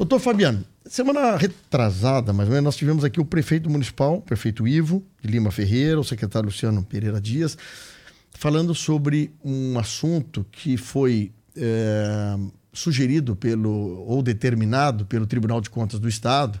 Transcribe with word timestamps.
Doutor 0.00 0.18
Fabiano, 0.18 0.64
semana 0.86 1.36
retrasada, 1.36 2.32
mais 2.32 2.48
ou 2.48 2.54
menos, 2.54 2.64
nós 2.64 2.76
tivemos 2.76 3.04
aqui 3.04 3.20
o 3.20 3.24
prefeito 3.24 3.68
municipal, 3.68 4.14
o 4.14 4.22
prefeito 4.22 4.66
Ivo 4.66 5.04
de 5.22 5.30
Lima 5.30 5.50
Ferreira, 5.50 6.00
o 6.00 6.02
secretário 6.02 6.46
Luciano 6.46 6.82
Pereira 6.82 7.20
Dias, 7.20 7.58
falando 8.30 8.74
sobre 8.74 9.30
um 9.44 9.78
assunto 9.78 10.46
que 10.50 10.78
foi 10.78 11.30
é, 11.54 12.34
sugerido 12.72 13.36
pelo 13.36 14.02
ou 14.08 14.22
determinado 14.22 15.04
pelo 15.04 15.26
Tribunal 15.26 15.60
de 15.60 15.68
Contas 15.68 16.00
do 16.00 16.08
Estado 16.08 16.58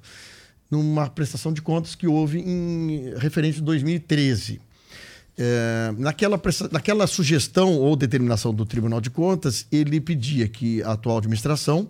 numa 0.70 1.08
prestação 1.08 1.50
de 1.50 1.62
contas 1.62 1.94
que 1.94 2.06
houve 2.06 2.40
em 2.40 3.14
referente 3.16 3.60
a 3.60 3.62
2013. 3.62 4.60
É, 5.38 5.94
naquela, 5.96 6.38
naquela 6.70 7.06
sugestão 7.06 7.72
ou 7.78 7.96
determinação 7.96 8.52
do 8.52 8.66
Tribunal 8.66 9.00
de 9.00 9.08
Contas, 9.08 9.66
ele 9.72 9.98
pedia 9.98 10.46
que 10.46 10.82
a 10.82 10.92
atual 10.92 11.16
administração 11.16 11.88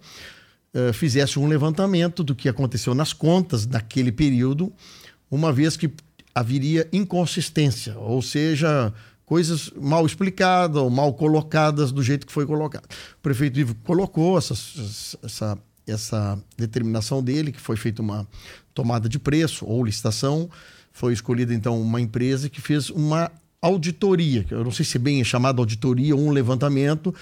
uh, 0.74 0.92
fizesse 0.92 1.38
um 1.38 1.46
levantamento 1.46 2.22
do 2.22 2.34
que 2.34 2.48
aconteceu 2.48 2.94
nas 2.94 3.12
contas 3.12 3.66
daquele 3.66 4.12
período, 4.12 4.72
uma 5.30 5.52
vez 5.52 5.76
que 5.76 5.90
haveria 6.34 6.88
inconsistência, 6.92 7.98
ou 7.98 8.22
seja, 8.22 8.92
coisas 9.30 9.70
mal 9.80 10.04
explicadas 10.04 10.82
ou 10.82 10.90
mal 10.90 11.14
colocadas 11.14 11.92
do 11.92 12.02
jeito 12.02 12.26
que 12.26 12.32
foi 12.32 12.46
colocado. 12.46 12.84
O 12.84 13.22
prefeito 13.22 13.60
Ivo 13.60 13.76
colocou 13.84 14.36
essa, 14.36 14.54
essa, 15.22 15.58
essa 15.86 16.42
determinação 16.56 17.22
dele, 17.22 17.52
que 17.52 17.60
foi 17.60 17.76
feita 17.76 18.02
uma 18.02 18.26
tomada 18.74 19.08
de 19.08 19.18
preço 19.18 19.64
ou 19.66 19.84
licitação. 19.84 20.50
Foi 20.92 21.12
escolhida 21.12 21.54
então 21.54 21.80
uma 21.80 22.00
empresa 22.00 22.48
que 22.48 22.60
fez 22.60 22.90
uma 22.90 23.30
auditoria, 23.62 24.42
que 24.42 24.54
eu 24.54 24.64
não 24.64 24.72
sei 24.72 24.84
se 24.84 24.96
é 24.96 25.00
bem 25.00 25.20
é 25.20 25.24
chamada 25.24 25.60
auditoria 25.60 26.16
ou 26.16 26.22
um 26.22 26.30
levantamento, 26.30 27.14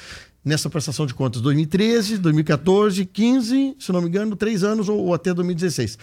nessa 0.44 0.70
prestação 0.70 1.06
de 1.06 1.14
contas 1.14 1.40
2013, 1.42 2.18
2014, 2.18 3.04
15, 3.04 3.76
se 3.78 3.92
não 3.92 4.00
me 4.00 4.08
engano, 4.08 4.36
três 4.36 4.62
anos 4.62 4.88
ou, 4.88 4.98
ou 4.98 5.14
até 5.14 5.34
2016. 5.34 5.98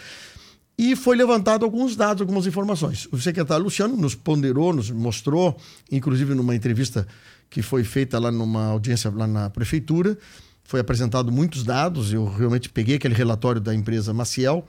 E 0.78 0.96
foi 0.96 1.16
levantado 1.16 1.64
alguns 1.64 1.96
dados, 1.96 2.22
algumas 2.22 2.46
informações. 2.46 3.08
O 3.12 3.18
secretário 3.18 3.64
Luciano 3.64 3.96
nos 3.96 4.14
ponderou, 4.14 4.74
nos 4.74 4.92
mostrou, 4.92 5.58
inclusive 5.90 6.36
numa 6.36 6.56
entrevista 6.56 7.08
que 7.50 7.62
foi 7.62 7.84
feita 7.84 8.20
lá 8.20 8.32
numa 8.32 8.66
audiência 8.68 9.10
lá 9.10 9.26
na 9.26 9.50
prefeitura, 9.50 10.18
foi 10.66 10.82
apresentado 10.82 11.32
muitos 11.32 11.64
dados. 11.64 12.12
Eu 12.12 12.26
realmente 12.26 12.68
peguei 12.68 12.96
aquele 12.96 13.14
relatório 13.14 13.62
da 13.62 13.74
empresa 13.74 14.14
Maciel 14.14 14.66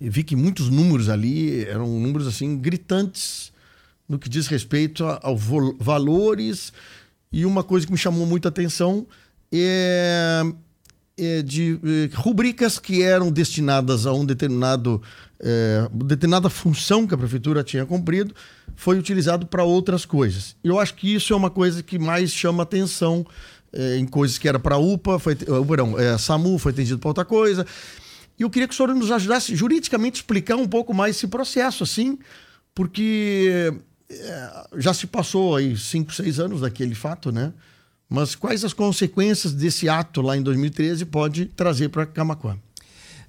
e 0.00 0.08
vi 0.08 0.22
que 0.24 0.34
muitos 0.34 0.70
números 0.70 1.10
ali 1.10 1.64
eram 1.64 1.86
números 2.00 2.26
assim 2.26 2.56
gritantes 2.56 3.52
no 4.08 4.18
que 4.18 4.28
diz 4.28 4.46
respeito 4.46 5.04
aos 5.22 5.42
valores 5.78 6.72
e 7.34 7.44
uma 7.44 7.64
coisa 7.64 7.84
que 7.84 7.90
me 7.90 7.98
chamou 7.98 8.24
muita 8.24 8.48
atenção 8.48 9.04
é, 9.52 10.42
é 11.18 11.42
de 11.42 11.80
é, 11.82 12.14
rubricas 12.14 12.78
que 12.78 13.02
eram 13.02 13.28
destinadas 13.28 14.06
a 14.06 14.12
um 14.12 14.24
determinado 14.24 15.02
é, 15.40 15.88
determinada 15.92 16.48
função 16.48 17.08
que 17.08 17.14
a 17.14 17.18
prefeitura 17.18 17.64
tinha 17.64 17.84
cumprido 17.84 18.32
foi 18.76 18.96
utilizado 18.96 19.46
para 19.46 19.64
outras 19.64 20.04
coisas. 20.06 20.54
Eu 20.62 20.78
acho 20.78 20.94
que 20.94 21.12
isso 21.12 21.32
é 21.32 21.36
uma 21.36 21.50
coisa 21.50 21.82
que 21.82 21.98
mais 21.98 22.30
chama 22.30 22.62
atenção 22.62 23.26
é, 23.72 23.96
em 23.98 24.06
coisas 24.06 24.38
que 24.38 24.48
era 24.48 24.60
para 24.60 24.78
UPA, 24.78 25.18
foi, 25.18 25.36
não, 25.76 25.98
é, 25.98 26.16
SAMU 26.16 26.56
foi 26.56 26.70
atendido 26.70 27.00
para 27.00 27.08
outra 27.08 27.24
coisa. 27.24 27.66
E 28.38 28.42
eu 28.42 28.50
queria 28.50 28.68
que 28.68 28.74
o 28.74 28.76
senhor 28.76 28.94
nos 28.94 29.10
ajudasse 29.10 29.56
juridicamente 29.56 30.20
explicar 30.20 30.54
um 30.54 30.68
pouco 30.68 30.94
mais 30.94 31.16
esse 31.16 31.26
processo, 31.26 31.82
assim, 31.82 32.16
porque 32.72 33.74
é, 34.20 34.66
já 34.76 34.94
se 34.94 35.06
passou 35.06 35.56
aí 35.56 35.76
cinco, 35.76 36.12
seis 36.12 36.38
anos 36.38 36.60
daquele 36.60 36.94
fato, 36.94 37.30
né? 37.32 37.52
Mas 38.08 38.34
quais 38.34 38.64
as 38.64 38.72
consequências 38.72 39.52
desse 39.52 39.88
ato 39.88 40.20
lá 40.20 40.36
em 40.36 40.42
2013 40.42 41.04
pode 41.06 41.46
trazer 41.46 41.88
para 41.88 42.06
Camacuã? 42.06 42.56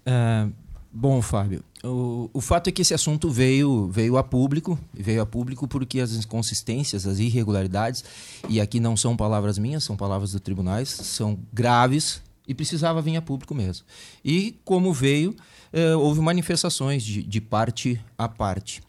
Uh, 0.05 0.51
bom, 0.91 1.21
Fábio, 1.21 1.63
o, 1.83 2.29
o 2.33 2.41
fato 2.41 2.67
é 2.67 2.71
que 2.71 2.81
esse 2.81 2.93
assunto 2.93 3.29
veio, 3.29 3.87
veio 3.87 4.17
a 4.17 4.23
público, 4.23 4.77
veio 4.93 5.21
a 5.21 5.25
público 5.25 5.67
porque 5.67 5.99
as 5.99 6.13
inconsistências, 6.13 7.07
as 7.07 7.19
irregularidades, 7.19 8.03
e 8.49 8.59
aqui 8.59 8.79
não 8.79 8.97
são 8.97 9.15
palavras 9.15 9.57
minhas, 9.57 9.83
são 9.83 9.95
palavras 9.95 10.31
dos 10.31 10.41
tribunais, 10.41 10.89
são 10.89 11.39
graves 11.53 12.21
e 12.47 12.53
precisava 12.53 13.01
vir 13.01 13.15
a 13.15 13.21
público 13.21 13.55
mesmo. 13.55 13.85
E 14.23 14.59
como 14.63 14.93
veio, 14.93 15.31
uh, 15.73 15.99
houve 15.99 16.21
manifestações 16.21 17.03
de, 17.03 17.23
de 17.23 17.41
parte 17.41 17.99
a 18.17 18.27
parte. 18.27 18.81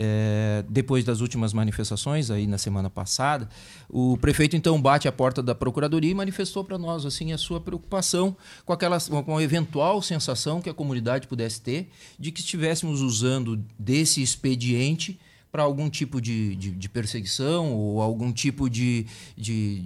É, 0.00 0.64
depois 0.68 1.04
das 1.04 1.20
últimas 1.20 1.52
manifestações 1.52 2.30
aí 2.30 2.46
na 2.46 2.56
semana 2.56 2.88
passada, 2.88 3.48
o 3.88 4.16
prefeito 4.16 4.54
então 4.54 4.80
bate 4.80 5.08
a 5.08 5.12
porta 5.12 5.42
da 5.42 5.56
procuradoria 5.56 6.12
e 6.12 6.14
manifestou 6.14 6.62
para 6.62 6.78
nós 6.78 7.04
assim 7.04 7.32
a 7.32 7.38
sua 7.38 7.60
preocupação 7.60 8.36
com 8.64 8.72
aquela 8.72 9.00
com 9.00 9.36
a 9.36 9.42
eventual 9.42 10.00
sensação 10.00 10.60
que 10.60 10.70
a 10.70 10.74
comunidade 10.74 11.26
pudesse 11.26 11.60
ter 11.60 11.90
de 12.18 12.30
que 12.30 12.40
estivéssemos 12.40 13.00
usando 13.00 13.60
desse 13.76 14.22
expediente 14.22 15.18
para 15.50 15.62
algum 15.62 15.88
tipo 15.88 16.20
de, 16.20 16.54
de, 16.56 16.70
de, 16.70 16.88
perseguição 16.88 17.72
ou 17.72 18.02
algum 18.02 18.32
tipo 18.32 18.68
de, 18.68 19.06
de, 19.36 19.82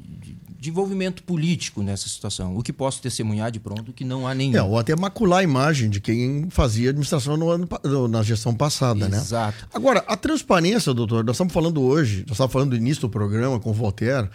de, 0.58 0.70
envolvimento 0.70 1.22
político 1.22 1.82
nessa 1.82 2.08
situação. 2.08 2.56
O 2.56 2.62
que 2.62 2.72
posso 2.72 3.00
testemunhar 3.00 3.50
de 3.50 3.60
pronto 3.60 3.92
que 3.92 4.04
não 4.04 4.26
há 4.26 4.34
nenhum. 4.34 4.56
É, 4.56 4.62
ou 4.62 4.78
até 4.78 4.96
macular 4.96 5.40
a 5.40 5.42
imagem 5.42 5.88
de 5.88 6.00
quem 6.00 6.48
fazia 6.50 6.90
administração 6.90 7.36
no 7.36 7.48
ano, 7.48 7.68
na 8.08 8.22
gestão 8.22 8.54
passada, 8.54 9.00
Exato. 9.00 9.12
né? 9.12 9.18
Exato. 9.18 9.68
Agora, 9.72 10.04
a 10.06 10.16
transparência, 10.16 10.92
doutor, 10.92 11.24
nós 11.24 11.36
estamos 11.36 11.52
falando 11.52 11.80
hoje, 11.80 12.24
nós 12.26 12.32
estávamos 12.32 12.52
falando 12.52 12.70
do 12.70 12.76
início 12.76 13.02
do 13.02 13.08
programa 13.08 13.60
com 13.60 13.70
o 13.70 13.74
Voltaire. 13.74 14.28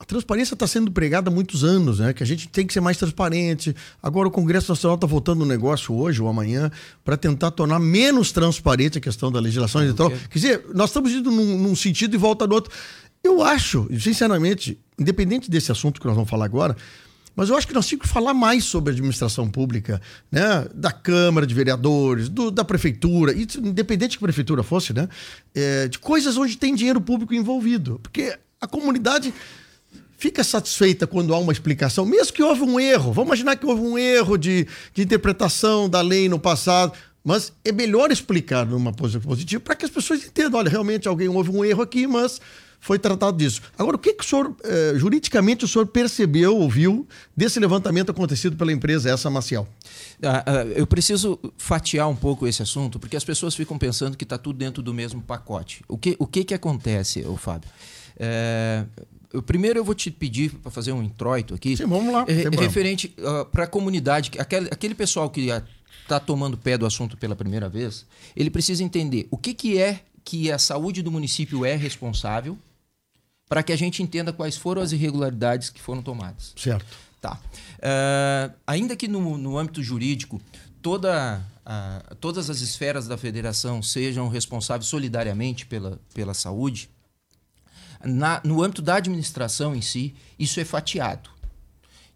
A 0.00 0.04
transparência 0.04 0.54
está 0.54 0.66
sendo 0.66 0.92
pregada 0.92 1.28
há 1.28 1.32
muitos 1.32 1.64
anos, 1.64 1.98
né? 1.98 2.12
Que 2.12 2.22
a 2.22 2.26
gente 2.26 2.48
tem 2.48 2.64
que 2.64 2.72
ser 2.72 2.80
mais 2.80 2.96
transparente. 2.96 3.74
Agora 4.00 4.28
o 4.28 4.30
Congresso 4.30 4.70
Nacional 4.70 4.94
está 4.94 5.08
voltando 5.08 5.40
no 5.40 5.46
negócio 5.46 5.92
hoje 5.92 6.22
ou 6.22 6.28
amanhã 6.28 6.70
para 7.04 7.16
tentar 7.16 7.50
tornar 7.50 7.80
menos 7.80 8.30
transparente 8.30 8.98
a 8.98 9.00
questão 9.00 9.32
da 9.32 9.40
legislação 9.40 9.80
eleitoral. 9.80 10.16
Quer 10.30 10.38
dizer, 10.38 10.64
nós 10.72 10.90
estamos 10.90 11.10
indo 11.10 11.30
num, 11.32 11.58
num 11.58 11.74
sentido 11.74 12.14
e 12.14 12.16
volta 12.16 12.46
no 12.46 12.54
outro. 12.54 12.72
Eu 13.24 13.42
acho, 13.42 13.88
sinceramente, 13.98 14.78
independente 14.96 15.50
desse 15.50 15.72
assunto 15.72 16.00
que 16.00 16.06
nós 16.06 16.14
vamos 16.14 16.30
falar 16.30 16.44
agora, 16.44 16.76
mas 17.34 17.48
eu 17.48 17.56
acho 17.56 17.66
que 17.66 17.74
nós 17.74 17.86
temos 17.86 18.06
que 18.06 18.12
falar 18.12 18.34
mais 18.34 18.64
sobre 18.64 18.90
a 18.90 18.92
administração 18.92 19.48
pública, 19.48 20.00
né? 20.30 20.66
Da 20.74 20.92
Câmara 20.92 21.46
de 21.46 21.54
Vereadores, 21.54 22.28
do, 22.28 22.50
da 22.50 22.64
Prefeitura, 22.64 23.32
independente 23.32 24.16
que 24.16 24.24
a 24.24 24.26
Prefeitura 24.26 24.62
fosse, 24.62 24.92
né? 24.92 25.08
É, 25.54 25.88
de 25.88 25.98
coisas 25.98 26.36
onde 26.36 26.56
tem 26.56 26.74
dinheiro 26.74 27.00
público 27.00 27.34
envolvido. 27.34 28.00
Porque 28.02 28.36
a 28.60 28.66
comunidade 28.66 29.32
fica 30.18 30.42
satisfeita 30.42 31.06
quando 31.06 31.32
há 31.32 31.38
uma 31.38 31.52
explicação, 31.52 32.04
mesmo 32.04 32.32
que 32.32 32.42
houve 32.42 32.62
um 32.62 32.78
erro. 32.78 33.12
Vamos 33.12 33.28
imaginar 33.28 33.56
que 33.56 33.64
houve 33.64 33.80
um 33.80 33.96
erro 33.96 34.36
de, 34.36 34.66
de 34.92 35.02
interpretação 35.02 35.88
da 35.88 36.02
lei 36.02 36.28
no 36.28 36.38
passado. 36.38 36.92
Mas 37.24 37.52
é 37.64 37.72
melhor 37.72 38.10
explicar 38.10 38.64
numa 38.64 38.92
posição 38.92 39.20
positiva 39.20 39.60
para 39.60 39.74
que 39.74 39.84
as 39.84 39.90
pessoas 39.90 40.24
entendam: 40.24 40.58
olha, 40.58 40.70
realmente 40.70 41.06
alguém 41.06 41.28
houve 41.28 41.50
um 41.50 41.64
erro 41.64 41.82
aqui, 41.82 42.06
mas 42.06 42.40
foi 42.80 42.98
tratado 42.98 43.36
disso. 43.36 43.60
Agora, 43.76 43.96
o 43.96 43.98
que, 43.98 44.14
que 44.14 44.24
o 44.24 44.26
senhor, 44.26 44.54
eh, 44.64 44.92
juridicamente, 44.96 45.64
o 45.64 45.68
senhor 45.68 45.86
percebeu, 45.86 46.56
ouviu 46.56 47.06
desse 47.36 47.58
levantamento 47.58 48.10
acontecido 48.10 48.56
pela 48.56 48.72
empresa, 48.72 49.10
essa 49.10 49.28
Maciel? 49.28 49.68
Ah, 50.22 50.44
ah, 50.46 50.52
eu 50.74 50.86
preciso 50.86 51.38
fatiar 51.58 52.08
um 52.08 52.16
pouco 52.16 52.46
esse 52.46 52.62
assunto, 52.62 52.98
porque 52.98 53.16
as 53.16 53.24
pessoas 53.24 53.54
ficam 53.54 53.76
pensando 53.76 54.16
que 54.16 54.24
está 54.24 54.38
tudo 54.38 54.56
dentro 54.56 54.82
do 54.82 54.94
mesmo 54.94 55.20
pacote. 55.20 55.82
O 55.88 55.98
que, 55.98 56.16
o 56.18 56.26
que, 56.26 56.44
que 56.44 56.54
acontece, 56.54 57.24
ô 57.26 57.36
Fábio? 57.36 57.68
É, 58.16 58.84
eu, 59.32 59.42
primeiro 59.42 59.78
eu 59.78 59.84
vou 59.84 59.94
te 59.94 60.10
pedir 60.10 60.52
para 60.54 60.70
fazer 60.70 60.92
um 60.92 61.02
introito 61.02 61.54
aqui. 61.54 61.76
Sim, 61.76 61.86
vamos 61.86 62.12
lá. 62.12 62.24
É, 62.28 62.48
referente 62.56 63.14
uh, 63.18 63.44
para 63.46 63.64
a 63.64 63.66
comunidade, 63.66 64.30
aquele, 64.38 64.68
aquele 64.70 64.94
pessoal 64.94 65.28
que 65.28 65.48
está 66.02 66.18
tomando 66.18 66.56
pé 66.56 66.78
do 66.78 66.86
assunto 66.86 67.16
pela 67.16 67.36
primeira 67.36 67.68
vez, 67.68 68.06
ele 68.34 68.50
precisa 68.50 68.82
entender 68.82 69.28
o 69.30 69.36
que, 69.36 69.52
que 69.52 69.78
é 69.78 70.00
que 70.24 70.50
a 70.50 70.58
saúde 70.58 71.02
do 71.02 71.10
município 71.10 71.64
é 71.64 71.74
responsável 71.74 72.58
para 73.48 73.62
que 73.62 73.72
a 73.72 73.76
gente 73.76 74.02
entenda 74.02 74.32
quais 74.32 74.56
foram 74.56 74.82
as 74.82 74.92
irregularidades 74.92 75.70
que 75.70 75.80
foram 75.80 76.02
tomadas. 76.02 76.52
Certo. 76.56 76.96
Tá. 77.20 77.40
Uh, 77.78 78.54
ainda 78.66 78.94
que 78.94 79.08
no, 79.08 79.36
no 79.36 79.58
âmbito 79.58 79.82
jurídico 79.82 80.40
toda, 80.80 81.42
todas 82.20 82.48
as 82.48 82.60
esferas 82.60 83.08
da 83.08 83.18
federação 83.18 83.82
sejam 83.82 84.28
responsáveis 84.28 84.88
solidariamente 84.88 85.66
pela, 85.66 85.98
pela 86.14 86.34
saúde, 86.34 86.88
na, 88.04 88.40
no 88.44 88.62
âmbito 88.62 88.82
da 88.82 88.96
administração 88.96 89.74
em 89.74 89.80
si, 89.80 90.14
isso 90.38 90.60
é 90.60 90.64
fatiado. 90.64 91.30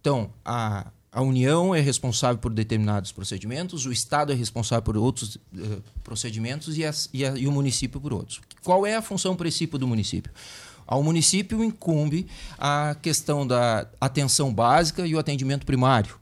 Então, 0.00 0.30
a, 0.44 0.90
a 1.12 1.22
União 1.22 1.74
é 1.74 1.80
responsável 1.80 2.38
por 2.38 2.52
determinados 2.52 3.12
procedimentos, 3.12 3.84
o 3.86 3.92
Estado 3.92 4.32
é 4.32 4.34
responsável 4.34 4.82
por 4.82 4.96
outros 4.96 5.36
uh, 5.36 5.82
procedimentos 6.02 6.78
e, 6.78 6.84
as, 6.84 7.08
e, 7.12 7.24
a, 7.24 7.36
e, 7.36 7.46
o 7.46 7.52
município 7.52 8.00
por 8.00 8.12
outros. 8.12 8.40
Qual 8.64 8.86
é 8.86 8.96
a 8.96 9.02
função 9.02 9.36
princípio 9.36 9.78
do 9.78 9.86
município? 9.86 10.32
Ao 10.86 11.02
município 11.02 11.62
incumbe 11.62 12.26
a 12.58 12.96
questão 13.00 13.46
da 13.46 13.86
atenção 14.00 14.52
básica 14.52 15.06
e 15.06 15.14
o 15.14 15.18
atendimento 15.18 15.64
primário. 15.64 16.21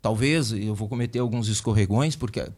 Talvez 0.00 0.52
eu 0.52 0.74
vou 0.74 0.88
cometer 0.88 1.18
alguns 1.18 1.48
escorregões, 1.48 2.14
porque 2.14 2.40
a, 2.40 2.50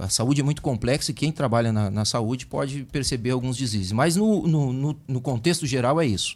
a 0.00 0.08
saúde 0.08 0.40
é 0.40 0.44
muito 0.44 0.62
complexa 0.62 1.10
e 1.10 1.14
quem 1.14 1.30
trabalha 1.30 1.70
na, 1.70 1.90
na 1.90 2.04
saúde 2.04 2.46
pode 2.46 2.84
perceber 2.84 3.30
alguns 3.30 3.56
deslizes. 3.56 3.92
Mas 3.92 4.16
no, 4.16 4.46
no, 4.46 4.72
no, 4.72 5.00
no 5.06 5.20
contexto 5.20 5.66
geral 5.66 6.00
é 6.00 6.06
isso. 6.06 6.34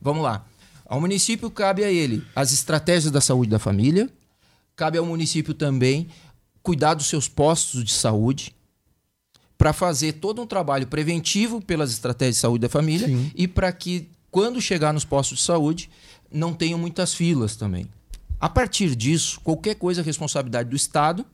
Vamos 0.00 0.22
lá. 0.22 0.44
Ao 0.84 1.00
município 1.00 1.50
cabe 1.50 1.82
a 1.82 1.90
ele 1.90 2.22
as 2.34 2.52
estratégias 2.52 3.10
da 3.10 3.20
saúde 3.20 3.50
da 3.50 3.58
família, 3.58 4.08
cabe 4.76 4.98
ao 4.98 5.06
município 5.06 5.54
também 5.54 6.08
cuidar 6.62 6.94
dos 6.94 7.06
seus 7.06 7.26
postos 7.26 7.82
de 7.82 7.92
saúde 7.92 8.54
para 9.56 9.72
fazer 9.72 10.14
todo 10.14 10.42
um 10.42 10.46
trabalho 10.46 10.86
preventivo 10.86 11.60
pelas 11.60 11.90
estratégias 11.90 12.36
de 12.36 12.40
saúde 12.40 12.62
da 12.62 12.68
família 12.68 13.06
Sim. 13.06 13.30
e 13.34 13.48
para 13.48 13.72
que, 13.72 14.10
quando 14.30 14.60
chegar 14.60 14.92
nos 14.92 15.04
postos 15.04 15.38
de 15.38 15.44
saúde, 15.44 15.88
não 16.30 16.52
tenham 16.52 16.78
muitas 16.78 17.14
filas 17.14 17.56
também. 17.56 17.88
A 18.40 18.48
partir 18.48 18.94
disso, 18.94 19.40
qualquer 19.40 19.76
coisa 19.76 20.00
é 20.00 20.04
responsabilidade 20.04 20.68
do 20.68 20.76
Estado, 20.76 21.24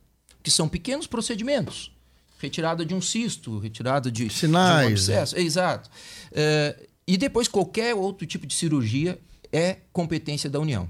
que 0.43 0.51
são 0.51 0.69
pequenos 0.69 1.07
procedimentos. 1.07 1.93
Retirada 2.39 2.85
de 2.85 2.95
um 2.95 3.01
cisto, 3.01 3.59
retirada 3.59 4.11
de, 4.11 4.29
Sinais, 4.29 4.81
de 4.81 4.87
um 4.87 4.93
abscesso. 4.93 5.39
Exato. 5.39 5.91
É, 6.33 6.89
e 7.07 7.17
depois, 7.17 7.49
qualquer 7.49 7.95
outro 7.95 8.27
tipo 8.27 8.47
de 8.47 8.55
cirurgia 8.55 9.19
é 9.53 9.79
competência 9.93 10.49
da 10.49 10.59
União. 10.59 10.85
O 10.85 10.89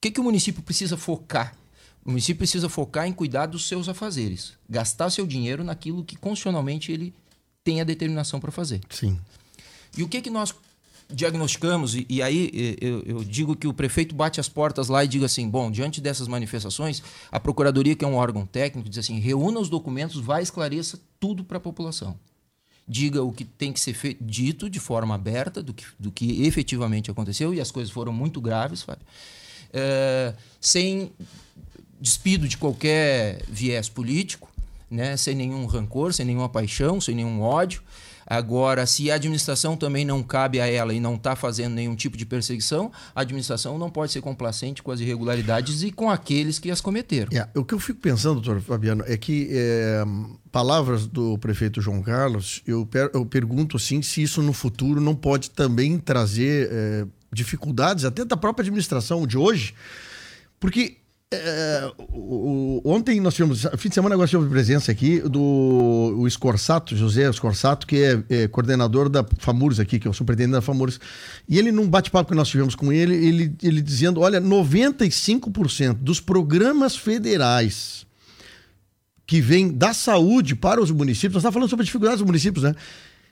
que, 0.00 0.10
que 0.10 0.20
o 0.20 0.24
município 0.24 0.62
precisa 0.62 0.96
focar? 0.96 1.56
O 2.04 2.10
município 2.10 2.38
precisa 2.38 2.68
focar 2.68 3.06
em 3.06 3.12
cuidar 3.12 3.46
dos 3.46 3.68
seus 3.68 3.88
afazeres, 3.88 4.54
gastar 4.68 5.10
seu 5.10 5.26
dinheiro 5.26 5.62
naquilo 5.62 6.04
que 6.04 6.16
constitucionalmente 6.16 6.90
ele 6.90 7.14
tem 7.62 7.80
a 7.80 7.84
determinação 7.84 8.40
para 8.40 8.50
fazer. 8.50 8.80
Sim. 8.88 9.20
E 9.96 10.02
o 10.02 10.08
que, 10.08 10.20
que 10.22 10.30
nós 10.30 10.54
diagnosticamos? 11.12 11.94
E, 11.94 12.06
e 12.08 12.22
aí 12.22 12.50
eh, 12.52 12.76
eu, 12.80 13.02
eu 13.04 13.24
digo 13.24 13.56
que 13.56 13.66
o 13.66 13.72
prefeito 13.72 14.14
bate 14.14 14.40
as 14.40 14.48
portas 14.48 14.88
lá 14.88 15.04
e 15.04 15.08
diga 15.08 15.26
assim: 15.26 15.48
bom, 15.48 15.70
diante 15.70 16.00
dessas 16.00 16.28
manifestações, 16.28 17.02
a 17.30 17.38
Procuradoria, 17.38 17.94
que 17.94 18.04
é 18.04 18.08
um 18.08 18.14
órgão 18.14 18.46
técnico, 18.46 18.88
diz 18.88 18.98
assim: 18.98 19.18
reúna 19.18 19.60
os 19.60 19.68
documentos, 19.68 20.20
vai 20.20 20.42
esclareça 20.42 20.98
tudo 21.18 21.44
para 21.44 21.58
a 21.58 21.60
população. 21.60 22.18
Diga 22.86 23.22
o 23.22 23.32
que 23.32 23.44
tem 23.44 23.72
que 23.72 23.78
ser 23.78 24.16
dito 24.20 24.68
de 24.68 24.80
forma 24.80 25.14
aberta 25.14 25.62
do 25.62 25.72
que, 25.72 25.84
do 25.98 26.10
que 26.10 26.44
efetivamente 26.44 27.10
aconteceu, 27.10 27.54
e 27.54 27.60
as 27.60 27.70
coisas 27.70 27.92
foram 27.92 28.12
muito 28.12 28.40
graves, 28.40 28.82
Fábio. 28.82 29.06
É, 29.72 30.34
sem 30.60 31.12
despido 32.00 32.48
de 32.48 32.56
qualquer 32.56 33.44
viés 33.46 33.88
político, 33.88 34.50
né? 34.90 35.16
sem 35.16 35.34
nenhum 35.34 35.66
rancor, 35.66 36.12
sem 36.12 36.26
nenhuma 36.26 36.48
paixão, 36.48 37.00
sem 37.00 37.14
nenhum 37.14 37.42
ódio. 37.42 37.82
Agora, 38.30 38.86
se 38.86 39.10
a 39.10 39.16
administração 39.16 39.76
também 39.76 40.04
não 40.04 40.22
cabe 40.22 40.60
a 40.60 40.66
ela 40.68 40.94
e 40.94 41.00
não 41.00 41.16
está 41.16 41.34
fazendo 41.34 41.74
nenhum 41.74 41.96
tipo 41.96 42.16
de 42.16 42.24
perseguição, 42.24 42.92
a 43.12 43.22
administração 43.22 43.76
não 43.76 43.90
pode 43.90 44.12
ser 44.12 44.20
complacente 44.20 44.84
com 44.84 44.92
as 44.92 45.00
irregularidades 45.00 45.82
e 45.82 45.90
com 45.90 46.08
aqueles 46.08 46.60
que 46.60 46.70
as 46.70 46.80
cometeram. 46.80 47.36
É, 47.36 47.48
o 47.58 47.64
que 47.64 47.74
eu 47.74 47.80
fico 47.80 47.98
pensando, 47.98 48.40
doutor 48.40 48.62
Fabiano, 48.62 49.02
é 49.04 49.16
que 49.16 49.48
é, 49.50 50.04
palavras 50.52 51.08
do 51.08 51.36
prefeito 51.38 51.80
João 51.80 52.02
Carlos, 52.02 52.62
eu, 52.64 52.86
per 52.86 53.10
eu, 53.12 53.26
pergunto 53.26 53.76
assim 53.76 54.00
se 54.00 54.22
isso 54.22 54.40
no 54.40 54.52
futuro 54.52 55.00
não 55.00 55.16
pode 55.16 55.50
também 55.50 55.98
trazer 55.98 56.68
é, 56.70 57.06
dificuldades 57.32 58.04
até 58.04 58.24
da 58.24 58.36
própria 58.36 58.62
administração 58.62 59.26
de 59.26 59.36
hoje, 59.36 59.74
porque 60.60 60.99
é, 61.32 61.92
o, 62.08 62.82
ontem 62.84 63.20
nós 63.20 63.34
tivemos, 63.34 63.64
fim 63.78 63.88
de 63.88 63.94
semana 63.94 64.16
nós 64.16 64.28
tivemos 64.28 64.50
presença 64.50 64.90
aqui 64.90 65.20
do 65.20 65.40
o 66.18 66.26
Escorsato, 66.26 66.96
José 66.96 67.30
Escorsato, 67.30 67.86
que 67.86 68.02
é, 68.02 68.22
é, 68.28 68.48
coordenador 68.48 69.08
da 69.08 69.24
FAMURS 69.38 69.78
aqui, 69.78 70.00
que 70.00 70.08
é 70.08 70.10
o 70.10 70.14
superintendente 70.14 70.54
da 70.54 70.60
FAMURS. 70.60 70.98
E 71.48 71.56
ele, 71.56 71.70
num 71.70 71.88
bate-papo 71.88 72.30
que 72.30 72.36
nós 72.36 72.48
tivemos 72.48 72.74
com 72.74 72.92
ele, 72.92 73.14
ele, 73.14 73.56
ele 73.62 73.80
dizendo: 73.80 74.20
olha, 74.20 74.40
95% 74.40 75.94
dos 75.94 76.18
programas 76.18 76.96
federais 76.96 78.04
que 79.24 79.40
vêm 79.40 79.70
da 79.70 79.94
saúde 79.94 80.56
para 80.56 80.82
os 80.82 80.90
municípios, 80.90 81.34
nós 81.34 81.42
estamos 81.42 81.54
falando 81.54 81.70
sobre 81.70 81.84
dificuldades 81.84 82.18
dos 82.18 82.26
municípios, 82.26 82.64
né? 82.64 82.74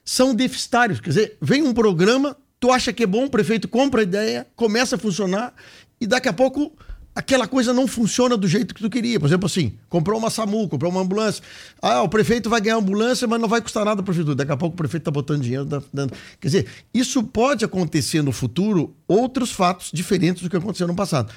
São 0.04 0.36
deficitários. 0.36 1.00
Quer 1.00 1.08
dizer, 1.08 1.36
vem 1.42 1.64
um 1.64 1.74
programa, 1.74 2.36
tu 2.60 2.70
acha 2.70 2.92
que 2.92 3.02
é 3.02 3.06
bom, 3.08 3.24
o 3.24 3.30
prefeito 3.30 3.66
compra 3.66 4.02
a 4.02 4.04
ideia, 4.04 4.46
começa 4.54 4.94
a 4.94 4.98
funcionar, 4.98 5.52
e 6.00 6.06
daqui 6.06 6.28
a 6.28 6.32
pouco 6.32 6.72
aquela 7.18 7.48
coisa 7.48 7.72
não 7.72 7.88
funciona 7.88 8.36
do 8.36 8.46
jeito 8.46 8.72
que 8.72 8.80
tu 8.80 8.88
queria. 8.88 9.18
Por 9.18 9.26
exemplo, 9.26 9.46
assim, 9.46 9.72
comprou 9.88 10.16
uma 10.20 10.30
SAMU, 10.30 10.68
comprou 10.68 10.88
uma 10.88 11.00
ambulância. 11.00 11.42
Ah, 11.82 12.00
o 12.00 12.08
prefeito 12.08 12.48
vai 12.48 12.60
ganhar 12.60 12.76
ambulância, 12.76 13.26
mas 13.26 13.40
não 13.40 13.48
vai 13.48 13.60
custar 13.60 13.84
nada 13.84 13.96
para 13.96 14.02
a 14.02 14.04
prefeitura. 14.04 14.36
Daqui 14.36 14.52
a 14.52 14.56
pouco 14.56 14.74
o 14.74 14.76
prefeito 14.76 15.00
está 15.00 15.10
botando 15.10 15.42
dinheiro. 15.42 15.64
Dando... 15.92 16.12
Quer 16.40 16.46
dizer, 16.46 16.66
isso 16.94 17.24
pode 17.24 17.64
acontecer 17.64 18.22
no 18.22 18.30
futuro, 18.30 18.94
outros 19.08 19.50
fatos 19.50 19.90
diferentes 19.92 20.44
do 20.44 20.48
que 20.48 20.56
aconteceu 20.56 20.86
no 20.86 20.94
passado. 20.94 21.32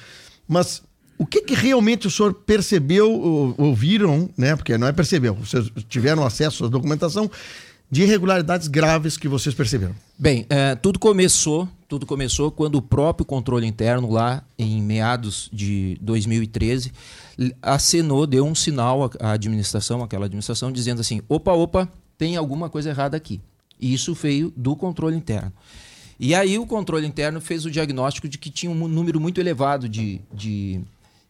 Mas 0.47 0.83
o 1.17 1.25
que, 1.25 1.41
que 1.41 1.55
realmente 1.55 2.05
o 2.05 2.11
senhor 2.11 2.31
percebeu, 2.31 3.55
ouviram, 3.57 4.29
né? 4.37 4.55
Porque 4.55 4.77
não 4.77 4.85
é 4.85 4.91
percebeu, 4.91 5.33
vocês 5.33 5.65
tiveram 5.89 6.23
acesso 6.23 6.65
à 6.65 6.67
documentação 6.67 7.29
de 7.91 8.03
irregularidades 8.03 8.69
graves 8.69 9.17
que 9.17 9.27
vocês 9.27 9.53
perceberam? 9.53 9.93
Bem, 10.17 10.45
é, 10.49 10.75
tudo 10.75 10.97
começou, 10.97 11.67
tudo 11.89 12.05
começou 12.05 12.49
quando 12.49 12.75
o 12.75 12.81
próprio 12.81 13.25
controle 13.25 13.67
interno 13.67 14.09
lá 14.09 14.41
em 14.57 14.81
meados 14.81 15.49
de 15.51 15.97
2013 15.99 16.93
acenou, 17.61 18.25
deu 18.25 18.45
um 18.45 18.55
sinal 18.55 19.11
à 19.19 19.31
administração, 19.31 20.01
aquela 20.01 20.25
administração 20.25 20.71
dizendo 20.71 21.01
assim: 21.01 21.21
"Opa, 21.27 21.51
opa, 21.51 21.91
tem 22.17 22.37
alguma 22.37 22.69
coisa 22.69 22.89
errada 22.89 23.17
aqui". 23.17 23.41
E 23.79 23.93
isso 23.93 24.13
veio 24.13 24.53
do 24.55 24.75
controle 24.75 25.17
interno. 25.17 25.51
E 26.17 26.33
aí 26.35 26.57
o 26.57 26.67
controle 26.67 27.05
interno 27.05 27.41
fez 27.41 27.65
o 27.65 27.71
diagnóstico 27.71 28.29
de 28.29 28.37
que 28.37 28.51
tinha 28.51 28.71
um 28.71 28.87
número 28.87 29.19
muito 29.19 29.41
elevado 29.41 29.89
de, 29.89 30.21
de, 30.31 30.79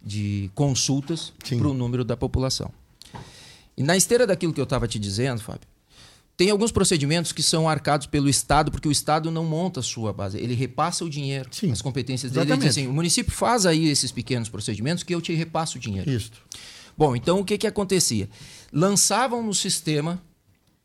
de 0.04 0.52
consultas 0.54 1.32
para 1.58 1.68
o 1.68 1.74
número 1.74 2.04
da 2.04 2.18
população. 2.18 2.70
E 3.78 3.84
na 3.84 3.96
esteira 3.96 4.28
daquilo 4.28 4.54
que 4.54 4.60
eu 4.60 4.66
estava 4.66 4.86
te 4.90 5.00
dizendo, 5.00 5.42
Fábio, 5.42 5.71
tem 6.42 6.50
alguns 6.50 6.72
procedimentos 6.72 7.32
que 7.32 7.44
são 7.44 7.70
arcados 7.70 8.08
pelo 8.08 8.28
Estado, 8.28 8.72
porque 8.72 8.88
o 8.88 8.92
Estado 8.92 9.30
não 9.30 9.46
monta 9.46 9.80
a 9.80 9.84
sua 9.84 10.12
base, 10.12 10.40
ele 10.40 10.56
repassa 10.56 11.06
o 11.06 11.10
dinheiro, 11.10 11.48
Sim, 11.52 11.72
as 11.72 11.84
competências 11.84 12.32
dele. 12.32 12.52
Ele 12.52 12.58
diz 12.58 12.70
assim, 12.70 12.88
o 12.88 12.92
município 12.92 13.32
faz 13.32 13.64
aí 13.64 13.88
esses 13.88 14.12
pequenos 14.12 14.50
procedimentos 14.50 15.04
que 15.04 15.14
eu 15.14 15.22
te 15.22 15.36
repasso 15.36 15.78
o 15.78 15.80
dinheiro. 15.80 16.10
Isso. 16.10 16.32
Bom, 16.98 17.16
então 17.16 17.40
o 17.40 17.46
que, 17.46 17.60
que 17.60 17.68
acontecia? 17.68 18.28
Lançavam 18.74 19.44
no 19.44 19.54
sistema, 19.54 20.20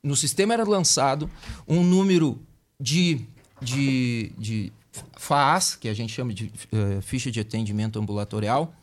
no 0.03 0.15
sistema 0.15 0.53
era 0.53 0.63
lançado 0.63 1.31
um 1.67 1.83
número 1.83 2.39
de, 2.79 3.23
de, 3.63 4.33
de 4.37 4.71
FAAS, 5.17 5.75
que 5.75 5.89
a 5.89 5.95
gente 5.95 6.13
chama 6.13 6.35
de 6.35 6.53
uh, 6.71 7.01
ficha 7.01 7.31
de 7.31 7.41
atendimento 7.41 7.99
ambulatorial, 7.99 8.75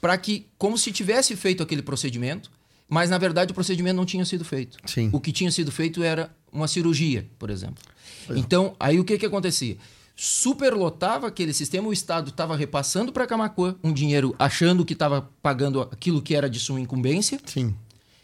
para 0.00 0.18
que, 0.18 0.48
como 0.58 0.76
se 0.76 0.90
tivesse 0.90 1.36
feito 1.36 1.62
aquele 1.62 1.80
procedimento, 1.80 2.50
mas 2.88 3.10
na 3.10 3.18
verdade 3.18 3.52
o 3.52 3.54
procedimento 3.54 3.96
não 3.96 4.06
tinha 4.06 4.24
sido 4.24 4.44
feito. 4.44 4.78
Sim. 4.86 5.10
O 5.12 5.20
que 5.20 5.32
tinha 5.32 5.50
sido 5.50 5.70
feito 5.70 6.02
era 6.02 6.30
uma 6.52 6.66
cirurgia, 6.66 7.28
por 7.38 7.50
exemplo. 7.50 7.82
Então, 8.30 8.74
aí 8.78 8.98
o 8.98 9.04
que, 9.04 9.18
que 9.18 9.26
acontecia? 9.26 9.76
Superlotava 10.16 11.28
aquele 11.28 11.52
sistema, 11.52 11.88
o 11.88 11.92
Estado 11.92 12.30
estava 12.30 12.56
repassando 12.56 13.12
para 13.12 13.26
Camacuã 13.26 13.76
um 13.84 13.92
dinheiro 13.92 14.34
achando 14.38 14.84
que 14.84 14.92
estava 14.92 15.30
pagando 15.40 15.80
aquilo 15.80 16.20
que 16.20 16.34
era 16.34 16.50
de 16.50 16.58
sua 16.58 16.80
incumbência. 16.80 17.38
Sim. 17.44 17.74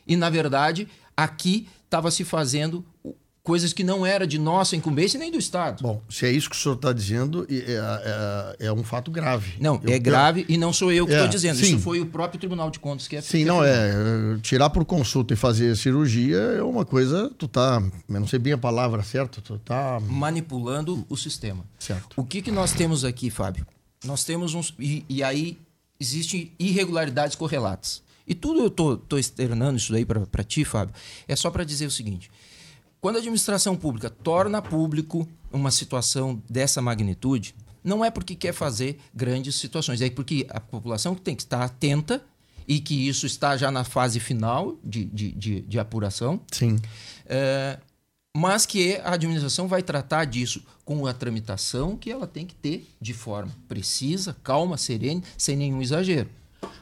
E, 0.07 0.17
na 0.17 0.29
verdade, 0.29 0.89
aqui 1.17 1.69
estava 1.85 2.11
se 2.11 2.25
fazendo 2.25 2.85
coisas 3.45 3.75
que 3.75 3.85
não 3.85 4.07
era 4.07 4.27
de 4.27 4.39
nossa 4.39 4.75
incumbência 4.75 5.19
nem 5.19 5.31
do 5.31 5.39
Estado. 5.39 5.83
Bom, 5.83 6.01
se 6.09 6.25
é 6.25 6.33
isso 6.33 6.49
que 6.49 6.57
o 6.57 6.59
senhor 6.59 6.77
está 6.77 6.95
dizendo, 6.95 7.47
é, 7.51 8.57
é, 8.59 8.67
é, 8.67 8.73
um 8.73 8.83
fato 8.83 9.11
grave. 9.11 9.59
Não, 9.61 9.79
eu, 9.85 9.93
é 9.93 9.99
grave 9.99 10.47
eu, 10.49 10.55
e 10.55 10.57
não 10.57 10.73
sou 10.73 10.91
eu 10.91 11.07
que 11.07 11.13
estou 11.13 11.27
é, 11.27 11.31
dizendo. 11.31 11.59
Sim. 11.59 11.75
Isso 11.75 11.79
foi 11.81 12.01
o 12.01 12.07
próprio 12.07 12.41
Tribunal 12.41 12.71
de 12.71 12.81
Contas 12.81 13.07
que 13.07 13.17
é 13.17 13.21
Sim, 13.21 13.45
não 13.45 13.63
é. 13.63 13.93
Tirar 14.41 14.71
por 14.71 14.83
consulta 14.87 15.35
e 15.35 15.37
fazer 15.37 15.77
cirurgia 15.77 16.39
é 16.39 16.63
uma 16.63 16.87
coisa. 16.87 17.31
Tu 17.37 17.47
tá. 17.47 17.83
Eu 18.09 18.21
não 18.21 18.27
sei 18.27 18.39
bem 18.39 18.55
a 18.55 18.59
palavra 18.59 19.03
certa, 19.03 19.43
tu 19.43 19.59
tá. 19.59 20.01
Manipulando 20.01 21.05
o 21.11 21.17
sistema. 21.17 21.65
Certo. 21.79 22.15
O 22.17 22.25
que, 22.25 22.41
que 22.41 22.51
nós 22.51 22.73
temos 22.73 23.05
aqui, 23.05 23.29
Fábio? 23.29 23.67
Nós 24.07 24.25
temos 24.25 24.55
uns. 24.55 24.75
E, 24.79 25.05
e 25.07 25.23
aí 25.23 25.59
existem 26.01 26.51
irregularidades 26.59 27.37
correlatas. 27.37 28.03
E 28.27 28.35
tudo 28.35 28.61
eu 28.61 28.71
tô, 28.71 28.97
tô 28.97 29.19
externando 29.19 29.77
isso 29.77 29.93
daí 29.93 30.07
para 30.07 30.43
ti, 30.43 30.65
Fábio, 30.65 30.95
é 31.29 31.37
só 31.37 31.51
para 31.51 31.63
dizer 31.63 31.85
o 31.87 31.91
seguinte. 31.91 32.31
Quando 33.05 33.17
a 33.17 33.19
administração 33.19 33.77
pública 33.77 34.09
torna 34.09 34.63
público 34.63 35.29
uma 35.53 35.71
situação 35.71 36.43
dessa 36.49 36.81
magnitude, 36.81 37.55
não 37.85 38.03
é 38.03 38.11
porque 38.11 38.35
quer 38.35 38.55
fazer 38.55 38.99
grandes 39.15 39.57
situações, 39.57 40.01
é 40.01 40.09
porque 40.09 40.47
a 40.49 40.59
população 40.59 41.15
tem 41.15 41.37
que 41.37 41.43
estar 41.43 41.63
atenta 41.63 42.25
e 42.67 42.81
que 42.81 43.07
isso 43.07 43.27
está 43.27 43.59
já 43.59 43.71
na 43.71 43.85
fase 43.85 44.19
final 44.21 44.79
de, 44.83 45.05
de, 45.05 45.33
de, 45.33 45.61
de 45.61 45.79
apuração. 45.79 46.41
Sim. 46.51 46.79
É, 47.27 47.79
mas 48.35 48.65
que 48.65 48.97
a 49.05 49.13
administração 49.13 49.69
vai 49.69 49.83
tratar 49.83 50.25
disso 50.25 50.65
com 50.83 51.07
a 51.07 51.13
tramitação 51.13 51.99
que 51.99 52.11
ela 52.11 52.27
tem 52.27 52.47
que 52.47 52.55
ter 52.55 52.89
de 52.99 53.13
forma 53.13 53.53
precisa, 53.69 54.35
calma, 54.43 54.79
serena, 54.79 55.21
sem 55.37 55.57
nenhum 55.57 55.83
exagero. 55.83 56.31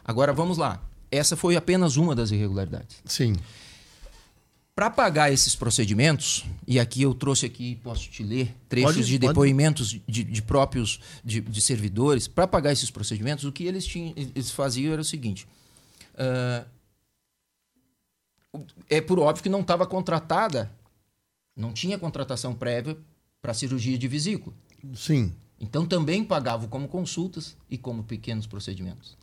Agora 0.04 0.32
vamos 0.32 0.56
lá. 0.56 0.80
Essa 1.10 1.36
foi 1.36 1.56
apenas 1.56 1.96
uma 1.96 2.14
das 2.14 2.30
irregularidades. 2.30 2.98
Sim. 3.04 3.34
Para 4.74 4.88
pagar 4.88 5.30
esses 5.30 5.54
procedimentos, 5.54 6.44
e 6.66 6.80
aqui 6.80 7.02
eu 7.02 7.14
trouxe 7.14 7.44
aqui, 7.44 7.76
posso 7.76 8.08
te 8.08 8.22
ler, 8.22 8.56
trechos 8.70 8.96
pode, 8.96 9.06
de 9.06 9.18
depoimentos 9.18 10.00
de, 10.08 10.24
de, 10.24 10.42
próprios 10.42 10.98
de, 11.22 11.42
de 11.42 11.60
servidores, 11.60 12.26
para 12.26 12.46
pagar 12.46 12.72
esses 12.72 12.90
procedimentos, 12.90 13.44
o 13.44 13.52
que 13.52 13.64
eles, 13.64 13.84
tinham, 13.84 14.14
eles 14.16 14.50
faziam 14.50 14.92
era 14.92 15.02
o 15.02 15.04
seguinte. 15.04 15.46
Uh, 16.14 16.66
é 18.88 19.00
por 19.00 19.18
óbvio 19.18 19.42
que 19.42 19.48
não 19.50 19.60
estava 19.60 19.86
contratada, 19.86 20.70
não 21.54 21.72
tinha 21.72 21.98
contratação 21.98 22.54
prévia 22.54 22.96
para 23.42 23.52
cirurgia 23.52 23.98
de 23.98 24.08
vesícula. 24.08 24.54
Sim. 24.94 25.34
Então 25.60 25.86
também 25.86 26.24
pagavam 26.24 26.66
como 26.68 26.88
consultas 26.88 27.56
e 27.70 27.76
como 27.76 28.02
pequenos 28.02 28.46
procedimentos. 28.46 29.16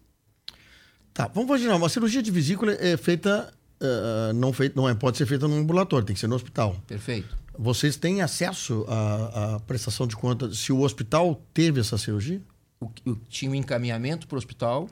Tá, 1.14 1.28
vamos 1.28 1.50
imaginar, 1.50 1.76
uma 1.76 1.90
cirurgia 1.90 2.22
de 2.22 2.32
vesícula 2.32 2.74
é 2.74 2.96
feita, 2.96 3.54
uh, 3.82 4.34
não, 4.34 4.54
feita 4.54 4.80
não 4.80 4.88
é, 4.88 4.94
pode 4.94 5.18
ser 5.18 5.26
feita 5.26 5.48
no 5.48 5.56
ambulatório, 5.56 6.06
tem 6.06 6.14
que 6.14 6.20
ser 6.20 6.28
no 6.28 6.36
hospital. 6.36 6.76
Perfeito. 6.88 7.38
Vocês 7.58 7.98
têm 7.98 8.22
acesso 8.22 8.86
à, 8.88 9.56
à 9.56 9.60
prestação 9.60 10.08
de 10.08 10.16
contas 10.16 10.58
se 10.60 10.72
o 10.72 10.82
hospital 10.82 11.42
teve 11.54 11.82
essa 11.82 11.98
cirurgia? 11.98 12.42
O, 12.80 12.86
o, 13.06 13.16
tinha 13.28 13.52
o 13.52 13.54
um 13.54 13.56
encaminhamento 13.56 14.28
para 14.28 14.36
o 14.36 14.38
hospital 14.38 14.90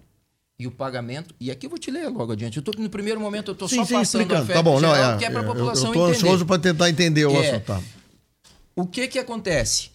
e 0.59 0.67
o 0.67 0.71
pagamento. 0.71 1.33
E 1.39 1.49
aqui 1.51 1.65
eu 1.65 1.69
vou 1.69 1.79
te 1.79 1.89
ler 1.89 2.09
logo 2.09 2.33
adiante. 2.33 2.57
Eu 2.57 2.63
tô, 2.63 2.71
no 2.77 2.89
primeiro 2.89 3.19
momento 3.19 3.51
eu 3.51 3.53
estou 3.53 3.67
só 3.67 3.85
sim, 3.85 3.93
passando 3.93 4.21
explicando. 4.21 4.51
a 4.51 4.55
tá 4.55 4.61
bom, 4.61 4.81
não, 4.81 4.93
é, 4.93 5.17
que 5.17 5.25
é 5.25 5.29
para 5.29 5.41
a 5.41 5.43
população 5.43 5.89
entender. 5.89 5.99
Eu 5.99 6.11
estou 6.11 6.27
ansioso 6.27 6.45
para 6.45 6.59
tentar 6.59 6.89
entender 6.89 7.25
o 7.25 7.31
é, 7.31 7.49
assunto. 7.49 7.65
Tá. 7.65 7.81
O 8.75 8.85
que 8.85 9.07
que 9.07 9.19
acontece? 9.19 9.91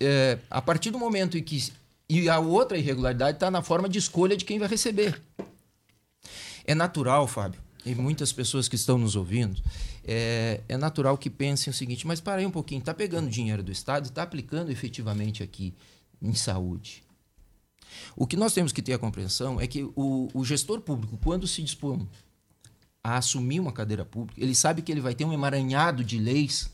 É, 0.00 0.38
a 0.50 0.60
partir 0.60 0.90
do 0.90 0.98
momento 0.98 1.38
em 1.38 1.42
que... 1.42 1.72
E 2.08 2.28
a 2.28 2.40
outra 2.40 2.76
irregularidade 2.76 3.36
está 3.36 3.52
na 3.52 3.62
forma 3.62 3.88
de 3.88 3.98
escolha 3.98 4.36
de 4.36 4.44
quem 4.44 4.58
vai 4.58 4.66
receber. 4.66 5.20
É 6.64 6.74
natural, 6.74 7.28
Fábio, 7.28 7.60
e 7.84 7.94
muitas 7.94 8.32
pessoas 8.32 8.68
que 8.68 8.76
estão 8.76 8.98
nos 8.98 9.16
ouvindo, 9.16 9.60
é, 10.04 10.60
é 10.68 10.76
natural 10.76 11.16
que 11.16 11.30
pensem 11.30 11.70
o 11.70 11.74
seguinte: 11.74 12.06
mas 12.06 12.20
para 12.20 12.40
aí 12.40 12.46
um 12.46 12.50
pouquinho, 12.50 12.80
está 12.80 12.92
pegando 12.92 13.30
dinheiro 13.30 13.62
do 13.62 13.72
Estado 13.72 14.06
e 14.06 14.08
está 14.08 14.22
aplicando 14.22 14.70
efetivamente 14.70 15.42
aqui 15.42 15.74
em 16.20 16.34
saúde. 16.34 17.02
O 18.14 18.26
que 18.26 18.36
nós 18.36 18.52
temos 18.52 18.72
que 18.72 18.82
ter 18.82 18.92
a 18.92 18.98
compreensão 18.98 19.60
é 19.60 19.66
que 19.66 19.82
o, 19.96 20.28
o 20.32 20.44
gestor 20.44 20.80
público, 20.80 21.18
quando 21.22 21.46
se 21.46 21.62
dispõe 21.62 22.08
a 23.02 23.16
assumir 23.16 23.60
uma 23.60 23.72
cadeira 23.72 24.04
pública, 24.04 24.40
ele 24.40 24.54
sabe 24.54 24.82
que 24.82 24.92
ele 24.92 25.00
vai 25.00 25.14
ter 25.14 25.24
um 25.24 25.32
emaranhado 25.32 26.04
de 26.04 26.18
leis 26.18 26.70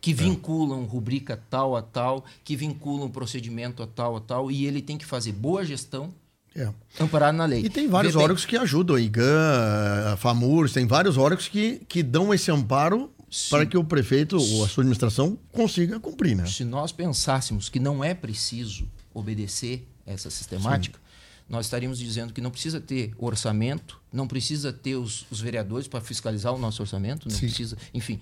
que 0.00 0.10
é. 0.10 0.14
vinculam 0.14 0.84
rubrica 0.84 1.42
tal 1.48 1.76
a 1.76 1.82
tal, 1.82 2.24
que 2.44 2.54
vinculam 2.54 3.10
procedimento 3.10 3.82
a 3.82 3.86
tal 3.86 4.16
a 4.16 4.20
tal, 4.20 4.50
e 4.50 4.66
ele 4.66 4.82
tem 4.82 4.98
que 4.98 5.04
fazer 5.04 5.32
boa 5.32 5.64
gestão 5.64 6.14
é. 6.54 6.68
amparado 6.98 7.36
na 7.36 7.44
lei. 7.44 7.64
E 7.64 7.70
tem 7.70 7.88
vários 7.88 8.14
Vê 8.14 8.20
órgãos 8.20 8.44
que 8.44 8.56
ajudam, 8.56 8.96
a 8.96 9.00
IGAN, 9.00 10.12
a 10.12 10.16
FAMURS, 10.16 10.72
tem 10.72 10.86
vários 10.86 11.16
órgãos 11.16 11.48
que, 11.48 11.80
que 11.88 12.02
dão 12.02 12.34
esse 12.34 12.50
amparo 12.50 13.10
Sim. 13.30 13.50
para 13.50 13.66
que 13.66 13.76
o 13.76 13.84
prefeito 13.84 14.36
ou 14.36 14.64
a 14.64 14.68
sua 14.68 14.82
administração 14.82 15.38
consiga 15.52 16.00
cumprir, 16.00 16.36
né? 16.36 16.46
Se 16.46 16.64
nós 16.64 16.90
pensássemos 16.90 17.68
que 17.68 17.78
não 17.78 18.02
é 18.02 18.14
preciso 18.14 18.88
obedecer 19.14 19.86
essa 20.04 20.28
sistemática, 20.28 20.98
Sim. 20.98 21.44
nós 21.48 21.66
estaríamos 21.66 21.98
dizendo 21.98 22.32
que 22.32 22.40
não 22.40 22.50
precisa 22.50 22.80
ter 22.80 23.14
orçamento, 23.16 24.00
não 24.12 24.26
precisa 24.26 24.72
ter 24.72 24.96
os, 24.96 25.26
os 25.30 25.40
vereadores 25.40 25.86
para 25.86 26.00
fiscalizar 26.00 26.52
o 26.52 26.58
nosso 26.58 26.82
orçamento, 26.82 27.28
não 27.28 27.34
Sim. 27.36 27.46
precisa, 27.46 27.76
enfim, 27.94 28.20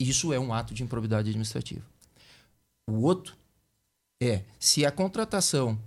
isso 0.00 0.32
é 0.32 0.40
um 0.40 0.52
ato 0.52 0.74
de 0.74 0.82
improbidade 0.82 1.28
administrativa. 1.28 1.82
O 2.88 3.02
outro 3.02 3.34
é 4.20 4.42
se 4.58 4.84
a 4.84 4.90
contratação 4.90 5.78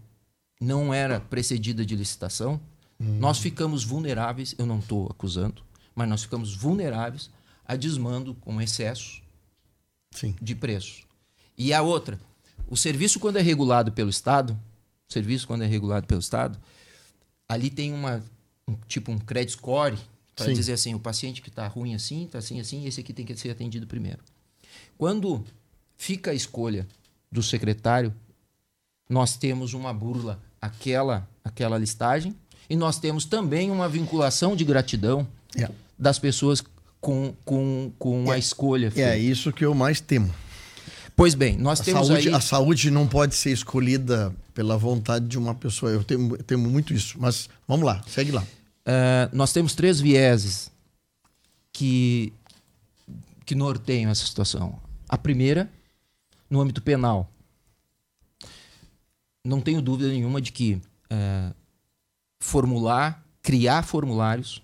não 0.59 0.93
era 0.93 1.19
precedida 1.19 1.85
de 1.85 1.95
licitação, 1.95 2.59
hum. 2.99 3.19
nós 3.19 3.39
ficamos 3.39 3.83
vulneráveis, 3.83 4.53
eu 4.57 4.65
não 4.65 4.79
estou 4.79 5.07
acusando, 5.07 5.63
mas 5.95 6.09
nós 6.09 6.23
ficamos 6.23 6.53
vulneráveis 6.53 7.29
a 7.65 7.75
desmando 7.75 8.35
com 8.35 8.61
excesso 8.61 9.21
Sim. 10.11 10.35
de 10.41 10.55
preço. 10.55 11.03
E 11.57 11.73
a 11.73 11.81
outra, 11.81 12.19
o 12.67 12.75
serviço 12.75 13.19
quando 13.19 13.37
é 13.37 13.41
regulado 13.41 13.91
pelo 13.91 14.09
Estado, 14.09 14.59
o 15.07 15.13
serviço 15.13 15.47
quando 15.47 15.63
é 15.63 15.67
regulado 15.67 16.07
pelo 16.07 16.19
Estado, 16.19 16.59
ali 17.47 17.69
tem 17.69 17.93
uma 17.93 18.23
um, 18.67 18.75
tipo 18.87 19.11
um 19.11 19.17
credit 19.17 19.53
score 19.53 19.97
para 20.35 20.53
dizer 20.53 20.73
assim, 20.73 20.95
o 20.95 20.99
paciente 20.99 21.41
que 21.41 21.49
está 21.49 21.67
ruim 21.67 21.93
assim, 21.93 22.25
está 22.25 22.37
assim, 22.37 22.59
assim, 22.59 22.85
esse 22.85 23.01
aqui 23.01 23.11
tem 23.11 23.25
que 23.25 23.35
ser 23.35 23.49
atendido 23.49 23.85
primeiro. 23.85 24.19
Quando 24.97 25.43
fica 25.97 26.31
a 26.31 26.33
escolha 26.33 26.87
do 27.29 27.43
secretário, 27.43 28.13
nós 29.09 29.35
temos 29.35 29.73
uma 29.73 29.93
burla 29.93 30.41
aquela, 30.61 31.27
aquela 31.43 31.77
listagem. 31.77 32.35
E 32.69 32.75
nós 32.75 32.99
temos 32.99 33.25
também 33.25 33.71
uma 33.71 33.89
vinculação 33.89 34.55
de 34.55 34.63
gratidão 34.63 35.27
é. 35.55 35.69
das 35.97 36.19
pessoas 36.19 36.63
com, 37.01 37.33
com, 37.43 37.91
com 37.97 38.31
é. 38.31 38.35
a 38.35 38.37
escolha. 38.37 38.91
É 38.95 39.17
isso 39.17 39.51
que 39.51 39.65
eu 39.65 39.73
mais 39.73 39.99
temo. 39.99 40.33
Pois 41.15 41.35
bem, 41.35 41.57
nós 41.57 41.81
a 41.81 41.83
temos 41.83 42.07
saúde, 42.07 42.29
aí... 42.29 42.33
A 42.33 42.39
saúde 42.39 42.91
não 42.91 43.07
pode 43.07 43.35
ser 43.35 43.51
escolhida 43.51 44.33
pela 44.53 44.77
vontade 44.77 45.27
de 45.27 45.37
uma 45.37 45.53
pessoa. 45.53 45.91
Eu 45.91 46.03
temo, 46.03 46.37
temo 46.37 46.69
muito 46.69 46.93
isso. 46.93 47.17
Mas 47.19 47.49
vamos 47.67 47.85
lá, 47.85 48.01
segue 48.07 48.31
lá. 48.31 48.41
Uh, 48.41 49.29
nós 49.33 49.51
temos 49.51 49.73
três 49.73 49.99
vieses 49.99 50.71
que, 51.73 52.31
que 53.45 53.53
norteiam 53.53 54.09
essa 54.09 54.25
situação. 54.25 54.79
A 55.09 55.17
primeira, 55.17 55.69
no 56.49 56.61
âmbito 56.61 56.81
penal 56.81 57.29
não 59.49 59.59
tenho 59.59 59.81
dúvida 59.81 60.09
nenhuma 60.09 60.39
de 60.39 60.51
que 60.51 60.81
é, 61.09 61.51
formular, 62.39 63.25
criar 63.41 63.83
formulários 63.83 64.61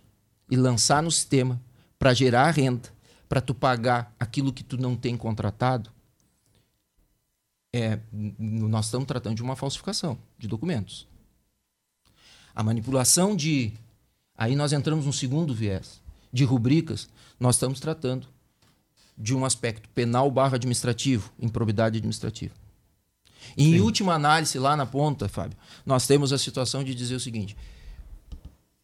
e 0.50 0.56
lançar 0.56 1.01
no 1.01 1.12
sistema 1.12 1.60
para 1.98 2.13
gerar 2.13 2.51
renda, 2.51 2.94
para 3.27 3.42
tu 3.42 3.54
pagar 3.54 4.13
aquilo 4.20 4.54
que 4.54 4.63
tu 4.63 4.77
não 4.77 4.96
tem 4.96 5.18
contratado, 5.18 5.92
é, 7.74 8.00
nós 8.12 8.86
estamos 8.86 9.08
tratando 9.08 9.36
de 9.36 9.42
uma 9.42 9.56
falsificação 9.56 10.18
de 10.38 10.48
documentos. 10.48 11.08
A 12.54 12.63
manipulação 12.63 13.36
de. 13.36 13.74
Aí 14.38 14.56
nós 14.56 14.72
entramos 14.72 15.06
no 15.06 15.12
segundo 15.12 15.54
viés. 15.54 16.01
De 16.32 16.44
rubricas, 16.44 17.10
nós 17.39 17.56
estamos 17.56 17.80
tratando 17.80 18.27
de 19.18 19.34
um 19.34 19.46
aspecto 19.46 19.89
penal 19.89 20.30
barra 20.30 20.56
administrativo, 20.56 21.32
improbidade 21.39 21.98
administrativa. 21.98 22.54
E 23.58 23.75
em 23.75 23.82
última 23.82 24.14
análise, 24.14 24.58
lá 24.60 24.75
na 24.75 24.86
ponta, 24.86 25.28
Fábio, 25.28 25.58
nós 25.86 26.06
temos 26.08 26.34
a 26.34 26.38
situação 26.38 26.84
de 26.84 26.94
dizer 26.96 27.16
o 27.16 27.20
seguinte: 27.20 27.56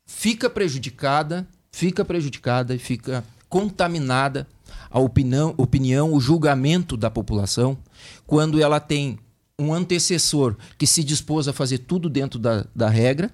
fica 0.05 0.49
prejudicada, 0.49 1.47
fica 1.71 2.03
prejudicada 2.03 2.75
e 2.75 2.79
fica 2.79 3.23
contaminada 3.49 4.47
a 4.89 4.99
opinião, 4.99 5.53
opinião, 5.57 6.13
o 6.13 6.19
julgamento 6.19 6.95
da 6.95 7.09
população 7.09 7.77
quando 8.25 8.61
ela 8.61 8.79
tem 8.79 9.19
um 9.59 9.73
antecessor 9.73 10.55
que 10.77 10.87
se 10.87 11.03
dispôs 11.03 11.47
a 11.47 11.53
fazer 11.53 11.79
tudo 11.79 12.09
dentro 12.09 12.39
da, 12.39 12.65
da 12.75 12.89
regra 12.89 13.31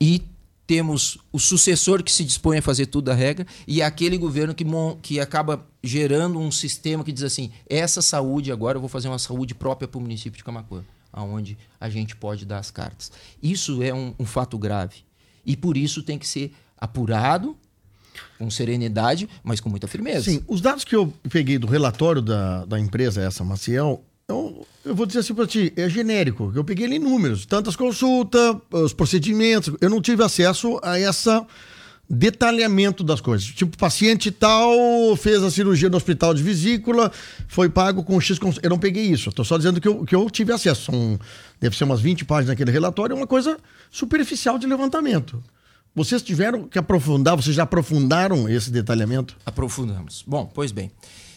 e 0.00 0.22
temos 0.66 1.18
o 1.32 1.38
sucessor 1.38 2.02
que 2.02 2.10
se 2.10 2.24
dispõe 2.24 2.58
a 2.58 2.62
fazer 2.62 2.86
tudo 2.86 3.06
da 3.06 3.14
regra 3.14 3.46
e 3.66 3.82
aquele 3.82 4.16
governo 4.16 4.54
que, 4.54 4.64
que 5.02 5.20
acaba 5.20 5.66
gerando 5.84 6.38
um 6.38 6.50
sistema 6.50 7.04
que 7.04 7.12
diz 7.12 7.22
assim: 7.22 7.52
essa 7.68 8.00
saúde 8.00 8.50
agora 8.50 8.76
eu 8.76 8.80
vou 8.80 8.88
fazer 8.88 9.08
uma 9.08 9.18
saúde 9.18 9.54
própria 9.54 9.86
para 9.86 9.98
o 9.98 10.00
município 10.00 10.36
de 10.38 10.42
Camacuã, 10.42 10.82
aonde 11.12 11.58
a 11.78 11.88
gente 11.88 12.16
pode 12.16 12.44
dar 12.44 12.58
as 12.58 12.70
cartas. 12.70 13.12
Isso 13.42 13.82
é 13.82 13.92
um, 13.92 14.14
um 14.18 14.24
fato 14.24 14.58
grave 14.58 14.96
e 15.44 15.56
por 15.56 15.76
isso 15.76 16.02
tem 16.02 16.18
que 16.18 16.26
ser 16.26 16.52
apurado 16.76 17.56
com 18.38 18.50
serenidade, 18.50 19.28
mas 19.42 19.60
com 19.60 19.68
muita 19.68 19.86
firmeza. 19.86 20.30
Sim, 20.30 20.42
os 20.48 20.60
dados 20.60 20.84
que 20.84 20.94
eu 20.94 21.12
peguei 21.28 21.58
do 21.58 21.66
relatório 21.66 22.22
da, 22.22 22.64
da 22.64 22.80
empresa, 22.80 23.22
essa 23.22 23.44
Maciel, 23.44 24.02
eu, 24.28 24.66
eu 24.84 24.94
vou 24.94 25.04
dizer 25.04 25.20
assim 25.20 25.34
para 25.34 25.46
ti, 25.46 25.72
é 25.76 25.88
genérico. 25.88 26.52
Eu 26.54 26.64
peguei 26.64 26.86
ele 26.86 26.96
em 26.96 26.98
números, 26.98 27.44
tantas 27.44 27.76
consultas, 27.76 28.56
os 28.70 28.92
procedimentos. 28.92 29.74
Eu 29.80 29.90
não 29.90 30.00
tive 30.00 30.22
acesso 30.22 30.78
a 30.82 30.98
essa 30.98 31.46
detalhamento 32.08 33.02
das 33.02 33.20
coisas. 33.20 33.46
Tipo, 33.46 33.76
paciente 33.76 34.30
tal 34.30 35.16
fez 35.16 35.42
a 35.42 35.50
cirurgia 35.50 35.88
no 35.88 35.96
hospital 35.96 36.34
de 36.34 36.42
vesícula, 36.42 37.10
foi 37.48 37.68
pago 37.68 38.02
com 38.04 38.20
X. 38.20 38.38
Eu 38.62 38.70
não 38.70 38.78
peguei 38.78 39.04
isso. 39.04 39.30
Estou 39.30 39.44
só 39.44 39.56
dizendo 39.56 39.80
que 39.80 39.88
eu, 39.88 40.04
que 40.04 40.14
eu 40.14 40.28
tive 40.28 40.52
acesso. 40.52 40.92
São, 40.92 41.18
deve 41.60 41.76
ser 41.76 41.84
umas 41.84 42.00
20 42.00 42.24
páginas 42.24 42.48
naquele 42.48 42.70
relatório, 42.70 43.14
é 43.14 43.16
uma 43.16 43.26
coisa 43.26 43.56
superficial 43.90 44.58
de 44.58 44.66
levantamento. 44.66 45.42
Vocês 45.94 46.22
tiveram 46.22 46.66
que 46.66 46.78
aprofundar, 46.78 47.36
vocês 47.36 47.54
já 47.54 47.62
aprofundaram 47.62 48.48
esse 48.48 48.70
detalhamento? 48.70 49.36
Aprofundamos. 49.46 50.24
Bom, 50.26 50.50
pois 50.52 50.72
bem. 50.72 50.90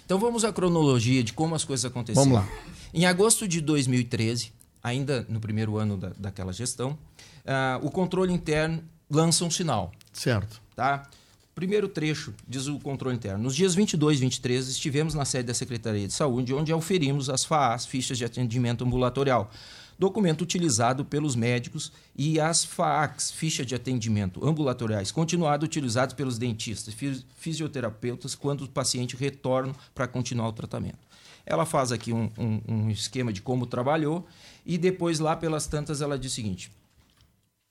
Então 0.03 0.17
vamos 0.17 0.43
à 0.43 0.51
cronologia 0.51 1.23
de 1.23 1.31
como 1.33 1.53
as 1.53 1.63
coisas 1.63 1.85
aconteceram. 1.85 2.29
Vamos 2.29 2.39
lá. 2.39 2.53
Em 2.93 3.05
agosto 3.05 3.47
de 3.47 3.61
2013, 3.61 4.51
ainda 4.81 5.25
no 5.29 5.39
primeiro 5.39 5.77
ano 5.77 5.97
da, 5.97 6.11
daquela 6.17 6.51
gestão, 6.51 6.91
uh, 6.91 7.85
o 7.85 7.91
controle 7.91 8.33
interno 8.33 8.81
lança 9.09 9.45
um 9.45 9.51
sinal. 9.51 9.91
Certo. 10.17 10.59
Tá? 10.75 11.07
Primeiro 11.53 11.87
trecho, 11.87 12.33
diz 12.47 12.67
o 12.67 12.79
controle 12.79 13.15
interno. 13.15 13.43
Nos 13.43 13.55
dias 13.55 13.75
22 13.75 14.17
e 14.17 14.21
23, 14.21 14.67
estivemos 14.67 15.13
na 15.13 15.25
sede 15.25 15.47
da 15.47 15.53
Secretaria 15.53 16.07
de 16.07 16.13
Saúde, 16.13 16.53
onde 16.53 16.73
oferimos 16.73 17.29
as 17.29 17.45
FAAs, 17.45 17.85
fichas 17.85 18.17
de 18.17 18.25
atendimento 18.25 18.83
ambulatorial, 18.83 19.49
documento 19.97 20.41
utilizado 20.41 21.05
pelos 21.05 21.35
médicos, 21.35 21.91
e 22.15 22.39
as 22.39 22.63
FAACs, 22.63 23.31
ficha 23.31 23.63
de 23.63 23.75
atendimento 23.75 24.47
ambulatoriais, 24.47 25.11
continuado 25.11 25.65
utilizados 25.65 26.15
pelos 26.15 26.37
dentistas, 26.37 26.95
fisioterapeutas, 27.37 28.35
quando 28.35 28.63
o 28.63 28.69
paciente 28.69 29.15
retorna 29.15 29.73
para 29.93 30.07
continuar 30.07 30.47
o 30.47 30.53
tratamento. 30.53 30.99
Ela 31.45 31.65
faz 31.65 31.91
aqui 31.91 32.11
um, 32.11 32.29
um, 32.37 32.61
um 32.67 32.89
esquema 32.89 33.31
de 33.31 33.41
como 33.41 33.65
trabalhou 33.65 34.27
e 34.65 34.77
depois 34.77 35.19
lá 35.19 35.35
pelas 35.35 35.65
tantas 35.65 36.01
ela 36.01 36.19
diz 36.19 36.31
o 36.33 36.35
seguinte: 36.35 36.69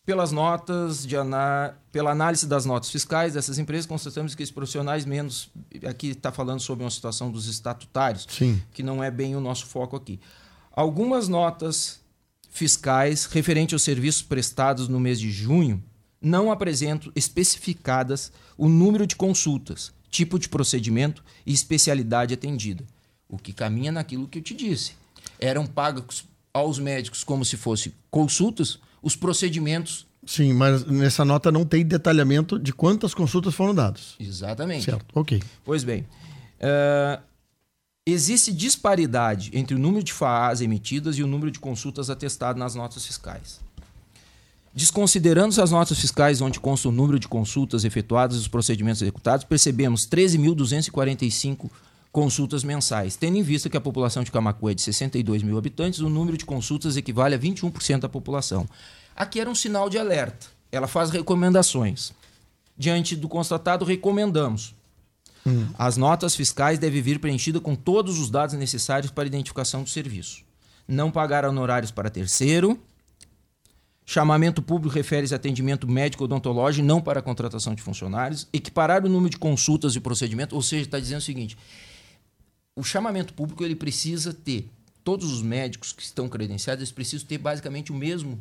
pelas 0.06 0.30
notas 0.30 1.04
de 1.04 1.16
pela 1.90 2.12
análise 2.12 2.46
das 2.46 2.64
notas 2.64 2.90
fiscais 2.90 3.34
dessas 3.34 3.58
empresas, 3.58 3.86
constatamos 3.86 4.36
que 4.36 4.42
esses 4.42 4.54
profissionais 4.54 5.04
menos. 5.04 5.50
Aqui 5.84 6.10
está 6.10 6.30
falando 6.30 6.60
sobre 6.60 6.84
uma 6.84 6.90
situação 6.90 7.30
dos 7.30 7.48
estatutários, 7.48 8.24
Sim. 8.30 8.62
que 8.72 8.84
não 8.84 9.02
é 9.02 9.10
bem 9.10 9.34
o 9.34 9.40
nosso 9.40 9.66
foco 9.66 9.96
aqui. 9.96 10.20
Algumas 10.70 11.26
notas 11.26 12.00
fiscais 12.48 13.26
referente 13.26 13.74
aos 13.74 13.82
serviços 13.82 14.22
prestados 14.22 14.86
no 14.86 15.00
mês 15.00 15.18
de 15.18 15.30
junho 15.30 15.82
não 16.20 16.52
apresentam 16.52 17.10
especificadas 17.14 18.32
o 18.56 18.68
número 18.68 19.06
de 19.06 19.16
consultas, 19.16 19.92
tipo 20.08 20.38
de 20.38 20.48
procedimento 20.48 21.24
e 21.44 21.52
especialidade 21.52 22.32
atendida. 22.32 22.84
O 23.28 23.36
que 23.36 23.52
caminha 23.52 23.90
naquilo 23.90 24.28
que 24.28 24.38
eu 24.38 24.42
te 24.42 24.54
disse. 24.54 24.92
Eram 25.38 25.66
pagos 25.66 26.24
aos 26.54 26.78
médicos 26.78 27.24
como 27.24 27.44
se 27.44 27.56
fossem 27.56 27.92
consultas, 28.10 28.78
os 29.02 29.16
procedimentos. 29.16 30.06
Sim, 30.26 30.52
mas 30.52 30.84
nessa 30.84 31.24
nota 31.24 31.52
não 31.52 31.64
tem 31.64 31.84
detalhamento 31.84 32.58
de 32.58 32.72
quantas 32.72 33.14
consultas 33.14 33.54
foram 33.54 33.74
dadas. 33.74 34.14
Exatamente. 34.18 34.84
Certo, 34.84 35.06
ok. 35.14 35.42
Pois 35.64 35.84
bem. 35.84 36.00
Uh, 36.60 37.22
existe 38.04 38.52
disparidade 38.52 39.50
entre 39.54 39.76
o 39.76 39.78
número 39.78 40.02
de 40.02 40.12
FAAs 40.12 40.60
emitidas 40.60 41.16
e 41.16 41.22
o 41.22 41.26
número 41.26 41.50
de 41.50 41.60
consultas 41.60 42.10
atestadas 42.10 42.58
nas 42.58 42.74
notas 42.74 43.06
fiscais. 43.06 43.60
Desconsiderando 44.76 45.60
as 45.62 45.70
notas 45.70 45.98
fiscais 45.98 46.42
onde 46.42 46.60
consta 46.60 46.88
o 46.88 46.92
número 46.92 47.18
de 47.18 47.26
consultas 47.26 47.82
efetuadas 47.82 48.36
e 48.36 48.40
os 48.40 48.48
procedimentos 48.48 49.00
executados, 49.00 49.44
percebemos 49.44 50.06
13.245 50.06 51.70
consultas 52.16 52.64
mensais. 52.64 53.14
Tendo 53.14 53.36
em 53.36 53.42
vista 53.42 53.68
que 53.68 53.76
a 53.76 53.80
população 53.80 54.24
de 54.24 54.32
Camacuã 54.32 54.70
é 54.70 54.74
de 54.74 54.80
62 54.80 55.42
mil 55.42 55.58
habitantes, 55.58 56.00
o 56.00 56.08
número 56.08 56.38
de 56.38 56.46
consultas 56.46 56.96
equivale 56.96 57.34
a 57.34 57.38
21% 57.38 58.00
da 58.00 58.08
população. 58.08 58.66
Aqui 59.14 59.38
era 59.38 59.50
um 59.50 59.54
sinal 59.54 59.90
de 59.90 59.98
alerta. 59.98 60.46
Ela 60.72 60.86
faz 60.86 61.10
recomendações. 61.10 62.14
Diante 62.74 63.14
do 63.14 63.28
constatado, 63.28 63.84
recomendamos. 63.84 64.74
Hum. 65.46 65.66
As 65.78 65.98
notas 65.98 66.34
fiscais 66.34 66.78
devem 66.78 67.02
vir 67.02 67.18
preenchidas 67.18 67.60
com 67.60 67.74
todos 67.74 68.18
os 68.18 68.30
dados 68.30 68.54
necessários 68.54 69.10
para 69.10 69.24
a 69.24 69.26
identificação 69.26 69.82
do 69.82 69.90
serviço. 69.90 70.42
Não 70.88 71.10
pagar 71.10 71.44
honorários 71.44 71.90
para 71.90 72.08
terceiro. 72.08 72.80
Chamamento 74.06 74.62
público 74.62 74.94
refere-se 74.94 75.34
a 75.34 75.36
atendimento 75.36 75.86
médico 75.86 76.24
odontológico, 76.24 76.86
não 76.86 76.98
para 76.98 77.20
a 77.20 77.22
contratação 77.22 77.74
de 77.74 77.82
funcionários. 77.82 78.48
Equiparar 78.54 79.04
o 79.04 79.08
número 79.10 79.28
de 79.28 79.36
consultas 79.36 79.94
e 79.94 80.00
procedimentos, 80.00 80.56
ou 80.56 80.62
seja, 80.62 80.84
está 80.84 80.98
dizendo 80.98 81.18
o 81.18 81.22
seguinte: 81.22 81.58
o 82.76 82.84
chamamento 82.84 83.32
público 83.32 83.64
ele 83.64 83.74
precisa 83.74 84.34
ter, 84.34 84.68
todos 85.02 85.32
os 85.32 85.40
médicos 85.40 85.92
que 85.92 86.02
estão 86.02 86.28
credenciados, 86.28 86.82
eles 86.82 86.92
precisam 86.92 87.26
ter 87.26 87.38
basicamente 87.38 87.90
o 87.90 87.94
mesmo 87.94 88.40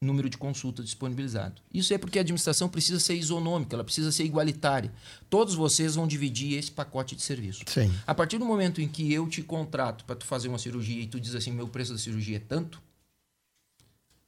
número 0.00 0.28
de 0.28 0.36
consultas 0.36 0.84
disponibilizado. 0.84 1.62
Isso 1.72 1.94
é 1.94 1.98
porque 1.98 2.18
a 2.18 2.22
administração 2.22 2.68
precisa 2.68 3.00
ser 3.00 3.14
isonômica, 3.14 3.76
ela 3.76 3.84
precisa 3.84 4.12
ser 4.12 4.24
igualitária. 4.24 4.92
Todos 5.30 5.54
vocês 5.54 5.94
vão 5.94 6.06
dividir 6.06 6.58
esse 6.58 6.70
pacote 6.70 7.16
de 7.16 7.22
serviço. 7.22 7.64
Sim. 7.66 7.94
A 8.06 8.14
partir 8.14 8.38
do 8.38 8.44
momento 8.44 8.80
em 8.80 8.88
que 8.88 9.10
eu 9.12 9.28
te 9.28 9.42
contrato 9.42 10.04
para 10.04 10.16
tu 10.16 10.26
fazer 10.26 10.48
uma 10.48 10.58
cirurgia 10.58 11.02
e 11.02 11.06
tu 11.06 11.18
diz 11.18 11.34
assim, 11.34 11.50
meu 11.50 11.68
preço 11.68 11.92
da 11.92 11.98
cirurgia 11.98 12.36
é 12.36 12.40
tanto, 12.40 12.82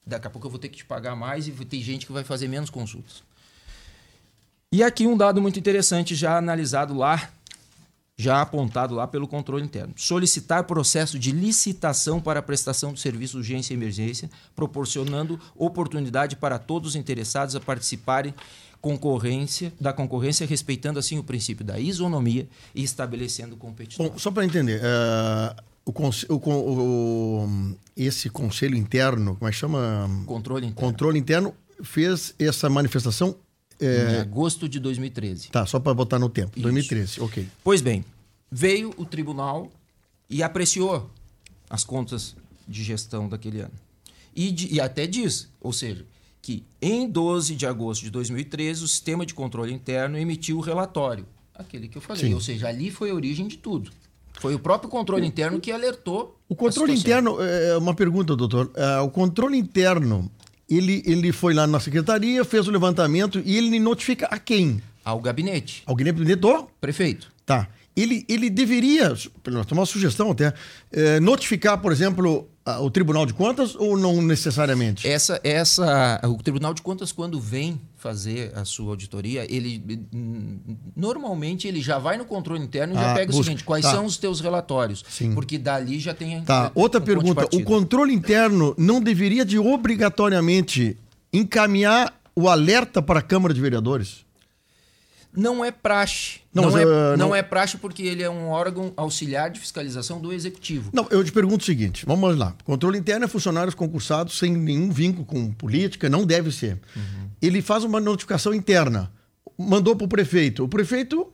daqui 0.06 0.26
a 0.26 0.30
pouco 0.30 0.46
eu 0.46 0.50
vou 0.50 0.58
ter 0.58 0.68
que 0.68 0.78
te 0.78 0.84
pagar 0.84 1.14
mais 1.14 1.48
e 1.48 1.52
tem 1.52 1.82
gente 1.82 2.06
que 2.06 2.12
vai 2.12 2.24
fazer 2.24 2.48
menos 2.48 2.70
consultas. 2.70 3.22
E 4.72 4.82
aqui 4.82 5.06
um 5.06 5.16
dado 5.16 5.40
muito 5.40 5.58
interessante 5.58 6.14
já 6.14 6.36
analisado 6.36 6.94
lá 6.94 7.30
já 8.18 8.42
apontado 8.42 8.96
lá 8.96 9.06
pelo 9.06 9.28
controle 9.28 9.64
interno. 9.64 9.94
Solicitar 9.96 10.64
processo 10.64 11.16
de 11.18 11.30
licitação 11.30 12.20
para 12.20 12.40
a 12.40 12.42
prestação 12.42 12.92
do 12.92 12.98
serviço 12.98 13.38
urgência 13.38 13.72
e 13.72 13.76
emergência, 13.76 14.28
proporcionando 14.56 15.40
oportunidade 15.56 16.34
para 16.34 16.58
todos 16.58 16.90
os 16.90 16.96
interessados 16.96 17.54
a 17.54 17.60
participarem 17.60 18.34
concorrência, 18.80 19.72
da 19.80 19.92
concorrência, 19.92 20.46
respeitando 20.46 20.98
assim 20.98 21.16
o 21.16 21.22
princípio 21.22 21.64
da 21.64 21.78
isonomia 21.78 22.48
e 22.74 22.82
estabelecendo 22.82 23.56
competitividade. 23.56 24.10
Bom, 24.10 24.18
só 24.18 24.32
para 24.32 24.44
entender, 24.44 24.80
uh, 24.80 25.62
o, 25.84 25.92
o, 26.34 27.44
o, 27.44 27.76
esse 27.96 28.28
conselho 28.28 28.76
interno, 28.76 29.36
como 29.36 29.48
é 29.48 29.52
que 29.52 29.56
chama? 29.56 30.08
Controle 30.26 30.66
interno. 30.66 30.90
Controle 30.90 31.18
interno 31.18 31.54
fez 31.82 32.34
essa 32.38 32.68
manifestação 32.68 33.36
é... 33.80 34.12
Em 34.12 34.16
agosto 34.20 34.68
de 34.68 34.80
2013. 34.80 35.50
Tá, 35.50 35.64
só 35.66 35.78
para 35.78 35.94
botar 35.94 36.18
no 36.18 36.28
tempo. 36.28 36.52
Isso. 36.54 36.62
2013, 36.62 37.20
ok. 37.20 37.48
Pois 37.62 37.80
bem, 37.80 38.04
veio 38.50 38.92
o 38.96 39.04
tribunal 39.04 39.70
e 40.28 40.42
apreciou 40.42 41.10
as 41.70 41.84
contas 41.84 42.34
de 42.66 42.82
gestão 42.82 43.28
daquele 43.28 43.60
ano. 43.60 43.74
E, 44.34 44.50
de, 44.50 44.74
e 44.74 44.80
até 44.80 45.06
diz, 45.06 45.48
ou 45.60 45.72
seja, 45.72 46.04
que 46.40 46.62
em 46.80 47.08
12 47.08 47.54
de 47.54 47.66
agosto 47.66 48.02
de 48.02 48.10
2013 48.10 48.84
o 48.84 48.88
sistema 48.88 49.26
de 49.26 49.34
controle 49.34 49.72
interno 49.72 50.16
emitiu 50.16 50.58
o 50.58 50.60
relatório, 50.60 51.26
aquele 51.54 51.88
que 51.88 51.98
eu 51.98 52.02
falei. 52.02 52.28
Sim. 52.28 52.34
Ou 52.34 52.40
seja, 52.40 52.68
ali 52.68 52.90
foi 52.90 53.10
a 53.10 53.14
origem 53.14 53.48
de 53.48 53.58
tudo. 53.58 53.90
Foi 54.40 54.54
o 54.54 54.58
próprio 54.58 54.88
controle 54.88 55.26
interno 55.26 55.60
que 55.60 55.72
alertou. 55.72 56.38
O 56.48 56.54
controle 56.54 56.94
interno, 56.94 57.42
é, 57.42 57.70
é 57.70 57.76
uma 57.76 57.92
pergunta, 57.92 58.36
doutor. 58.36 58.66
Uh, 58.66 59.02
o 59.04 59.10
controle 59.10 59.58
interno 59.58 60.30
ele, 60.68 61.02
ele 61.06 61.32
foi 61.32 61.54
lá 61.54 61.66
na 61.66 61.80
secretaria, 61.80 62.44
fez 62.44 62.68
o 62.68 62.70
levantamento 62.70 63.40
e 63.44 63.56
ele 63.56 63.78
notifica 63.78 64.26
a 64.26 64.38
quem? 64.38 64.82
Ao 65.04 65.18
gabinete. 65.20 65.82
Ao 65.86 65.94
gabinete 65.94 66.36
do? 66.36 66.68
Prefeito. 66.80 67.32
Tá. 67.46 67.68
Ele, 67.96 68.24
ele 68.28 68.48
deveria, 68.50 69.08
nós 69.08 69.30
temos 69.66 69.72
uma 69.72 69.86
sugestão 69.86 70.30
até, 70.30 70.52
é, 70.92 71.18
notificar, 71.18 71.78
por 71.78 71.90
exemplo, 71.90 72.48
o 72.80 72.90
Tribunal 72.90 73.24
de 73.24 73.32
Contas 73.32 73.74
ou 73.74 73.96
não 73.96 74.20
necessariamente? 74.20 75.06
Essa, 75.06 75.40
essa, 75.42 76.20
o 76.24 76.42
Tribunal 76.42 76.74
de 76.74 76.82
Contas, 76.82 77.12
quando 77.12 77.40
vem 77.40 77.80
fazer 77.96 78.52
a 78.54 78.64
sua 78.64 78.90
auditoria, 78.90 79.44
ele 79.52 79.82
normalmente 80.94 81.66
ele 81.66 81.80
já 81.80 81.98
vai 81.98 82.16
no 82.16 82.24
controle 82.24 82.62
interno 82.62 82.94
e 82.94 82.98
ah, 82.98 83.00
já 83.00 83.14
pega 83.14 83.26
busca. 83.26 83.40
o 83.40 83.44
seguinte: 83.44 83.64
quais 83.64 83.84
tá. 83.84 83.92
são 83.92 84.04
os 84.04 84.16
teus 84.16 84.40
relatórios? 84.40 85.04
Sim. 85.08 85.34
Porque 85.34 85.58
dali 85.58 85.98
já 85.98 86.14
tem. 86.14 86.42
Tá. 86.42 86.70
Outra 86.74 87.00
um 87.00 87.04
pergunta: 87.04 87.48
o 87.52 87.62
controle 87.64 88.12
interno 88.12 88.74
não 88.78 89.00
deveria 89.00 89.44
de 89.44 89.58
obrigatoriamente 89.58 90.96
encaminhar 91.32 92.14
o 92.34 92.48
alerta 92.48 93.02
para 93.02 93.18
a 93.18 93.22
Câmara 93.22 93.52
de 93.52 93.60
Vereadores? 93.60 94.27
Não 95.36 95.64
é 95.64 95.70
praxe. 95.70 96.40
Não, 96.52 96.70
não, 96.70 96.78
é, 96.78 96.84
uh, 96.84 96.88
não, 96.88 97.16
não, 97.16 97.34
é 97.34 97.42
praxe 97.42 97.76
porque 97.76 98.02
ele 98.02 98.22
é 98.22 98.30
um 98.30 98.48
órgão 98.48 98.92
auxiliar 98.96 99.50
de 99.50 99.60
fiscalização 99.60 100.20
do 100.20 100.32
executivo. 100.32 100.90
Não, 100.92 101.06
eu 101.10 101.22
te 101.22 101.30
pergunto 101.30 101.62
o 101.62 101.66
seguinte: 101.66 102.04
vamos 102.06 102.36
lá. 102.36 102.54
Controle 102.64 102.98
interno 102.98 103.24
é 103.24 103.28
funcionários 103.28 103.74
concursados 103.74 104.38
sem 104.38 104.56
nenhum 104.56 104.90
vínculo 104.90 105.24
com 105.24 105.52
política, 105.52 106.08
não 106.08 106.24
deve 106.24 106.50
ser. 106.50 106.80
Uhum. 106.96 107.28
Ele 107.40 107.62
faz 107.62 107.84
uma 107.84 108.00
notificação 108.00 108.54
interna, 108.54 109.12
mandou 109.56 109.94
para 109.94 110.06
o 110.06 110.08
prefeito. 110.08 110.64
O 110.64 110.68
prefeito, 110.68 111.30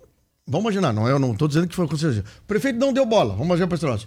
vamos 0.46 0.64
imaginar, 0.64 0.92
não, 0.92 1.08
eu 1.08 1.18
não 1.18 1.32
estou 1.32 1.48
dizendo 1.48 1.68
que 1.68 1.74
foi 1.74 1.86
acontecer. 1.86 2.20
O 2.20 2.46
prefeito 2.46 2.78
não 2.78 2.92
deu 2.92 3.06
bola, 3.06 3.34
vamos 3.34 3.46
imaginar 3.46 3.68
para 3.68 3.98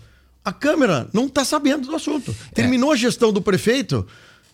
A 0.45 0.53
Câmara 0.53 1.09
não 1.13 1.25
está 1.25 1.43
sabendo 1.43 1.87
do 1.87 1.95
assunto. 1.95 2.35
É. 2.51 2.53
Terminou 2.53 2.91
é. 2.91 2.93
a 2.93 2.97
gestão 2.97 3.31
do 3.31 3.41
prefeito 3.41 4.05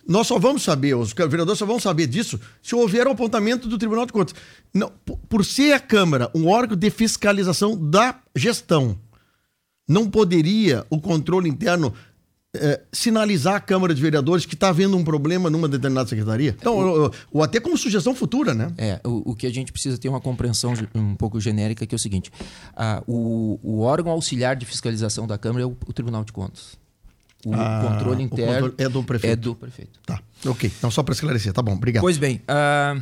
nós 0.07 0.27
só 0.27 0.37
vamos 0.37 0.63
saber, 0.63 0.95
os 0.95 1.13
vereadores 1.13 1.59
só 1.59 1.65
vão 1.65 1.79
saber 1.79 2.07
disso 2.07 2.39
se 2.61 2.75
houver 2.75 3.07
o 3.07 3.11
apontamento 3.11 3.67
do 3.67 3.77
Tribunal 3.77 4.05
de 4.05 4.13
Contas. 4.13 4.35
Não, 4.73 4.91
por 5.29 5.45
ser 5.45 5.73
a 5.73 5.79
Câmara 5.79 6.29
um 6.35 6.47
órgão 6.47 6.77
de 6.77 6.89
fiscalização 6.89 7.77
da 7.77 8.19
gestão, 8.35 8.97
não 9.87 10.09
poderia 10.09 10.85
o 10.89 10.99
controle 10.99 11.49
interno 11.49 11.93
é, 12.55 12.81
sinalizar 12.91 13.55
à 13.55 13.59
Câmara 13.59 13.95
de 13.95 14.01
Vereadores 14.01 14.45
que 14.45 14.53
está 14.53 14.69
havendo 14.69 14.95
um 14.95 15.03
problema 15.03 15.49
numa 15.49 15.67
determinada 15.67 16.07
secretaria? 16.07 16.55
Então, 16.59 16.77
ou, 16.77 17.11
ou 17.31 17.43
até 17.43 17.59
como 17.59 17.77
sugestão 17.77 18.13
futura, 18.13 18.53
né? 18.53 18.71
É, 18.77 18.99
o, 19.03 19.31
o, 19.31 19.35
que 19.35 19.47
a 19.47 19.51
gente 19.51 19.71
precisa 19.71 19.97
ter 19.97 20.07
uma 20.07 20.21
compreensão 20.21 20.73
um 20.93 21.15
pouco 21.15 21.39
genérica, 21.39 21.85
que 21.85 21.95
é 21.95 21.97
o 21.97 21.99
seguinte: 21.99 22.31
a, 22.75 23.01
o, 23.07 23.59
o 23.63 23.79
órgão 23.79 24.11
auxiliar 24.11 24.55
de 24.55 24.65
fiscalização 24.65 25.25
da 25.25 25.37
Câmara 25.37 25.63
é 25.63 25.65
o, 25.65 25.75
o 25.87 25.93
Tribunal 25.93 26.23
de 26.23 26.31
Contas. 26.31 26.77
O 27.45 27.53
ah, 27.53 27.89
controle 27.89 28.23
interno 28.23 28.51
o 28.51 28.71
controle 28.71 28.75
é 28.77 28.89
do 28.89 29.03
prefeito. 29.03 29.33
É 29.33 29.35
do 29.35 29.55
prefeito. 29.55 29.99
Tá, 30.05 30.21
ok. 30.45 30.71
Então, 30.77 30.89
só 30.89 31.03
para 31.03 31.13
esclarecer, 31.13 31.51
tá 31.51 31.61
bom, 31.61 31.73
obrigado. 31.73 32.01
Pois 32.01 32.17
bem, 32.17 32.41
uh, 32.47 33.01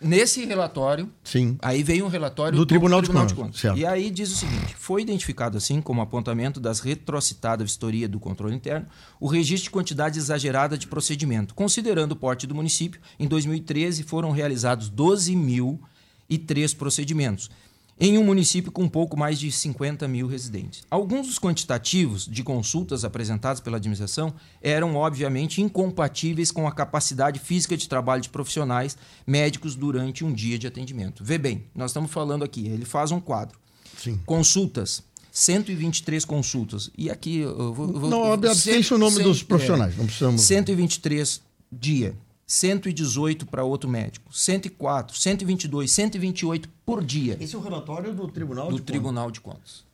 nesse 0.00 0.44
relatório, 0.46 1.10
Sim. 1.22 1.58
aí 1.60 1.82
veio 1.82 2.06
um 2.06 2.08
relatório 2.08 2.52
do, 2.52 2.64
do 2.64 2.66
Tribunal, 2.66 3.02
Tribunal, 3.02 3.26
de, 3.26 3.34
Contas. 3.34 3.62
E 3.76 3.84
aí 3.84 4.10
diz 4.10 4.32
o 4.32 4.36
seguinte: 4.36 4.74
foi 4.78 5.02
identificado 5.02 5.58
assim 5.58 5.82
como 5.82 6.00
apontamento 6.00 6.58
das 6.58 6.80
retrocitadas 6.80 7.70
vistoria 7.70 8.08
do 8.08 8.18
controle 8.18 8.54
interno 8.54 8.86
o 9.20 9.26
registro 9.26 9.64
de 9.64 9.70
quantidade 9.70 10.18
exagerada 10.18 10.78
de 10.78 10.86
procedimento. 10.86 11.54
Considerando 11.54 12.12
o 12.12 12.16
porte 12.16 12.46
do 12.46 12.54
município, 12.54 13.00
em 13.18 13.28
2013 13.28 14.02
foram 14.04 14.30
realizados 14.30 14.88
12 14.88 15.36
mil 15.36 15.80
e 16.28 16.38
três 16.38 16.72
procedimentos 16.72 17.50
em 17.98 18.18
um 18.18 18.24
município 18.24 18.72
com 18.72 18.82
um 18.82 18.88
pouco 18.88 19.16
mais 19.16 19.38
de 19.38 19.50
50 19.50 20.06
mil 20.08 20.26
residentes. 20.26 20.82
Alguns 20.90 21.26
dos 21.26 21.38
quantitativos 21.38 22.26
de 22.26 22.42
consultas 22.42 23.04
apresentados 23.04 23.60
pela 23.60 23.76
administração 23.76 24.34
eram, 24.60 24.96
obviamente, 24.96 25.62
incompatíveis 25.62 26.50
com 26.50 26.66
a 26.66 26.72
capacidade 26.72 27.38
física 27.38 27.76
de 27.76 27.88
trabalho 27.88 28.22
de 28.22 28.28
profissionais 28.28 28.96
médicos 29.26 29.74
durante 29.74 30.24
um 30.24 30.32
dia 30.32 30.58
de 30.58 30.66
atendimento. 30.66 31.22
Vê 31.24 31.38
bem, 31.38 31.64
nós 31.74 31.90
estamos 31.90 32.10
falando 32.10 32.44
aqui, 32.44 32.66
ele 32.66 32.84
faz 32.84 33.10
um 33.10 33.20
quadro. 33.20 33.58
Sim. 33.96 34.20
Consultas. 34.26 35.02
123 35.30 36.24
consultas. 36.24 36.90
E 36.96 37.10
aqui 37.10 37.38
eu 37.38 37.74
vou. 37.74 37.88
Eu 37.88 38.00
vou 38.00 38.08
não, 38.08 38.32
abstém 38.32 38.80
o 38.92 38.98
nome 38.98 39.20
dos 39.20 39.42
profissionais. 39.42 39.92
É, 39.94 39.98
não 39.98 40.06
precisamos. 40.06 40.40
123 40.42 41.42
dia. 41.72 42.16
118 42.46 43.46
para 43.46 43.64
outro 43.64 43.88
médico, 43.88 44.32
104, 44.32 45.16
122, 45.16 45.90
128 45.90 46.68
por 46.84 47.02
dia. 47.02 47.36
Esse 47.40 47.54
é 47.54 47.58
o 47.58 47.60
relatório 47.60 48.12
do 48.14 48.28
Tribunal 48.28 48.68
do 48.68 48.76
de 48.76 48.82
Tribunal 48.82 49.30
de 49.30 49.40
Contas. 49.40 49.84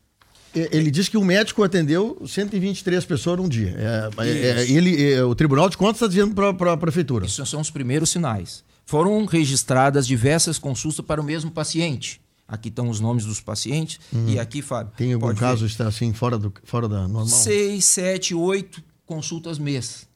Ele 0.52 0.90
diz 0.90 1.08
que 1.08 1.16
o 1.16 1.24
médico 1.24 1.62
atendeu 1.62 2.20
123 2.26 3.04
pessoas 3.04 3.38
num 3.38 3.48
dia. 3.48 3.72
É, 3.78 4.26
é, 4.26 4.62
é 4.62 4.70
ele, 4.70 5.12
é, 5.12 5.22
o 5.22 5.32
Tribunal 5.34 5.68
de 5.68 5.76
Contas 5.76 5.96
está 5.96 6.08
dizendo 6.08 6.34
para 6.34 6.72
a 6.72 6.76
prefeitura. 6.76 7.24
Esses 7.24 7.48
são 7.48 7.60
os 7.60 7.70
primeiros 7.70 8.10
sinais. 8.10 8.64
foram 8.84 9.24
registradas 9.26 10.06
diversas 10.06 10.58
consultas 10.58 11.04
para 11.06 11.20
o 11.20 11.24
mesmo 11.24 11.52
paciente. 11.52 12.20
Aqui 12.48 12.68
estão 12.68 12.88
os 12.88 12.98
nomes 12.98 13.24
dos 13.24 13.40
pacientes. 13.40 14.00
E 14.26 14.40
aqui, 14.40 14.60
Fábio. 14.60 14.92
Tem 14.96 15.12
algum 15.12 15.32
caso 15.36 15.60
ver. 15.60 15.66
está 15.70 15.86
assim 15.86 16.12
fora, 16.12 16.36
do, 16.36 16.52
fora 16.64 16.88
da 16.88 17.02
normal? 17.02 17.26
Seis, 17.28 17.84
sete, 17.84 18.34
oito 18.34 18.82
consultas 19.06 19.58
mês 19.58 20.08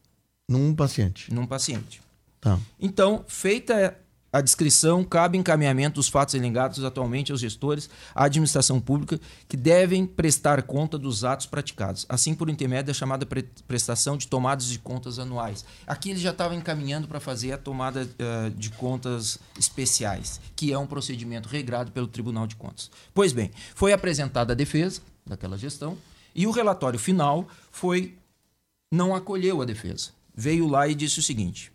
Num 0.48 0.74
paciente. 0.74 1.32
num 1.32 1.46
paciente. 1.46 2.00
Tá. 2.44 2.60
Então, 2.78 3.24
feita 3.26 3.98
a 4.30 4.40
descrição, 4.40 5.04
cabe 5.04 5.38
encaminhamento 5.38 5.94
dos 5.94 6.08
fatos 6.08 6.34
alegados 6.34 6.82
atualmente 6.82 7.30
aos 7.30 7.40
gestores, 7.40 7.88
à 8.12 8.24
administração 8.24 8.80
pública, 8.80 9.20
que 9.48 9.56
devem 9.56 10.04
prestar 10.04 10.60
conta 10.64 10.98
dos 10.98 11.22
atos 11.22 11.46
praticados, 11.46 12.04
assim 12.08 12.34
por 12.34 12.50
intermédio 12.50 12.86
da 12.86 12.92
chamada 12.92 13.24
pre- 13.24 13.48
prestação 13.68 14.16
de 14.16 14.26
tomadas 14.26 14.66
de 14.66 14.80
contas 14.80 15.20
anuais. 15.20 15.64
Aqui 15.86 16.10
ele 16.10 16.18
já 16.18 16.30
estava 16.30 16.52
encaminhando 16.56 17.06
para 17.06 17.20
fazer 17.20 17.52
a 17.52 17.58
tomada 17.58 18.10
eh, 18.18 18.50
de 18.56 18.70
contas 18.70 19.38
especiais, 19.56 20.40
que 20.56 20.72
é 20.72 20.78
um 20.78 20.86
procedimento 20.86 21.48
regrado 21.48 21.92
pelo 21.92 22.08
Tribunal 22.08 22.48
de 22.48 22.56
Contas. 22.56 22.90
Pois 23.14 23.32
bem, 23.32 23.52
foi 23.72 23.92
apresentada 23.92 24.52
a 24.52 24.56
defesa 24.56 25.00
daquela 25.24 25.56
gestão 25.56 25.96
e 26.34 26.44
o 26.44 26.50
relatório 26.50 26.98
final 26.98 27.46
foi 27.70 28.18
não 28.92 29.14
acolheu 29.14 29.62
a 29.62 29.64
defesa. 29.64 30.10
Veio 30.34 30.66
lá 30.66 30.88
e 30.88 30.94
disse 30.96 31.20
o 31.20 31.22
seguinte: 31.22 31.72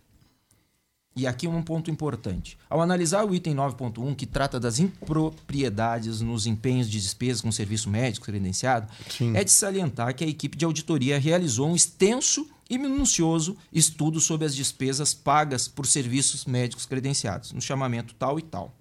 e 1.19 1.27
aqui 1.27 1.47
um 1.47 1.61
ponto 1.61 1.91
importante. 1.91 2.57
Ao 2.69 2.81
analisar 2.81 3.25
o 3.25 3.35
item 3.35 3.53
9.1, 3.53 4.15
que 4.15 4.25
trata 4.25 4.57
das 4.57 4.79
impropriedades 4.79 6.21
nos 6.21 6.45
empenhos 6.45 6.89
de 6.89 6.99
despesas 6.99 7.41
com 7.41 7.51
serviço 7.51 7.89
médico 7.89 8.25
credenciado, 8.25 8.89
Sim. 9.09 9.35
é 9.35 9.43
de 9.43 9.51
salientar 9.51 10.15
que 10.15 10.23
a 10.23 10.27
equipe 10.27 10.57
de 10.57 10.63
auditoria 10.63 11.19
realizou 11.19 11.67
um 11.67 11.75
extenso 11.75 12.47
e 12.69 12.77
minucioso 12.77 13.57
estudo 13.73 14.21
sobre 14.21 14.45
as 14.45 14.55
despesas 14.55 15.13
pagas 15.13 15.67
por 15.67 15.85
serviços 15.85 16.45
médicos 16.45 16.85
credenciados, 16.85 17.51
no 17.51 17.61
chamamento 17.61 18.13
tal 18.13 18.39
e 18.39 18.41
tal. 18.41 18.73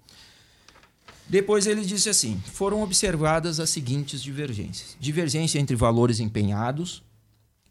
Depois 1.27 1.67
ele 1.67 1.83
disse 1.83 2.09
assim: 2.09 2.41
foram 2.45 2.81
observadas 2.81 3.59
as 3.59 3.69
seguintes 3.69 4.21
divergências: 4.21 4.95
divergência 4.99 5.59
entre 5.59 5.75
valores 5.75 6.21
empenhados 6.21 7.03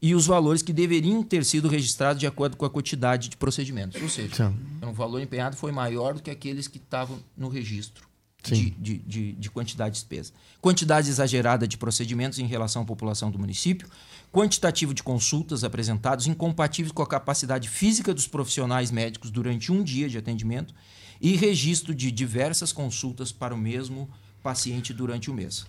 e 0.00 0.14
os 0.14 0.26
valores 0.26 0.62
que 0.62 0.72
deveriam 0.72 1.22
ter 1.22 1.44
sido 1.44 1.68
registrados 1.68 2.20
de 2.20 2.26
acordo 2.26 2.56
com 2.56 2.64
a 2.64 2.70
quantidade 2.70 3.28
de 3.28 3.37
procedimentos. 3.37 4.00
Ou 4.00 4.08
seja, 4.08 4.48
Sim. 4.48 4.87
o 4.87 4.92
valor 4.92 5.20
empenhado 5.20 5.56
foi 5.56 5.72
maior 5.72 6.14
do 6.14 6.22
que 6.22 6.30
aqueles 6.30 6.68
que 6.68 6.78
estavam 6.78 7.18
no 7.37 7.48
registro 7.48 8.08
de, 8.42 8.70
de, 8.70 8.98
de, 8.98 9.32
de 9.32 9.50
quantidade 9.50 9.94
de 9.94 10.00
despesa. 10.00 10.32
Quantidade 10.61 11.08
exagerada 11.08 11.66
de 11.66 11.76
procedimentos 11.76 12.38
em 12.38 12.46
relação 12.46 12.82
à 12.82 12.84
população 12.84 13.30
do 13.30 13.38
município, 13.38 13.88
quantitativo 14.32 14.94
de 14.94 15.02
consultas 15.02 15.64
apresentados 15.64 16.26
incompatíveis 16.26 16.92
com 16.92 17.02
a 17.02 17.06
capacidade 17.06 17.68
física 17.68 18.14
dos 18.14 18.26
profissionais 18.26 18.90
médicos 18.90 19.30
durante 19.30 19.72
um 19.72 19.82
dia 19.82 20.08
de 20.08 20.18
atendimento 20.18 20.74
e 21.20 21.34
registro 21.37 21.94
de 21.94 22.12
diversas 22.12 22.72
consultas 22.72 23.32
para 23.32 23.54
o 23.54 23.58
mesmo 23.58 24.08
paciente 24.42 24.92
durante 24.92 25.30
o 25.30 25.34
mês. 25.34 25.66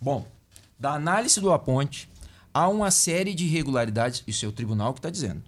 Bom, 0.00 0.26
da 0.78 0.94
análise 0.94 1.40
do 1.40 1.52
aponte, 1.52 2.08
há 2.58 2.68
uma 2.68 2.90
série 2.90 3.34
de 3.34 3.44
irregularidades, 3.44 4.24
isso 4.26 4.44
é 4.44 4.48
o 4.48 4.52
tribunal 4.52 4.92
que 4.92 4.98
está 4.98 5.10
dizendo, 5.10 5.44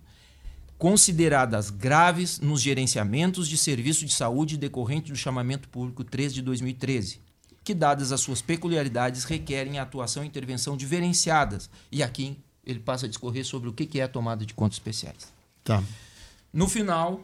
consideradas 0.79 1.69
graves 1.69 2.39
nos 2.39 2.63
gerenciamentos 2.63 3.49
de 3.49 3.59
serviço 3.59 4.07
de 4.07 4.13
saúde 4.13 4.57
decorrente 4.57 5.11
do 5.11 5.19
chamamento 5.19 5.69
público 5.69 6.05
3 6.05 6.33
de 6.33 6.41
2013, 6.41 7.21
que, 7.65 7.75
dadas 7.75 8.13
as 8.13 8.21
suas 8.21 8.41
peculiaridades, 8.41 9.25
requerem 9.25 9.81
atuação 9.81 10.23
e 10.23 10.29
intervenção 10.29 10.77
diferenciadas. 10.77 11.69
E 11.91 12.01
aqui 12.01 12.39
ele 12.65 12.79
passa 12.79 13.07
a 13.07 13.09
discorrer 13.09 13.45
sobre 13.45 13.69
o 13.69 13.73
que 13.73 13.87
que 13.87 13.99
é 13.99 14.05
a 14.05 14.09
tomada 14.09 14.47
de 14.47 14.55
contas 14.55 14.77
especiais. 14.77 15.33
Tá. 15.65 15.83
No 16.53 16.69
final, 16.69 17.21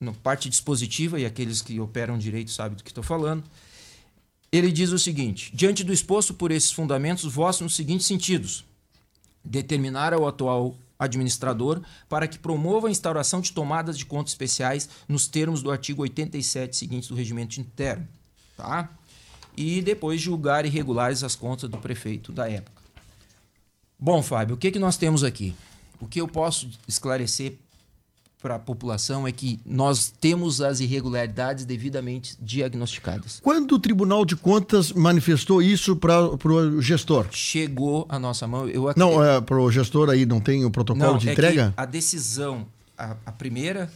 na 0.00 0.12
parte 0.12 0.48
dispositiva, 0.48 1.18
e 1.18 1.26
aqueles 1.26 1.60
que 1.60 1.80
operam 1.80 2.16
direito 2.16 2.52
sabem 2.52 2.76
do 2.76 2.84
que 2.84 2.90
estou 2.90 3.04
falando, 3.04 3.42
ele 4.52 4.70
diz 4.70 4.92
o 4.92 4.98
seguinte: 4.98 5.50
diante 5.52 5.82
do 5.82 5.92
exposto 5.92 6.32
por 6.32 6.52
esses 6.52 6.70
fundamentos, 6.70 7.24
vosso 7.24 7.64
nos 7.64 7.74
seguintes 7.74 8.06
sentidos: 8.06 8.69
determinar 9.44 10.12
ao 10.12 10.26
atual 10.26 10.74
administrador 10.98 11.80
para 12.08 12.28
que 12.28 12.38
promova 12.38 12.88
a 12.88 12.90
instauração 12.90 13.40
de 13.40 13.52
tomadas 13.52 13.96
de 13.96 14.04
contas 14.04 14.32
especiais 14.32 14.88
nos 15.08 15.26
termos 15.26 15.62
do 15.62 15.70
artigo 15.70 16.02
87 16.02 16.76
seguintes 16.76 17.08
do 17.08 17.14
regimento 17.14 17.58
interno, 17.58 18.06
tá? 18.56 18.90
E 19.56 19.80
depois 19.80 20.20
julgar 20.20 20.64
irregulares 20.66 21.24
as 21.24 21.34
contas 21.34 21.68
do 21.70 21.78
prefeito 21.78 22.32
da 22.32 22.48
época. 22.48 22.80
Bom, 23.98 24.22
Fábio, 24.22 24.54
o 24.54 24.58
que, 24.58 24.70
que 24.70 24.78
nós 24.78 24.96
temos 24.96 25.24
aqui? 25.24 25.54
O 26.00 26.06
que 26.06 26.20
eu 26.20 26.28
posso 26.28 26.70
esclarecer 26.86 27.58
para 28.40 28.54
a 28.54 28.58
população 28.58 29.26
é 29.26 29.32
que 29.32 29.60
nós 29.64 30.12
temos 30.20 30.60
as 30.60 30.80
irregularidades 30.80 31.64
devidamente 31.64 32.36
diagnosticadas. 32.40 33.38
Quando 33.42 33.72
o 33.72 33.78
Tribunal 33.78 34.24
de 34.24 34.34
Contas 34.36 34.92
manifestou 34.92 35.62
isso 35.62 35.94
para 35.96 36.24
o 36.24 36.80
gestor? 36.80 37.26
Chegou 37.30 38.06
a 38.08 38.18
nossa 38.18 38.46
mão. 38.46 38.68
Eu 38.68 38.92
Não, 38.96 39.22
é, 39.22 39.40
para 39.40 39.58
o 39.60 39.70
gestor 39.70 40.08
aí 40.08 40.24
não 40.24 40.40
tem 40.40 40.64
o 40.64 40.70
protocolo 40.70 41.12
Não, 41.12 41.18
de 41.18 41.28
é 41.28 41.32
entrega? 41.32 41.74
a 41.76 41.84
decisão, 41.84 42.66
a, 42.96 43.16
a 43.26 43.32
primeira, 43.32 43.90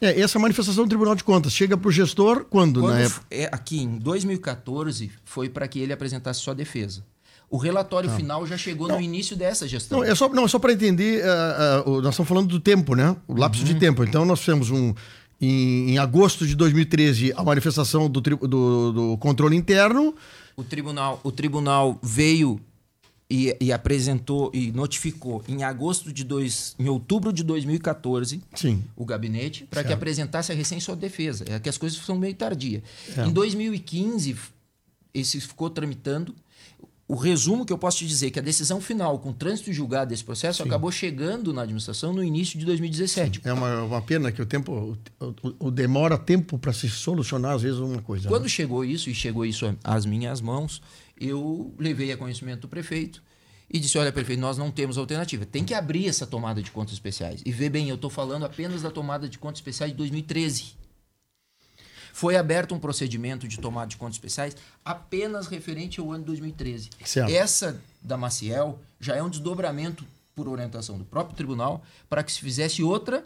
É, 0.00 0.18
essa 0.18 0.38
manifestação 0.38 0.84
do 0.84 0.88
Tribunal 0.88 1.14
de 1.14 1.22
Contas 1.22 1.52
chega 1.52 1.76
para 1.76 1.88
o 1.88 1.92
gestor 1.92 2.46
quando, 2.48 2.80
quando 2.80 2.92
na 2.94 3.00
época? 3.00 3.26
é, 3.30 3.48
aqui 3.52 3.82
em 3.82 3.98
2014, 3.98 5.10
foi 5.24 5.48
para 5.50 5.68
que 5.68 5.78
ele 5.78 5.92
apresentasse 5.92 6.40
sua 6.40 6.54
defesa. 6.54 7.04
O 7.50 7.56
relatório 7.56 8.08
final 8.10 8.46
já 8.46 8.56
chegou 8.56 8.86
no 8.86 9.00
início 9.00 9.36
dessa 9.36 9.66
gestão. 9.66 9.98
Não, 9.98 10.04
é 10.06 10.14
só, 10.14 10.28
não, 10.28 10.44
é 10.44 10.48
só 10.48 10.58
para 10.58 10.72
entender, 10.72 11.20
ah, 11.24 11.82
ah, 11.84 11.90
o- 11.90 12.00
nós 12.00 12.14
estamos 12.14 12.28
falando 12.28 12.46
do 12.46 12.60
tempo, 12.60 12.94
né? 12.94 13.16
O 13.26 13.34
lapso 13.34 13.62
Uhum. 13.62 13.66
de 13.66 13.74
tempo. 13.74 14.04
Então, 14.04 14.24
nós 14.24 14.38
fizemos 14.38 14.70
um. 14.70 14.94
Em, 15.42 15.92
em 15.92 15.98
agosto 15.98 16.46
de 16.46 16.54
2013, 16.54 17.32
a 17.34 17.42
manifestação 17.42 18.08
do, 18.10 18.20
do, 18.20 18.92
do 18.92 19.16
controle 19.18 19.56
interno. 19.56 20.14
O 20.54 20.62
tribunal, 20.62 21.18
o 21.24 21.32
tribunal 21.32 21.98
veio 22.02 22.60
e, 23.28 23.56
e 23.58 23.72
apresentou 23.72 24.50
e 24.52 24.70
notificou 24.70 25.42
em 25.48 25.64
agosto 25.64 26.12
de 26.12 26.24
dois, 26.24 26.74
em 26.78 26.88
outubro 26.90 27.32
de 27.32 27.42
2014 27.42 28.42
Sim. 28.54 28.84
o 28.94 29.04
gabinete 29.06 29.64
para 29.70 29.82
que 29.82 29.92
apresentasse 29.94 30.52
a 30.52 30.54
recém 30.54 30.78
sua 30.78 30.94
defesa. 30.94 31.44
É 31.48 31.58
que 31.58 31.70
as 31.70 31.78
coisas 31.78 31.98
são 31.98 32.18
meio 32.18 32.34
tardia. 32.34 32.82
É. 33.16 33.24
Em 33.26 33.32
2015 33.32 34.32
f- 34.32 34.50
esse 35.14 35.40
ficou 35.40 35.70
tramitando. 35.70 36.34
O 37.10 37.16
resumo 37.16 37.66
que 37.66 37.72
eu 37.72 37.78
posso 37.78 37.98
te 37.98 38.06
dizer 38.06 38.28
é 38.28 38.30
que 38.30 38.38
a 38.38 38.42
decisão 38.42 38.80
final 38.80 39.18
com 39.18 39.32
trânsito 39.32 39.72
julgado 39.72 40.10
desse 40.10 40.22
processo 40.22 40.62
acabou 40.62 40.92
chegando 40.92 41.52
na 41.52 41.62
administração 41.62 42.12
no 42.12 42.22
início 42.22 42.56
de 42.56 42.64
2017. 42.64 43.40
É 43.42 43.52
uma, 43.52 43.82
uma 43.82 44.00
pena 44.00 44.30
que 44.30 44.40
o 44.40 44.46
tempo. 44.46 44.96
O, 45.18 45.24
o- 45.26 45.66
o 45.66 45.70
demora 45.72 46.16
tempo 46.16 46.56
para 46.56 46.72
se 46.72 46.88
solucionar, 46.88 47.54
às 47.56 47.62
vezes, 47.62 47.80
uma 47.80 48.00
coisa. 48.00 48.28
Quando 48.28 48.44
né? 48.44 48.48
chegou 48.48 48.84
isso 48.84 49.10
e 49.10 49.14
chegou 49.14 49.44
isso 49.44 49.76
às 49.82 50.06
minhas 50.06 50.40
mãos, 50.40 50.80
eu 51.20 51.74
levei 51.76 52.12
a 52.12 52.16
conhecimento 52.16 52.60
do 52.60 52.68
prefeito 52.68 53.20
e 53.68 53.80
disse: 53.80 53.98
Olha, 53.98 54.12
prefeito, 54.12 54.38
nós 54.40 54.56
não 54.56 54.70
temos 54.70 54.96
alternativa. 54.96 55.44
Tem 55.44 55.64
que 55.64 55.74
abrir 55.74 56.06
essa 56.06 56.28
tomada 56.28 56.62
de 56.62 56.70
contas 56.70 56.92
especiais. 56.94 57.42
E 57.44 57.50
vê 57.50 57.68
bem, 57.68 57.88
eu 57.88 57.96
estou 57.96 58.08
falando 58.08 58.44
apenas 58.44 58.82
da 58.82 58.90
tomada 58.90 59.28
de 59.28 59.36
contas 59.36 59.58
especiais 59.58 59.90
de 59.90 59.98
2013. 59.98 60.78
Foi 62.12 62.36
aberto 62.36 62.74
um 62.74 62.78
procedimento 62.78 63.46
de 63.48 63.58
tomada 63.58 63.86
de 63.88 63.96
contas 63.96 64.14
especiais 64.16 64.56
apenas 64.84 65.46
referente 65.46 66.00
ao 66.00 66.10
ano 66.12 66.24
2013. 66.24 66.90
Certo. 67.04 67.30
Essa 67.30 67.80
da 68.02 68.16
Maciel 68.16 68.78
já 69.00 69.16
é 69.16 69.22
um 69.22 69.28
desdobramento 69.30 70.04
por 70.34 70.48
orientação 70.48 70.96
do 70.98 71.04
próprio 71.04 71.36
tribunal 71.36 71.82
para 72.08 72.22
que 72.22 72.32
se 72.32 72.40
fizesse 72.40 72.82
outra 72.82 73.24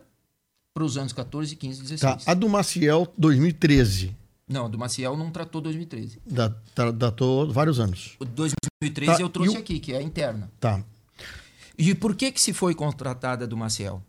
para 0.72 0.82
os 0.84 0.96
anos 0.96 1.12
14, 1.12 1.54
15 1.54 1.78
e 1.78 1.82
16. 1.82 2.24
Tá, 2.24 2.30
a 2.30 2.34
do 2.34 2.48
Maciel, 2.48 3.06
2013. 3.16 4.14
Não, 4.48 4.66
a 4.66 4.68
do 4.68 4.76
Maciel 4.78 5.16
não 5.16 5.30
tratou 5.30 5.60
2013. 5.60 6.20
Da, 6.26 6.52
da- 6.74 6.90
datou 6.90 7.50
vários 7.52 7.78
anos. 7.80 8.14
O 8.18 8.24
2013 8.24 9.16
Tá, 9.16 9.20
eu 9.22 9.28
trouxe 9.28 9.56
o- 9.56 9.58
aqui, 9.60 9.78
que 9.78 9.92
é 9.92 9.98
a 9.98 10.02
interna. 10.02 10.50
Tá. 10.60 10.82
E 11.78 11.94
por 11.94 12.14
que 12.14 12.30
que 12.30 12.40
se 12.40 12.52
foi 12.52 12.74
contratada 12.74 13.46
do 13.46 13.56
Maciel? 13.56 14.02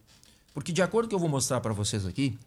Porque 0.54 0.72
de 0.72 0.82
acordo 0.82 1.06
com 1.06 1.08
o 1.08 1.10
que 1.10 1.16
eu 1.16 1.20
vou 1.20 1.30
mostrar 1.30 1.60
para 1.62 1.74
vocês 1.74 2.06
aqui, 2.06 2.38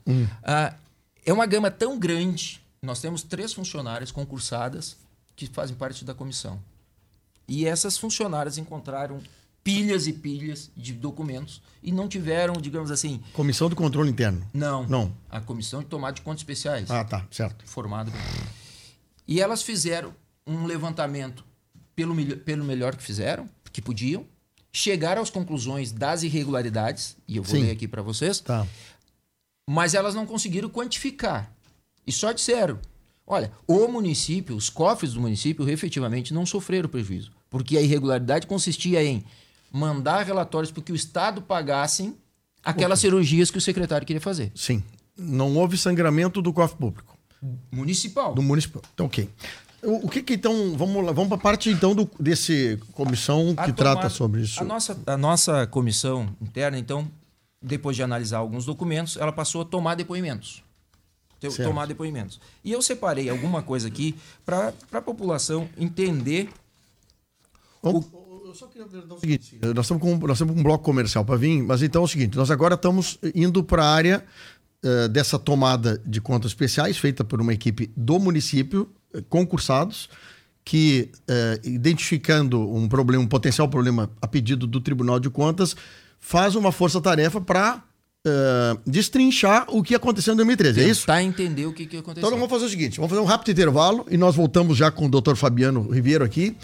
ah, 0.43 0.75
é 1.25 1.33
uma 1.33 1.47
gama 1.47 1.71
tão 1.71 1.99
grande. 1.99 2.61
Nós 2.83 3.01
temos 3.01 3.23
três 3.23 3.53
funcionárias 3.53 4.11
concursadas 4.11 4.97
que 5.37 5.47
fazem 5.47 5.77
parte 5.77 6.05
da 6.05 6.15
comissão. 6.15 6.59
E 7.47 7.67
essas 7.67 7.97
funcionárias 7.97 8.59
encontraram 8.59 9.21
pilhas 9.65 10.07
e 10.07 10.13
pilhas 10.13 10.71
de 10.77 10.93
documentos 10.93 11.61
e 11.83 11.93
não 11.93 12.09
tiveram, 12.09 12.55
digamos 12.55 12.91
assim, 12.91 13.23
Comissão 13.33 13.69
do 13.69 13.77
Controle 13.77 14.11
Interno. 14.11 14.47
não, 14.55 14.87
Não. 14.87 15.13
a 15.31 15.41
comissão 15.41 15.81
de 15.81 15.87
tomada 15.87 16.15
de 16.15 16.23
contas 16.23 16.41
especiais 16.41 16.91
Ah, 16.91 17.05
tá, 17.05 17.27
certo. 17.31 17.65
formada. 17.67 18.11
E 19.27 19.41
elas 19.41 19.63
fizeram 19.63 20.15
um 20.47 20.65
levantamento 20.65 21.45
pelo, 21.95 22.15
pelo 22.39 22.65
melhor 22.65 22.97
que 22.97 23.03
fizeram, 23.03 23.49
que 23.73 23.83
podiam, 23.83 24.25
chegaram 24.73 25.21
às 25.21 25.29
conclusões 25.31 25.93
das 25.93 26.23
irregularidades, 26.23 27.17
e 27.27 27.37
eu 27.37 27.43
vou 27.43 27.57
Sim. 27.57 27.65
ler 27.65 27.73
aqui 27.73 27.87
para 27.89 28.01
vocês, 28.03 28.41
Tá. 28.41 28.67
Mas 29.71 29.93
elas 29.93 30.15
não 30.15 30.25
conseguiram 30.25 30.71
quantificar. 30.71 31.53
E 32.07 32.11
só 32.11 32.33
disseram: 32.33 32.79
olha, 33.27 33.53
o 33.67 33.87
município, 33.87 34.57
os 34.57 34.71
cofres 34.71 35.13
do 35.13 35.21
município, 35.21 35.69
efetivamente 35.69 36.33
não 36.33 36.47
sofreram 36.47 36.89
prejuízo, 36.89 37.31
porque 37.51 37.77
a 37.77 37.83
irregularidade 37.83 38.47
consistia 38.47 39.05
em 39.05 39.23
mandar 39.71 40.25
relatórios 40.25 40.73
para 40.73 40.83
que 40.83 40.91
o 40.91 40.95
Estado 40.97 41.43
pagassem 41.43 42.17
aquelas 42.65 42.99
cirurgias 42.99 43.51
que 43.51 43.59
o 43.59 43.61
secretário 43.61 44.07
queria 44.07 44.23
fazer. 44.23 44.51
Sim. 44.55 44.83
Não 45.15 45.55
houve 45.57 45.77
sangramento 45.77 46.41
do 46.41 46.51
cofre 46.51 46.79
público. 46.79 47.19
Municipal. 47.71 48.35
Do 48.35 48.43
municipal. 48.43 48.81
Então, 48.95 49.05
ok. 49.05 49.29
O, 49.83 50.09
que 50.09 50.23
que 50.23 50.35
então. 50.35 50.75
Vamos 50.77 51.05
lá, 51.05 51.13
vamos 51.13 51.29
para 51.29 51.37
a 51.37 51.41
parte 51.41 51.69
então 51.69 51.95
do, 51.95 52.11
desse 52.19 52.79
comissão 52.93 53.55
que 53.55 53.61
A 53.71 53.73
trata 53.73 53.95
tomada- 53.97 54.09
sobre 54.09 54.41
isso. 54.41 54.61
A 54.61 54.65
nossa, 54.65 54.99
a 55.07 55.17
nossa 55.17 55.67
comissão 55.67 56.35
interna, 56.41 56.79
então, 56.79 57.09
depois 57.61 57.97
de 57.97 58.03
analisar 58.03 58.39
alguns 58.39 58.65
documentos, 58.65 59.17
ela 59.17 59.33
passou 59.33 59.63
a 59.63 59.65
tomar 59.65 59.95
depoimentos. 59.95 60.63
Certo. 61.41 61.63
Tomar 61.63 61.87
depoimentos. 61.87 62.41
E 62.65 62.73
eu 62.73 62.83
separei 62.83 63.29
alguma 63.29 63.63
coisa 63.63 63.87
aqui 63.87 64.17
para 64.45 64.73
a 64.93 65.01
população 65.01 65.69
entender. 65.79 66.49
Vamos- 67.83 68.07
Eu 68.45 68.55
só 68.55 68.67
queria 68.67 68.87
perguntar 68.89 69.15
o 69.15 69.21
seguinte: 69.21 69.59
nós 69.75 69.85
estamos 69.85 70.03
com, 70.03 70.17
nós 70.27 70.33
estamos 70.37 70.55
com 70.55 70.61
um 70.61 70.63
bloco 70.63 70.83
comercial 70.83 71.23
para 71.25 71.37
vir, 71.37 71.63
mas 71.63 71.83
então 71.83 72.03
é 72.03 72.05
o 72.05 72.09
seguinte: 72.09 72.37
nós 72.37 72.51
agora 72.51 72.75
estamos 72.75 73.19
indo 73.35 73.63
para 73.63 73.85
a 73.85 73.95
área 73.95 74.25
eh, 74.83 75.07
dessa 75.09 75.39
tomada 75.39 75.99
de 76.05 76.21
contas 76.21 76.51
especiais, 76.53 76.97
feita 76.97 77.23
por 77.23 77.41
uma 77.41 77.53
equipe 77.53 77.91
do 77.97 78.19
município, 78.19 78.89
eh, 79.15 79.23
concursados, 79.29 80.09
que, 80.65 81.11
eh, 81.29 81.61
identificando 81.63 82.59
um 82.75 82.89
problema, 82.89 83.23
um 83.23 83.29
potencial 83.29 83.69
problema 83.69 84.11
a 84.21 84.27
pedido 84.27 84.67
do 84.67 84.81
Tribunal 84.81 85.21
de 85.21 85.29
Contas, 85.29 85.77
faz 86.21 86.55
uma 86.55 86.73
força-tarefa 86.73 87.41
para 87.41 87.83
destrinchar 88.87 89.67
o 89.69 89.83
que 89.83 89.95
aconteceu 89.95 90.35
em 90.35 90.37
2013. 90.37 90.81
É 90.81 90.89
isso? 90.89 91.01
Tentar 91.03 91.23
entender 91.23 91.67
o 91.67 91.73
que, 91.73 91.87
que 91.87 91.97
aconteceu. 91.97 92.27
Então 92.27 92.39
vamos 92.39 92.51
fazer 92.51 92.67
o 92.67 92.69
seguinte, 92.69 92.97
vamos 92.97 93.11
fazer 93.11 93.23
um 93.23 93.25
rápido 93.25 93.51
intervalo 93.51 94.07
e 94.11 94.17
nós 94.17 94.35
voltamos 94.35 94.77
já 94.77 94.91
com 94.91 95.07
o 95.07 95.09
doutor 95.09 95.37
Fabiano 95.37 95.89
Ribeiro 95.91 96.25
aqui. 96.25 96.57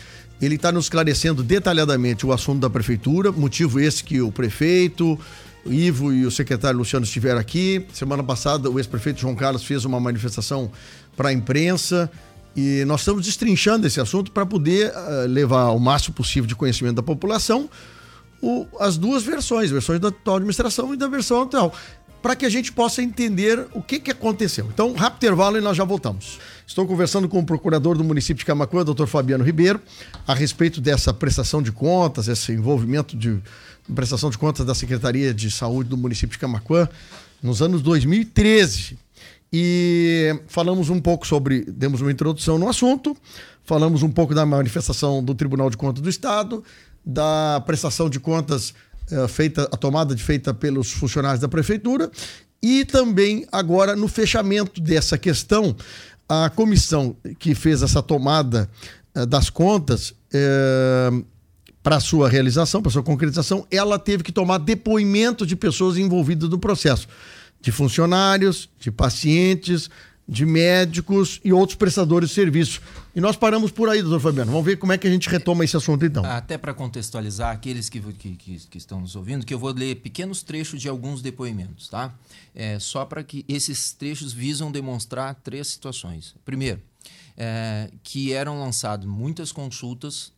Ele 0.42 0.56
está 0.56 0.72
nos 0.72 0.86
esclarecendo 0.86 1.42
detalhadamente 1.42 2.26
o 2.26 2.32
assunto 2.32 2.60
da 2.60 2.68
prefeitura, 2.68 3.30
motivo 3.30 3.80
esse 3.80 4.02
que 4.02 4.20
o 4.20 4.32
prefeito, 4.32 5.18
o 5.64 5.72
Ivo 5.72 6.12
e 6.12 6.26
o 6.26 6.30
secretário 6.30 6.78
Luciano 6.78 7.04
estiveram 7.04 7.38
aqui. 7.38 7.86
Semana 7.92 8.22
passada 8.22 8.68
o 8.68 8.78
ex-prefeito 8.78 9.20
João 9.20 9.34
Carlos 9.34 9.64
fez 9.64 9.84
uma 9.84 10.00
manifestação 10.00 10.70
para 11.16 11.30
a 11.30 11.32
imprensa 11.32 12.10
e 12.56 12.84
nós 12.84 13.00
estamos 13.00 13.24
destrinchando 13.24 13.86
esse 13.86 14.00
assunto 14.00 14.30
para 14.30 14.44
poder 14.44 14.92
ah, 14.94 15.24
levar 15.28 15.70
o 15.70 15.78
máximo 15.78 16.14
possível 16.14 16.46
de 16.46 16.54
conhecimento 16.54 16.96
da 16.96 17.02
população 17.02 17.70
o- 18.46 18.66
as 18.80 18.96
duas 18.96 19.22
versões, 19.22 19.70
versões 19.70 19.98
da 20.00 20.08
atual 20.08 20.36
administração 20.36 20.92
e 20.92 20.96
da 20.96 21.08
versão 21.08 21.42
atual, 21.42 21.74
para 22.22 22.34
que 22.34 22.46
a 22.46 22.48
gente 22.48 22.72
possa 22.72 23.02
entender 23.02 23.66
o 23.74 23.82
que, 23.82 23.98
que 24.00 24.10
aconteceu. 24.10 24.66
Então, 24.72 24.92
rápido 24.94 25.18
intervalo 25.24 25.58
e 25.58 25.60
nós 25.60 25.76
já 25.76 25.84
voltamos. 25.84 26.38
Estou 26.66 26.86
conversando 26.86 27.28
com 27.28 27.38
o 27.38 27.44
procurador 27.44 27.96
do 27.98 28.04
município 28.04 28.38
de 28.40 28.44
Camacuã, 28.46 28.82
doutor 28.84 29.06
Fabiano 29.06 29.44
Ribeiro, 29.44 29.80
a 30.26 30.34
respeito 30.34 30.80
dessa 30.80 31.12
prestação 31.12 31.60
de 31.62 31.70
contas, 31.70 32.26
esse 32.28 32.52
envolvimento 32.52 33.16
de 33.16 33.38
prestação 33.94 34.30
de 34.30 34.38
contas 34.38 34.64
da 34.64 34.74
Secretaria 34.74 35.34
de 35.34 35.50
Saúde 35.50 35.90
do 35.90 35.96
município 35.98 36.32
de 36.32 36.38
Camacuã 36.38 36.88
nos 37.42 37.60
anos 37.60 37.82
2013. 37.82 38.96
E 39.52 40.34
falamos 40.48 40.88
um 40.90 41.00
pouco 41.00 41.26
sobre, 41.26 41.64
demos 41.66 42.00
uma 42.00 42.10
introdução 42.10 42.58
no 42.58 42.68
assunto, 42.68 43.16
falamos 43.64 44.02
um 44.02 44.10
pouco 44.10 44.34
da 44.34 44.44
manifestação 44.46 45.22
do 45.22 45.34
Tribunal 45.34 45.68
de 45.70 45.76
Contas 45.76 46.02
do 46.02 46.08
Estado, 46.08 46.64
da 47.04 47.62
prestação 47.66 48.08
de 48.08 48.18
contas 48.18 48.74
eh, 49.10 49.28
feita, 49.28 49.68
a 49.70 49.76
tomada 49.76 50.14
de 50.14 50.22
feita 50.22 50.54
pelos 50.54 50.90
funcionários 50.92 51.40
da 51.40 51.48
prefeitura 51.48 52.10
e 52.62 52.84
também 52.84 53.46
agora 53.52 53.94
no 53.94 54.08
fechamento 54.08 54.80
dessa 54.80 55.18
questão, 55.18 55.76
a 56.28 56.48
comissão 56.48 57.14
que 57.38 57.54
fez 57.54 57.82
essa 57.82 58.02
tomada 58.02 58.70
eh, 59.14 59.26
das 59.26 59.50
contas 59.50 60.14
para 61.80 62.00
sua 62.00 62.28
realização, 62.28 62.82
para 62.82 62.90
sua 62.90 63.04
concretização, 63.04 63.64
ela 63.70 64.00
teve 64.00 64.24
que 64.24 64.32
tomar 64.32 64.58
depoimento 64.58 65.46
de 65.46 65.54
pessoas 65.54 65.96
envolvidas 65.96 66.48
no 66.48 66.58
processo, 66.58 67.06
de 67.60 67.70
funcionários, 67.70 68.68
de 68.80 68.90
pacientes, 68.90 69.88
de 70.26 70.46
médicos 70.46 71.40
e 71.44 71.52
outros 71.52 71.76
prestadores 71.76 72.30
de 72.30 72.34
serviço. 72.34 72.80
E 73.14 73.20
nós 73.20 73.36
paramos 73.36 73.70
por 73.70 73.88
aí, 73.88 74.00
doutor 74.00 74.20
Fabiano. 74.20 74.50
Vamos 74.50 74.64
ver 74.64 74.76
como 74.76 74.92
é 74.92 74.98
que 74.98 75.06
a 75.06 75.10
gente 75.10 75.28
retoma 75.28 75.64
esse 75.64 75.76
assunto 75.76 76.04
então. 76.04 76.24
Até 76.24 76.56
para 76.56 76.72
contextualizar 76.72 77.52
aqueles 77.52 77.88
que, 77.88 78.00
que, 78.00 78.34
que, 78.36 78.78
estão 78.78 79.00
nos 79.00 79.14
ouvindo, 79.14 79.44
que 79.44 79.52
eu 79.52 79.58
vou 79.58 79.72
ler 79.72 79.96
pequenos 79.96 80.42
trechos 80.42 80.80
de 80.80 80.88
alguns 80.88 81.20
depoimentos, 81.20 81.88
tá? 81.88 82.14
É, 82.54 82.78
só 82.78 83.04
para 83.04 83.22
que 83.22 83.44
esses 83.48 83.92
trechos 83.92 84.32
visam 84.32 84.72
demonstrar 84.72 85.34
três 85.36 85.68
situações. 85.68 86.34
Primeiro, 86.44 86.80
é, 87.36 87.90
que 88.02 88.32
eram 88.32 88.60
lançadas 88.60 89.06
muitas 89.06 89.52
consultas 89.52 90.32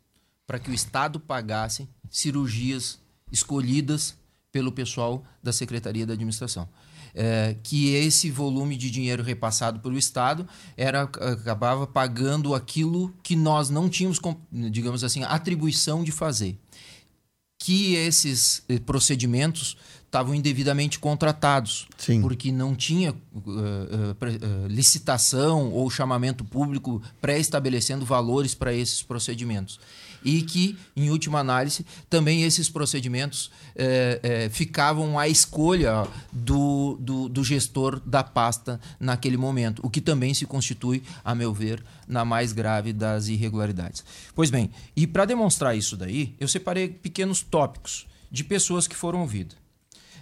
para 0.46 0.58
que 0.58 0.70
o 0.70 0.74
Estado 0.74 1.20
pagasse 1.20 1.88
cirurgias 2.10 2.98
escolhidas 3.30 4.14
pelo 4.50 4.72
pessoal 4.72 5.24
da 5.42 5.52
Secretaria 5.52 6.06
da 6.06 6.14
Administração. 6.14 6.68
É, 7.18 7.56
que 7.62 7.94
esse 7.94 8.30
volume 8.30 8.76
de 8.76 8.90
dinheiro 8.90 9.22
repassado 9.22 9.80
pelo 9.80 9.96
Estado 9.96 10.46
era 10.76 11.00
acabava 11.04 11.86
pagando 11.86 12.54
aquilo 12.54 13.10
que 13.22 13.34
nós 13.34 13.70
não 13.70 13.88
tínhamos, 13.88 14.20
digamos 14.70 15.02
assim, 15.02 15.22
atribuição 15.24 16.04
de 16.04 16.12
fazer. 16.12 16.58
Que 17.58 17.94
esses 17.94 18.62
eh, 18.68 18.78
procedimentos 18.78 19.78
estavam 20.04 20.34
indevidamente 20.34 20.98
contratados, 20.98 21.88
Sim. 21.96 22.20
porque 22.20 22.52
não 22.52 22.76
tinha 22.76 23.14
pre- 24.18 24.34
eh, 24.34 24.68
licitação 24.68 25.72
ou 25.72 25.88
chamamento 25.88 26.44
público 26.44 27.02
pré-estabelecendo 27.18 28.04
valores 28.04 28.54
para 28.54 28.74
esses 28.74 29.02
procedimentos. 29.02 29.80
E 30.24 30.42
que, 30.42 30.76
em 30.96 31.10
última 31.10 31.40
análise, 31.40 31.84
também 32.08 32.42
esses 32.42 32.68
procedimentos 32.68 33.50
eh, 33.74 34.20
eh, 34.22 34.48
ficavam 34.48 35.18
à 35.18 35.28
escolha 35.28 36.06
do, 36.32 36.96
do, 37.00 37.28
do 37.28 37.44
gestor 37.44 38.00
da 38.00 38.22
pasta 38.22 38.80
naquele 38.98 39.36
momento, 39.36 39.80
o 39.84 39.90
que 39.90 40.00
também 40.00 40.34
se 40.34 40.46
constitui, 40.46 41.02
a 41.24 41.34
meu 41.34 41.52
ver, 41.52 41.82
na 42.06 42.24
mais 42.24 42.52
grave 42.52 42.92
das 42.92 43.28
irregularidades. 43.28 44.04
Pois 44.34 44.50
bem, 44.50 44.70
e 44.96 45.06
para 45.06 45.24
demonstrar 45.24 45.76
isso 45.76 45.96
daí, 45.96 46.34
eu 46.38 46.48
separei 46.48 46.88
pequenos 46.88 47.42
tópicos 47.42 48.06
de 48.30 48.44
pessoas 48.44 48.86
que 48.86 48.96
foram 48.96 49.20
ouvidas. 49.20 49.65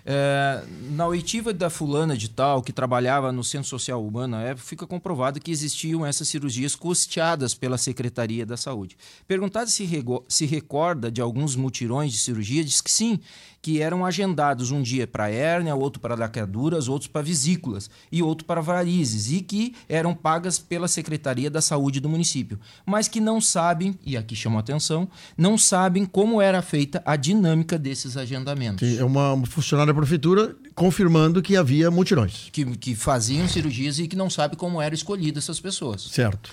É, 0.07 0.63
na 0.91 1.07
oitiva 1.07 1.53
da 1.55 1.71
fulana 1.71 2.15
de 2.15 2.29
tal, 2.29 2.63
que 2.63 2.73
trabalhava 2.73 3.33
no 3.33 3.43
Centro 3.43 3.69
Social 3.69 4.05
Humano, 4.05 4.37
época, 4.37 4.67
fica 4.67 4.87
comprovado 4.87 5.41
que 5.41 5.51
existiam 5.51 6.05
essas 6.05 6.29
cirurgias 6.29 6.77
custeadas 6.77 7.55
pela 7.55 7.79
Secretaria 7.79 8.45
da 8.45 8.57
Saúde. 8.57 8.99
Perguntado 9.27 9.71
se, 9.71 9.89
se 10.29 10.45
recorda 10.45 11.11
de 11.11 11.23
alguns 11.23 11.57
mutirões 11.57 12.13
de 12.13 12.19
cirurgia, 12.19 12.63
diz 12.63 12.83
que 12.83 12.91
sim, 12.91 13.19
que 13.65 13.81
eram 13.81 14.05
agendados 14.05 14.71
um 14.71 14.83
dia 14.83 15.07
para 15.07 15.31
hérnia, 15.31 15.75
outro 15.75 15.99
para 15.99 16.15
laqueaduras, 16.15 16.87
outros 16.87 17.09
para 17.09 17.23
vesículas 17.23 17.89
e 18.13 18.23
outro 18.23 18.45
para 18.45 18.61
varizes, 18.61 19.33
e 19.33 19.41
que 19.41 19.75
eram 19.89 20.15
pagas 20.15 20.59
pela 20.59 20.87
Secretaria 20.87 21.51
da 21.51 21.63
Saúde 21.63 21.99
do 21.99 22.07
município, 22.07 22.61
mas 22.85 23.09
que 23.09 23.21
não 23.23 23.41
sabem, 23.41 23.99
e 24.05 24.19
aqui 24.19 24.37
chama 24.37 24.59
a 24.59 24.61
atenção, 24.61 25.09
não 25.35 25.57
sabem 25.57 26.05
como 26.05 26.43
era 26.43 26.61
feita 26.61 27.03
a 27.07 27.17
dinâmica 27.17 27.79
desses 27.79 28.19
agendamentos. 28.19 28.99
É 28.99 29.03
uma, 29.03 29.35
funcionária 29.47 29.95
da 29.95 29.99
prefeitura 29.99 30.55
confirmando 30.75 31.41
que 31.41 31.57
havia 31.57 31.91
mutirões. 31.91 32.51
que, 32.53 32.67
que 32.77 32.95
faziam 32.95 33.49
cirurgias 33.49 33.99
e 33.99 34.07
que 34.07 34.15
não 34.15 34.29
sabe 34.29 34.57
como 34.57 34.79
eram 34.79 34.95
escolhidas 34.95 35.45
essas 35.45 35.59
pessoas. 35.59 36.03
Certo. 36.03 36.51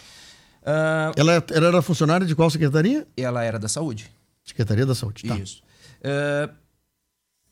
Ah, 0.65 1.11
Ela, 1.17 1.43
ela 1.51 1.67
era 1.67 1.81
funcionária 1.81 2.25
de 2.25 2.33
qual 2.33 2.49
secretaria? 2.49 3.05
ela 3.17 3.43
era 3.43 3.59
da 3.59 3.67
saúde. 3.67 4.09
Secretaria 4.45 4.85
da 4.85 4.95
Saúde. 4.95 5.23
Tá. 5.23 5.37
Isso. 5.37 5.61
Ah, 6.03 6.49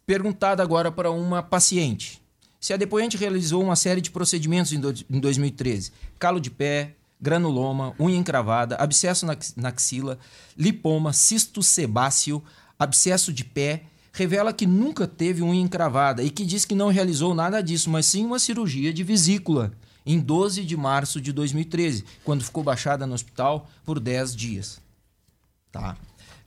perguntada 0.10 0.64
agora 0.64 0.92
para 0.92 1.12
uma 1.12 1.44
paciente. 1.44 2.20
Se 2.60 2.74
a 2.74 2.78
depoente 2.78 3.16
realizou 3.16 3.62
uma 3.62 3.76
série 3.76 4.02
de 4.02 4.10
procedimentos 4.10 4.74
em, 4.74 4.80
do- 4.80 5.06
em 5.08 5.20
2013, 5.20 5.92
calo 6.18 6.42
de 6.42 6.50
pé, 6.50 6.96
granuloma, 7.22 7.94
unha 8.00 8.18
encravada, 8.18 8.76
abscesso 8.78 9.24
na, 9.28 9.38
na 9.56 9.70
axila, 9.70 10.18
lipoma, 10.58 11.14
cisto 11.14 11.62
sebáceo, 11.62 12.44
abscesso 12.80 13.32
de 13.32 13.46
pé, 13.46 13.84
revela 14.12 14.52
que 14.52 14.66
nunca 14.66 15.06
teve 15.06 15.44
unha 15.44 15.62
encravada 15.62 16.24
e 16.24 16.32
que 16.32 16.44
diz 16.44 16.66
que 16.66 16.74
não 16.74 16.88
realizou 16.88 17.36
nada 17.36 17.62
disso, 17.62 17.88
mas 17.88 18.08
sim 18.08 18.26
uma 18.26 18.40
cirurgia 18.40 18.92
de 18.92 19.04
vesícula 19.04 19.72
em 20.04 20.20
12 20.20 20.66
de 20.66 20.76
março 20.76 21.22
de 21.22 21.32
2013, 21.32 22.04
quando 22.24 22.44
ficou 22.44 22.64
baixada 22.64 23.06
no 23.06 23.14
hospital 23.14 23.70
por 23.86 24.00
10 24.00 24.36
dias. 24.36 24.82
Tá? 25.72 25.96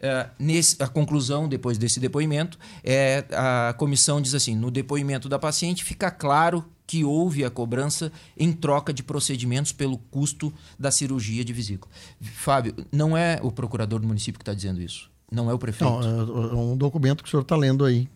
É, 0.05 0.29
nesse, 0.37 0.83
a 0.83 0.89
conclusão, 0.89 1.49
depois 1.49 1.79
desse 1.79 2.01
depoimento, 2.01 2.59
é 2.83 3.25
a 3.33 3.73
comissão 3.79 4.21
diz 4.21 4.35
assim: 4.35 4.57
no 4.57 4.69
depoimento 4.69 5.29
da 5.29 5.39
paciente 5.39 5.85
fica 5.85 6.11
claro 6.11 6.65
que 6.85 7.05
houve 7.05 7.45
a 7.45 7.51
cobrança 7.51 8.11
em 8.37 8.53
troca 8.53 8.93
de 8.93 9.03
procedimentos 9.03 9.71
pelo 9.71 9.97
custo 9.97 10.53
da 10.77 10.91
cirurgia 10.91 11.45
de 11.45 11.53
vesícula. 11.53 11.91
Fábio, 12.21 12.75
não 12.91 13.17
é 13.17 13.39
o 13.43 13.53
procurador 13.53 14.01
do 14.01 14.07
município 14.07 14.39
que 14.39 14.43
está 14.43 14.53
dizendo 14.53 14.83
isso. 14.83 15.09
Não 15.31 15.49
é 15.49 15.55
o 15.55 15.59
prefeito. 15.59 15.91
Não, 15.91 16.03
é 16.03 16.51
é 16.51 16.55
um 16.55 16.77
documento 16.77 17.23
que 17.23 17.29
o 17.29 17.31
senhor 17.31 17.43
está 17.43 17.57
lendo 17.57 17.85
aí. 17.85 18.09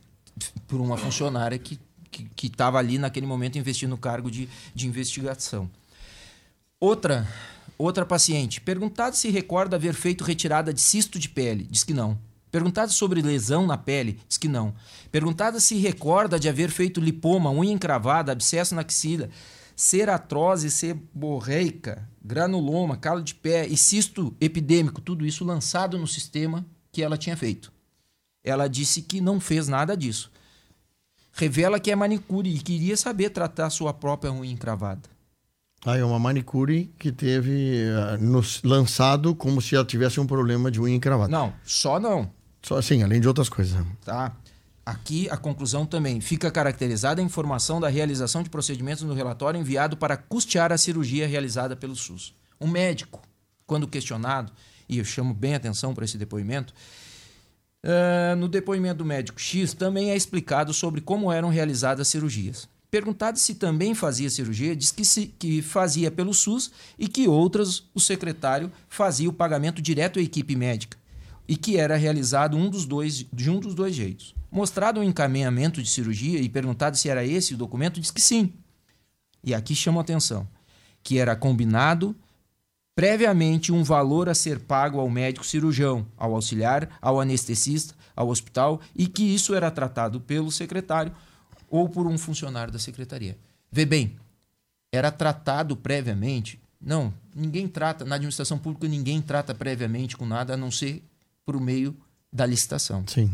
Por 0.66 0.80
uma 0.80 0.96
funcionária 0.96 1.58
que 1.58 1.74
estava 1.74 2.30
que, 2.34 2.46
estava 2.46 2.78
ali 2.78 2.98
naquele 2.98 3.26
momento 3.26 3.58
investindo 3.58 3.90
no 3.90 3.98
cargo 3.98 4.30
de, 4.30 4.48
de 4.74 4.86
investigação. 4.86 5.70
Outra, 6.78 7.26
outra 7.78 8.06
paciente, 8.06 8.60
perguntado 8.60 9.16
se 9.16 9.30
recorda 9.30 9.76
haver 9.76 9.94
feito 9.94 10.24
retirada 10.24 10.72
de 10.72 10.80
cisto 10.80 11.18
de 11.18 11.28
pele, 11.28 11.66
diz 11.70 11.84
que 11.84 11.94
não. 11.94 12.18
Perguntada 12.50 12.88
sobre 12.88 13.20
lesão 13.20 13.66
na 13.66 13.76
pele, 13.76 14.20
diz 14.28 14.38
que 14.38 14.48
não. 14.48 14.74
Perguntada 15.10 15.60
se 15.60 15.76
recorda 15.76 16.38
de 16.38 16.48
haver 16.48 16.70
feito 16.70 17.00
lipoma, 17.00 17.50
unha 17.50 17.72
encravada, 17.72 18.32
abscesso 18.32 18.74
na 18.74 18.80
axila, 18.80 19.28
ceratrose 19.76 20.70
seborreica, 20.70 22.08
granuloma, 22.24 22.96
calo 22.96 23.22
de 23.22 23.34
pé 23.34 23.66
e 23.66 23.76
cisto 23.76 24.34
epidêmico, 24.40 25.02
tudo 25.02 25.26
isso 25.26 25.44
lançado 25.44 25.98
no 25.98 26.06
sistema 26.06 26.64
que 26.90 27.02
ela 27.02 27.18
tinha 27.18 27.36
feito. 27.36 27.70
Ela 28.42 28.68
disse 28.68 29.02
que 29.02 29.20
não 29.20 29.38
fez 29.38 29.68
nada 29.68 29.96
disso. 29.96 30.30
Revela 31.32 31.78
que 31.78 31.90
é 31.90 31.96
manicure 31.96 32.48
e 32.48 32.58
queria 32.58 32.96
saber 32.96 33.30
tratar 33.30 33.68
sua 33.68 33.92
própria 33.92 34.32
unha 34.32 34.50
encravada. 34.50 35.15
Ah, 35.88 35.96
é 35.96 36.04
uma 36.04 36.18
manicure 36.18 36.92
que 36.98 37.12
teve 37.12 37.84
uh, 37.90 38.20
nos, 38.20 38.60
lançado 38.64 39.36
como 39.36 39.62
se 39.62 39.76
ela 39.76 39.84
tivesse 39.84 40.18
um 40.18 40.26
problema 40.26 40.68
de 40.68 40.80
unha 40.80 40.96
encravada. 40.96 41.30
Não, 41.30 41.54
só 41.62 42.00
não. 42.00 42.28
Só 42.60 42.76
assim, 42.76 43.04
além 43.04 43.20
de 43.20 43.28
outras 43.28 43.48
coisas. 43.48 43.78
Tá. 44.04 44.36
Aqui 44.84 45.30
a 45.30 45.36
conclusão 45.36 45.86
também 45.86 46.20
fica 46.20 46.50
caracterizada 46.50 47.22
a 47.22 47.24
informação 47.24 47.78
da 47.78 47.88
realização 47.88 48.42
de 48.42 48.50
procedimentos 48.50 49.04
no 49.04 49.14
relatório 49.14 49.60
enviado 49.60 49.96
para 49.96 50.16
custear 50.16 50.72
a 50.72 50.78
cirurgia 50.78 51.28
realizada 51.28 51.76
pelo 51.76 51.94
SUS. 51.94 52.34
Um 52.60 52.66
médico, 52.66 53.22
quando 53.64 53.86
questionado, 53.86 54.50
e 54.88 54.98
eu 54.98 55.04
chamo 55.04 55.32
bem 55.32 55.54
atenção 55.54 55.94
para 55.94 56.04
esse 56.04 56.18
depoimento, 56.18 56.74
uh, 57.84 58.34
no 58.34 58.48
depoimento 58.48 58.98
do 58.98 59.04
médico 59.04 59.40
X 59.40 59.72
também 59.72 60.10
é 60.10 60.16
explicado 60.16 60.74
sobre 60.74 61.00
como 61.00 61.30
eram 61.30 61.48
realizadas 61.48 62.00
as 62.00 62.08
cirurgias. 62.08 62.68
Perguntado 62.96 63.38
se 63.38 63.56
também 63.56 63.94
fazia 63.94 64.30
cirurgia, 64.30 64.74
diz 64.74 64.90
que, 64.90 65.04
se, 65.04 65.26
que 65.26 65.60
fazia 65.60 66.10
pelo 66.10 66.32
SUS 66.32 66.72
e 66.98 67.06
que 67.06 67.28
outras 67.28 67.84
o 67.94 68.00
secretário 68.00 68.72
fazia 68.88 69.28
o 69.28 69.32
pagamento 69.34 69.82
direto 69.82 70.18
à 70.18 70.22
equipe 70.22 70.56
médica 70.56 70.96
e 71.46 71.58
que 71.58 71.76
era 71.76 71.94
realizado 71.94 72.56
um 72.56 72.70
dos 72.70 72.86
dois, 72.86 73.26
de 73.30 73.50
um 73.50 73.60
dos 73.60 73.74
dois 73.74 73.94
jeitos. 73.94 74.34
Mostrado 74.50 74.98
o 74.98 75.02
um 75.02 75.04
encaminhamento 75.06 75.82
de 75.82 75.90
cirurgia 75.90 76.40
e 76.40 76.48
perguntado 76.48 76.96
se 76.96 77.10
era 77.10 77.22
esse 77.22 77.52
o 77.52 77.58
documento, 77.58 78.00
diz 78.00 78.10
que 78.10 78.20
sim. 78.22 78.50
E 79.44 79.52
aqui 79.52 79.74
chama 79.74 80.00
atenção 80.00 80.48
que 81.02 81.18
era 81.18 81.36
combinado 81.36 82.16
previamente 82.94 83.72
um 83.72 83.84
valor 83.84 84.26
a 84.26 84.34
ser 84.34 84.60
pago 84.60 84.98
ao 84.98 85.10
médico 85.10 85.44
cirurgião, 85.44 86.06
ao 86.16 86.34
auxiliar, 86.34 86.88
ao 87.02 87.20
anestesista, 87.20 87.94
ao 88.16 88.30
hospital 88.30 88.80
e 88.94 89.06
que 89.06 89.22
isso 89.22 89.54
era 89.54 89.70
tratado 89.70 90.18
pelo 90.18 90.50
secretário 90.50 91.12
ou 91.70 91.88
por 91.88 92.06
um 92.06 92.16
funcionário 92.16 92.72
da 92.72 92.78
secretaria. 92.78 93.36
Vê 93.70 93.84
bem, 93.84 94.16
era 94.92 95.10
tratado 95.10 95.76
previamente. 95.76 96.60
Não, 96.80 97.12
ninguém 97.34 97.68
trata, 97.68 98.04
na 98.04 98.14
administração 98.14 98.58
pública, 98.58 98.86
ninguém 98.86 99.20
trata 99.20 99.54
previamente 99.54 100.16
com 100.16 100.26
nada 100.26 100.54
a 100.54 100.56
não 100.56 100.70
ser 100.70 101.02
por 101.44 101.60
meio 101.60 101.96
da 102.32 102.44
licitação. 102.46 103.04
Sim. 103.06 103.30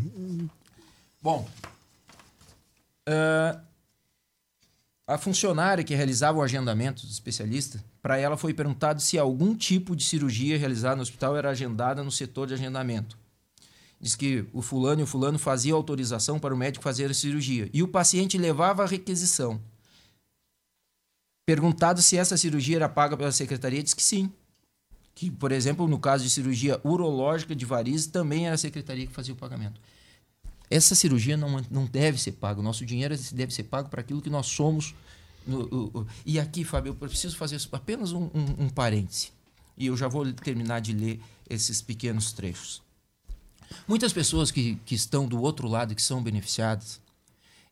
Bom, 1.20 1.48
uh, 3.08 3.60
a 5.06 5.18
funcionária 5.18 5.84
que 5.84 5.94
realizava 5.94 6.38
o 6.38 6.42
agendamento 6.42 7.06
do 7.06 7.10
especialista, 7.10 7.82
para 8.00 8.18
ela 8.18 8.36
foi 8.36 8.54
perguntado 8.54 9.00
se 9.00 9.18
algum 9.18 9.54
tipo 9.54 9.94
de 9.94 10.04
cirurgia 10.04 10.58
realizada 10.58 10.96
no 10.96 11.02
hospital 11.02 11.36
era 11.36 11.50
agendada 11.50 12.02
no 12.02 12.10
setor 12.10 12.46
de 12.46 12.54
agendamento. 12.54 13.18
Diz 14.02 14.16
que 14.16 14.44
o 14.52 14.60
fulano 14.60 15.00
e 15.00 15.04
o 15.04 15.06
fulano 15.06 15.38
faziam 15.38 15.76
autorização 15.76 16.40
para 16.40 16.52
o 16.52 16.56
médico 16.56 16.82
fazer 16.82 17.08
a 17.08 17.14
cirurgia 17.14 17.70
e 17.72 17.84
o 17.84 17.88
paciente 17.88 18.36
levava 18.36 18.82
a 18.82 18.86
requisição. 18.86 19.60
Perguntado 21.46 22.02
se 22.02 22.16
essa 22.16 22.36
cirurgia 22.36 22.76
era 22.76 22.88
paga 22.88 23.16
pela 23.16 23.30
secretaria, 23.30 23.80
diz 23.80 23.94
que 23.94 24.02
sim 24.02 24.28
que, 25.14 25.30
por 25.30 25.52
exemplo, 25.52 25.86
no 25.86 26.00
caso 26.00 26.24
de 26.24 26.30
cirurgia 26.30 26.80
urológica 26.82 27.54
de 27.54 27.64
varizes, 27.64 28.08
também 28.08 28.46
era 28.46 28.56
a 28.56 28.58
secretaria 28.58 29.06
que 29.06 29.12
fazia 29.12 29.34
o 29.34 29.36
pagamento. 29.36 29.80
Essa 30.68 30.96
cirurgia 30.96 31.36
não, 31.36 31.62
não 31.70 31.84
deve 31.84 32.18
ser 32.18 32.32
paga. 32.32 32.58
O 32.58 32.62
nosso 32.62 32.84
dinheiro 32.84 33.14
deve 33.32 33.54
ser 33.54 33.64
pago 33.64 33.88
para 33.88 34.00
aquilo 34.00 34.22
que 34.22 34.30
nós 34.30 34.46
somos. 34.46 34.94
E 36.24 36.40
aqui, 36.40 36.64
Fábio, 36.64 36.90
eu 36.90 36.94
preciso 37.08 37.36
fazer 37.36 37.60
apenas 37.70 38.10
um, 38.12 38.24
um, 38.34 38.64
um 38.64 38.68
parêntese. 38.68 39.30
E 39.76 39.86
eu 39.86 39.96
já 39.96 40.08
vou 40.08 40.32
terminar 40.32 40.80
de 40.80 40.92
ler 40.92 41.20
esses 41.48 41.82
pequenos 41.82 42.32
trechos. 42.32 42.82
Muitas 43.86 44.12
pessoas 44.12 44.50
que, 44.50 44.76
que 44.84 44.94
estão 44.94 45.26
do 45.26 45.40
outro 45.40 45.68
lado 45.68 45.94
que 45.94 46.02
são 46.02 46.22
beneficiadas, 46.22 47.00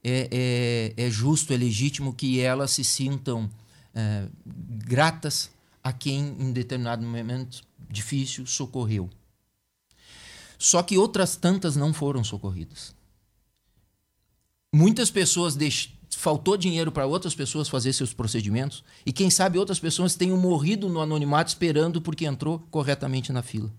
é, 0.03 0.95
é, 0.97 1.07
é 1.07 1.11
justo, 1.11 1.53
é 1.53 1.57
legítimo 1.57 2.15
que 2.15 2.41
elas 2.41 2.71
se 2.71 2.85
sintam 2.85 3.51
é, 3.95 4.27
gratas 4.45 5.51
a 5.83 5.93
quem 5.93 6.37
em 6.39 6.53
determinado 6.53 7.03
momento 7.03 7.63
difícil 7.89 8.47
socorreu. 8.47 9.11
Só 10.59 10.83
que 10.83 10.99
outras 10.99 11.37
tantas 11.37 11.75
não 11.75 11.93
foram 11.93 12.23
socorridas. 12.23 12.95
Muitas 14.73 15.11
pessoas 15.11 15.57
deix... 15.57 15.91
faltou 16.11 16.57
dinheiro 16.57 16.93
para 16.93 17.07
outras 17.07 17.35
pessoas 17.35 17.69
fazer 17.69 17.93
seus 17.93 18.13
procedimentos 18.13 18.85
e 19.05 19.13
quem 19.13 19.31
sabe 19.31 19.59
outras 19.59 19.81
pessoas 19.81 20.15
tenham 20.15 20.37
morrido 20.37 20.89
no 20.89 21.01
anonimato 21.01 21.49
esperando 21.49 22.01
porque 22.01 22.27
entrou 22.27 22.59
corretamente 22.71 23.33
na 23.33 23.43
fila. 23.43 23.73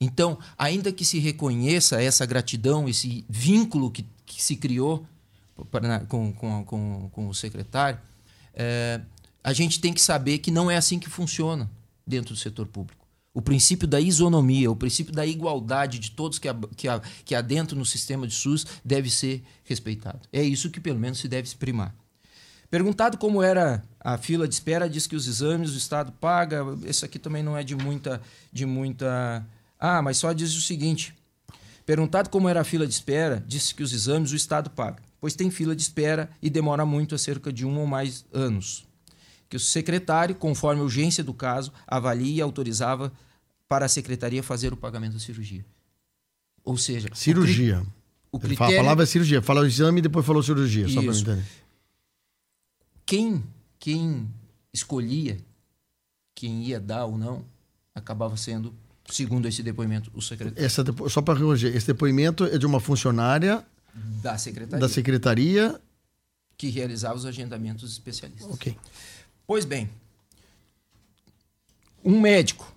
Então, 0.00 0.38
ainda 0.56 0.92
que 0.92 1.04
se 1.04 1.18
reconheça 1.18 2.00
essa 2.00 2.24
gratidão, 2.24 2.88
esse 2.88 3.24
vínculo 3.28 3.90
que, 3.90 4.06
que 4.24 4.42
se 4.42 4.54
criou 4.56 5.04
com, 6.08 6.32
com, 6.32 6.64
com, 6.64 7.10
com 7.10 7.28
o 7.28 7.34
secretário, 7.34 7.98
é, 8.54 9.00
a 9.42 9.52
gente 9.52 9.80
tem 9.80 9.92
que 9.92 10.00
saber 10.00 10.38
que 10.38 10.50
não 10.50 10.70
é 10.70 10.76
assim 10.76 10.98
que 10.98 11.08
funciona 11.08 11.68
dentro 12.06 12.34
do 12.34 12.38
setor 12.38 12.66
público. 12.66 13.06
O 13.34 13.42
princípio 13.42 13.86
da 13.86 14.00
isonomia, 14.00 14.70
o 14.70 14.76
princípio 14.76 15.12
da 15.12 15.24
igualdade 15.26 15.98
de 15.98 16.10
todos 16.10 16.38
que 16.38 16.48
há, 16.48 16.54
que 16.74 16.88
que 17.26 17.74
no 17.74 17.86
sistema 17.86 18.26
de 18.26 18.34
SUS 18.34 18.66
deve 18.84 19.10
ser 19.10 19.44
respeitado. 19.64 20.20
É 20.32 20.42
isso 20.42 20.70
que, 20.70 20.80
pelo 20.80 20.98
menos, 20.98 21.18
se 21.18 21.28
deve 21.28 21.46
exprimar. 21.46 21.94
Perguntado 22.70 23.16
como 23.16 23.42
era 23.42 23.82
a 24.00 24.18
fila 24.18 24.46
de 24.46 24.54
espera, 24.54 24.88
diz 24.88 25.06
que 25.06 25.16
os 25.16 25.26
exames 25.26 25.72
o 25.72 25.78
Estado 25.78 26.12
paga. 26.12 26.64
Esse 26.84 27.04
aqui 27.04 27.18
também 27.18 27.42
não 27.42 27.56
é 27.56 27.62
de 27.62 27.74
muita, 27.74 28.20
de 28.52 28.66
muita. 28.66 29.46
Ah, 29.78 30.02
mas 30.02 30.16
só 30.16 30.32
diz 30.32 30.54
o 30.54 30.60
seguinte: 30.60 31.14
perguntado 31.86 32.30
como 32.30 32.48
era 32.48 32.60
a 32.60 32.64
fila 32.64 32.86
de 32.86 32.92
espera, 32.92 33.42
disse 33.46 33.74
que 33.74 33.82
os 33.82 33.92
exames 33.92 34.32
o 34.32 34.36
Estado 34.36 34.70
paga, 34.70 35.02
pois 35.20 35.34
tem 35.34 35.50
fila 35.50 35.74
de 35.74 35.82
espera 35.82 36.30
e 36.42 36.50
demora 36.50 36.84
muito 36.84 37.14
há 37.14 37.18
cerca 37.18 37.52
de 37.52 37.64
um 37.64 37.78
ou 37.78 37.86
mais 37.86 38.24
anos 38.32 38.88
que 39.48 39.56
o 39.56 39.60
secretário, 39.60 40.34
conforme 40.34 40.82
a 40.82 40.84
urgência 40.84 41.24
do 41.24 41.32
caso, 41.32 41.72
avalia 41.86 42.36
e 42.36 42.40
autorizava 42.40 43.10
para 43.66 43.86
a 43.86 43.88
secretaria 43.88 44.42
fazer 44.42 44.72
o 44.72 44.76
pagamento 44.76 45.14
da 45.14 45.18
cirurgia. 45.18 45.64
Ou 46.62 46.76
seja, 46.76 47.08
cirurgia. 47.14 47.78
O, 48.30 48.38
cri... 48.38 48.54
o 48.54 48.56
critério... 48.56 48.78
A 48.78 48.82
palavra 48.82 49.04
é 49.04 49.06
cirurgia. 49.06 49.40
Fala 49.40 49.62
o 49.62 49.66
exame 49.66 50.00
e 50.00 50.02
depois 50.02 50.26
falou 50.26 50.42
cirurgia, 50.42 50.84
Isso. 50.84 50.94
só 50.94 51.02
para 51.02 51.12
entender. 51.12 51.44
Quem, 53.06 53.42
quem 53.78 54.28
escolhia 54.70 55.38
quem 56.34 56.62
ia 56.62 56.78
dar 56.78 57.04
ou 57.06 57.18
não, 57.18 57.44
acabava 57.92 58.36
sendo, 58.36 58.72
segundo 59.10 59.48
esse 59.48 59.62
depoimento, 59.62 60.10
o 60.14 60.22
secretário. 60.22 60.64
Essa, 60.64 60.84
só 61.08 61.22
para 61.22 61.38
corrigir, 61.38 61.74
esse 61.74 61.86
depoimento 61.86 62.44
é 62.44 62.58
de 62.58 62.66
uma 62.66 62.80
funcionária 62.80 63.64
da 64.22 64.36
secretaria. 64.38 64.80
da 64.80 64.88
secretaria 64.88 65.80
que 66.56 66.68
realizava 66.68 67.14
os 67.14 67.24
agendamentos 67.24 67.90
especialistas. 67.92 68.52
Ok. 68.52 68.76
Pois 69.46 69.64
bem, 69.64 69.88
um 72.04 72.20
médico 72.20 72.72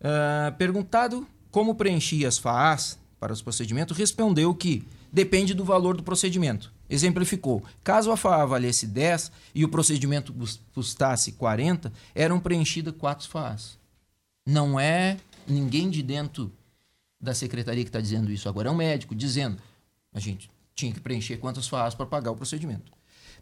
uh, 0.00 0.56
perguntado 0.56 1.26
como 1.50 1.74
preenchia 1.74 2.28
as 2.28 2.38
FAAs 2.38 2.98
para 3.18 3.32
os 3.32 3.42
procedimentos, 3.42 3.96
respondeu 3.96 4.54
que 4.54 4.84
depende 5.12 5.54
do 5.54 5.64
valor 5.64 5.96
do 5.96 6.02
procedimento. 6.02 6.72
Exemplificou: 6.88 7.64
caso 7.82 8.12
a 8.12 8.16
FAA 8.16 8.46
valesse 8.46 8.86
10 8.86 9.32
e 9.54 9.64
o 9.64 9.68
procedimento 9.68 10.34
custasse 10.74 11.32
40, 11.32 11.92
eram 12.14 12.38
preenchidas 12.38 12.94
quatro 12.96 13.28
FAAs. 13.28 13.79
Não 14.46 14.78
é 14.78 15.18
ninguém 15.46 15.90
de 15.90 16.02
dentro 16.02 16.52
da 17.20 17.34
secretaria 17.34 17.84
que 17.84 17.88
está 17.88 18.00
dizendo 18.00 18.32
isso 18.32 18.48
agora, 18.48 18.68
é 18.68 18.72
um 18.72 18.76
médico 18.76 19.14
dizendo. 19.14 19.60
A 20.12 20.18
gente 20.18 20.50
tinha 20.74 20.92
que 20.92 21.00
preencher 21.00 21.36
quantas 21.36 21.68
FAAs 21.68 21.94
para 21.94 22.06
pagar 22.06 22.30
o 22.30 22.36
procedimento. 22.36 22.90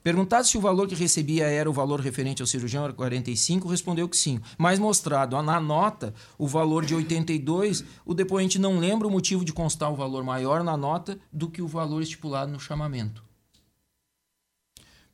Perguntado 0.03 0.47
se 0.47 0.57
o 0.57 0.61
valor 0.61 0.87
que 0.87 0.95
recebia 0.95 1.47
era 1.47 1.69
o 1.69 1.73
valor 1.73 2.01
referente 2.01 2.41
ao 2.41 2.47
cirurgião, 2.47 2.85
era 2.85 2.93
45, 2.93 3.69
respondeu 3.69 4.09
que 4.09 4.17
sim. 4.17 4.41
Mas 4.57 4.79
mostrado 4.79 5.41
na 5.43 5.61
nota 5.61 6.15
o 6.37 6.47
valor 6.47 6.85
de 6.85 6.95
82, 6.95 7.85
o 8.05 8.15
depoente 8.15 8.59
não 8.59 8.79
lembra 8.79 9.09
o 9.09 9.11
motivo 9.11 9.45
de 9.45 9.53
constar 9.53 9.93
o 9.93 9.97
valor 9.97 10.23
maior 10.23 10.63
na 10.63 10.77
nota 10.77 11.19
do 11.33 11.51
que 11.51 11.61
o 11.61 11.67
valor 11.67 12.03
estipulado 12.03 12.53
no 12.53 12.61
chamamento. 12.61 13.23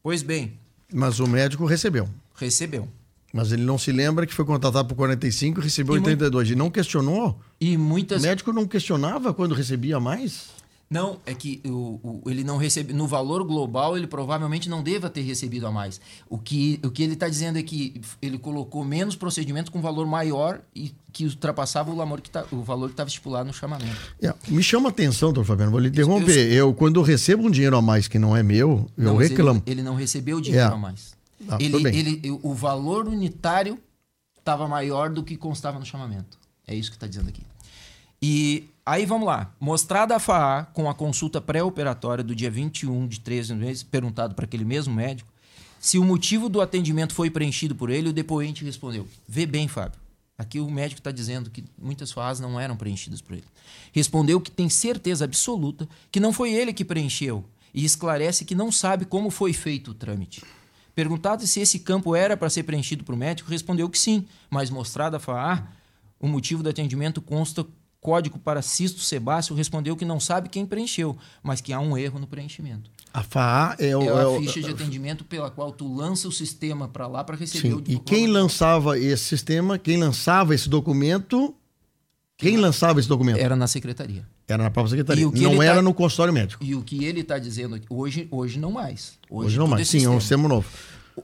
Pois 0.02 0.22
bem. 0.22 0.58
Mas 0.92 1.18
o 1.18 1.26
médico 1.26 1.64
recebeu. 1.64 2.08
Recebeu. 2.34 2.88
Mas 3.34 3.50
ele 3.50 3.64
não 3.64 3.76
se 3.76 3.90
lembra 3.90 4.24
que 4.28 4.32
foi 4.32 4.44
contratado 4.44 4.86
por 4.86 4.94
45 4.94 5.58
e 5.58 5.64
recebeu 5.64 5.96
e 5.96 5.98
82. 5.98 6.50
Mu... 6.50 6.52
E 6.54 6.56
não 6.56 6.70
questionou? 6.70 7.40
E 7.60 7.76
muitas... 7.76 8.22
O 8.22 8.26
médico 8.26 8.52
não 8.52 8.64
questionava 8.64 9.34
quando 9.34 9.56
recebia 9.56 9.98
mais? 9.98 10.50
Não, 10.88 11.18
é 11.26 11.34
que 11.34 11.60
o, 11.64 11.98
o, 12.24 12.30
ele 12.30 12.44
não 12.44 12.56
recebe. 12.56 12.92
No 12.92 13.08
valor 13.08 13.42
global, 13.42 13.96
ele 13.96 14.06
provavelmente 14.06 14.68
não 14.68 14.84
deva 14.84 15.10
ter 15.10 15.22
recebido 15.22 15.66
a 15.66 15.72
mais. 15.72 16.00
O 16.28 16.38
que, 16.38 16.78
o 16.84 16.90
que 16.92 17.02
ele 17.02 17.14
está 17.14 17.28
dizendo 17.28 17.58
é 17.58 17.62
que 17.64 18.00
ele 18.22 18.38
colocou 18.38 18.84
menos 18.84 19.16
procedimentos 19.16 19.68
com 19.68 19.80
valor 19.80 20.06
maior 20.06 20.60
e 20.72 20.94
que 21.12 21.24
ultrapassava 21.24 21.90
o 21.90 21.96
valor 21.96 22.20
que 22.20 22.30
tá, 22.30 22.44
o 22.52 22.62
valor 22.62 22.86
que 22.86 22.92
estava 22.92 23.08
estipulado 23.08 23.48
no 23.48 23.52
chamamento. 23.52 23.96
Yeah. 24.22 24.38
Me 24.46 24.62
chama 24.62 24.90
a 24.90 24.92
atenção, 24.92 25.32
doutor 25.32 25.48
Fabiano, 25.48 25.72
vou 25.72 25.80
lhe 25.80 25.88
interromper. 25.88 26.52
Eu, 26.52 26.68
eu, 26.68 26.74
quando 26.74 27.00
eu 27.00 27.02
recebo 27.02 27.48
um 27.48 27.50
dinheiro 27.50 27.76
a 27.76 27.82
mais 27.82 28.06
que 28.06 28.18
não 28.18 28.36
é 28.36 28.44
meu, 28.44 28.88
eu 28.96 29.04
não, 29.04 29.16
reclamo. 29.16 29.62
Ele, 29.66 29.80
ele, 29.80 29.82
não 29.82 29.96
recebeu 29.96 30.40
dinheiro 30.40 30.66
yeah. 30.66 30.76
a 30.76 30.78
mais. 30.78 31.13
Ah, 31.48 31.58
ele, 31.60 31.88
ele, 31.88 32.38
o 32.42 32.54
valor 32.54 33.08
unitário 33.08 33.78
estava 34.38 34.68
maior 34.68 35.10
do 35.10 35.22
que 35.22 35.36
constava 35.36 35.78
no 35.78 35.86
chamamento. 35.86 36.38
É 36.66 36.74
isso 36.74 36.90
que 36.90 36.96
está 36.96 37.06
dizendo 37.06 37.28
aqui. 37.28 37.42
E 38.20 38.68
aí 38.84 39.04
vamos 39.04 39.26
lá. 39.26 39.54
Mostrada 39.60 40.16
a 40.16 40.18
FAA 40.18 40.64
com 40.72 40.88
a 40.88 40.94
consulta 40.94 41.40
pré-operatória 41.40 42.24
do 42.24 42.34
dia 42.34 42.50
21 42.50 43.06
de 43.06 43.20
13 43.20 43.54
meses, 43.54 43.82
perguntado 43.82 44.34
para 44.34 44.44
aquele 44.44 44.64
mesmo 44.64 44.94
médico 44.94 45.34
se 45.84 45.98
o 45.98 46.02
motivo 46.02 46.48
do 46.48 46.62
atendimento 46.62 47.12
foi 47.14 47.28
preenchido 47.28 47.74
por 47.74 47.90
ele, 47.90 48.08
o 48.08 48.12
depoente 48.12 48.64
respondeu: 48.64 49.06
Vê 49.28 49.44
bem, 49.44 49.68
Fábio. 49.68 50.00
Aqui 50.38 50.58
o 50.58 50.70
médico 50.70 50.98
está 50.98 51.10
dizendo 51.10 51.50
que 51.50 51.62
muitas 51.78 52.10
FAAs 52.10 52.40
não 52.40 52.58
eram 52.58 52.74
preenchidas 52.74 53.20
por 53.20 53.34
ele. 53.34 53.44
Respondeu 53.92 54.40
que 54.40 54.50
tem 54.50 54.70
certeza 54.70 55.26
absoluta 55.26 55.86
que 56.10 56.18
não 56.18 56.32
foi 56.32 56.54
ele 56.54 56.72
que 56.72 56.86
preencheu 56.86 57.44
e 57.74 57.84
esclarece 57.84 58.46
que 58.46 58.54
não 58.54 58.72
sabe 58.72 59.04
como 59.04 59.28
foi 59.28 59.52
feito 59.52 59.90
o 59.90 59.94
trâmite. 59.94 60.42
Perguntado 60.94 61.46
se 61.46 61.60
esse 61.60 61.80
campo 61.80 62.14
era 62.14 62.36
para 62.36 62.48
ser 62.48 62.62
preenchido 62.62 63.04
por 63.04 63.16
médico, 63.16 63.50
respondeu 63.50 63.88
que 63.88 63.98
sim, 63.98 64.26
mas 64.48 64.70
mostrada 64.70 65.16
a 65.16 65.20
FAA, 65.20 65.66
o 66.20 66.28
motivo 66.28 66.62
do 66.62 66.68
atendimento 66.68 67.20
consta 67.20 67.66
código 68.00 68.38
para 68.38 68.60
Cisto 68.60 69.00
Sebácio 69.00 69.56
respondeu 69.56 69.96
que 69.96 70.04
não 70.04 70.20
sabe 70.20 70.50
quem 70.50 70.66
preencheu, 70.66 71.16
mas 71.42 71.62
que 71.62 71.72
há 71.72 71.80
um 71.80 71.96
erro 71.96 72.18
no 72.18 72.26
preenchimento. 72.26 72.90
A 73.12 73.22
FAA 73.22 73.76
é, 73.78 73.96
o, 73.96 74.02
é 74.02 74.08
a 74.08 74.36
é 74.36 74.40
ficha 74.40 74.60
de 74.60 74.70
atendimento 74.70 75.24
pela 75.24 75.50
qual 75.50 75.72
tu 75.72 75.92
lança 75.92 76.28
o 76.28 76.32
sistema 76.32 76.86
para 76.86 77.06
lá 77.06 77.24
para 77.24 77.34
receber 77.34 77.68
sim, 77.68 77.74
o 77.74 77.82
E 77.86 77.98
quem 77.98 78.26
lançava 78.26 78.98
esse 78.98 79.24
sistema, 79.24 79.78
quem 79.78 79.96
lançava 79.96 80.54
esse 80.54 80.68
documento, 80.68 81.54
quem 82.36 82.56
lançava 82.56 82.98
esse 82.98 83.08
documento? 83.08 83.38
Era 83.38 83.54
na 83.54 83.66
secretaria. 83.66 84.26
Era 84.48 84.62
na 84.62 84.70
própria 84.70 84.90
secretaria. 84.90 85.30
Não 85.30 85.62
era 85.62 85.76
tá... 85.76 85.82
no 85.82 85.94
consultório 85.94 86.32
médico. 86.32 86.62
E 86.64 86.74
o 86.74 86.82
que 86.82 87.04
ele 87.04 87.20
está 87.20 87.38
dizendo 87.38 87.76
aqui, 87.76 87.86
hoje, 87.88 88.28
hoje 88.30 88.58
não 88.58 88.72
mais. 88.72 89.18
Hoje, 89.30 89.46
hoje 89.46 89.58
não 89.58 89.66
mais. 89.66 89.88
Sim, 89.88 90.04
é 90.04 90.08
um 90.08 90.20
sistema 90.20 90.48
novo. 90.48 90.68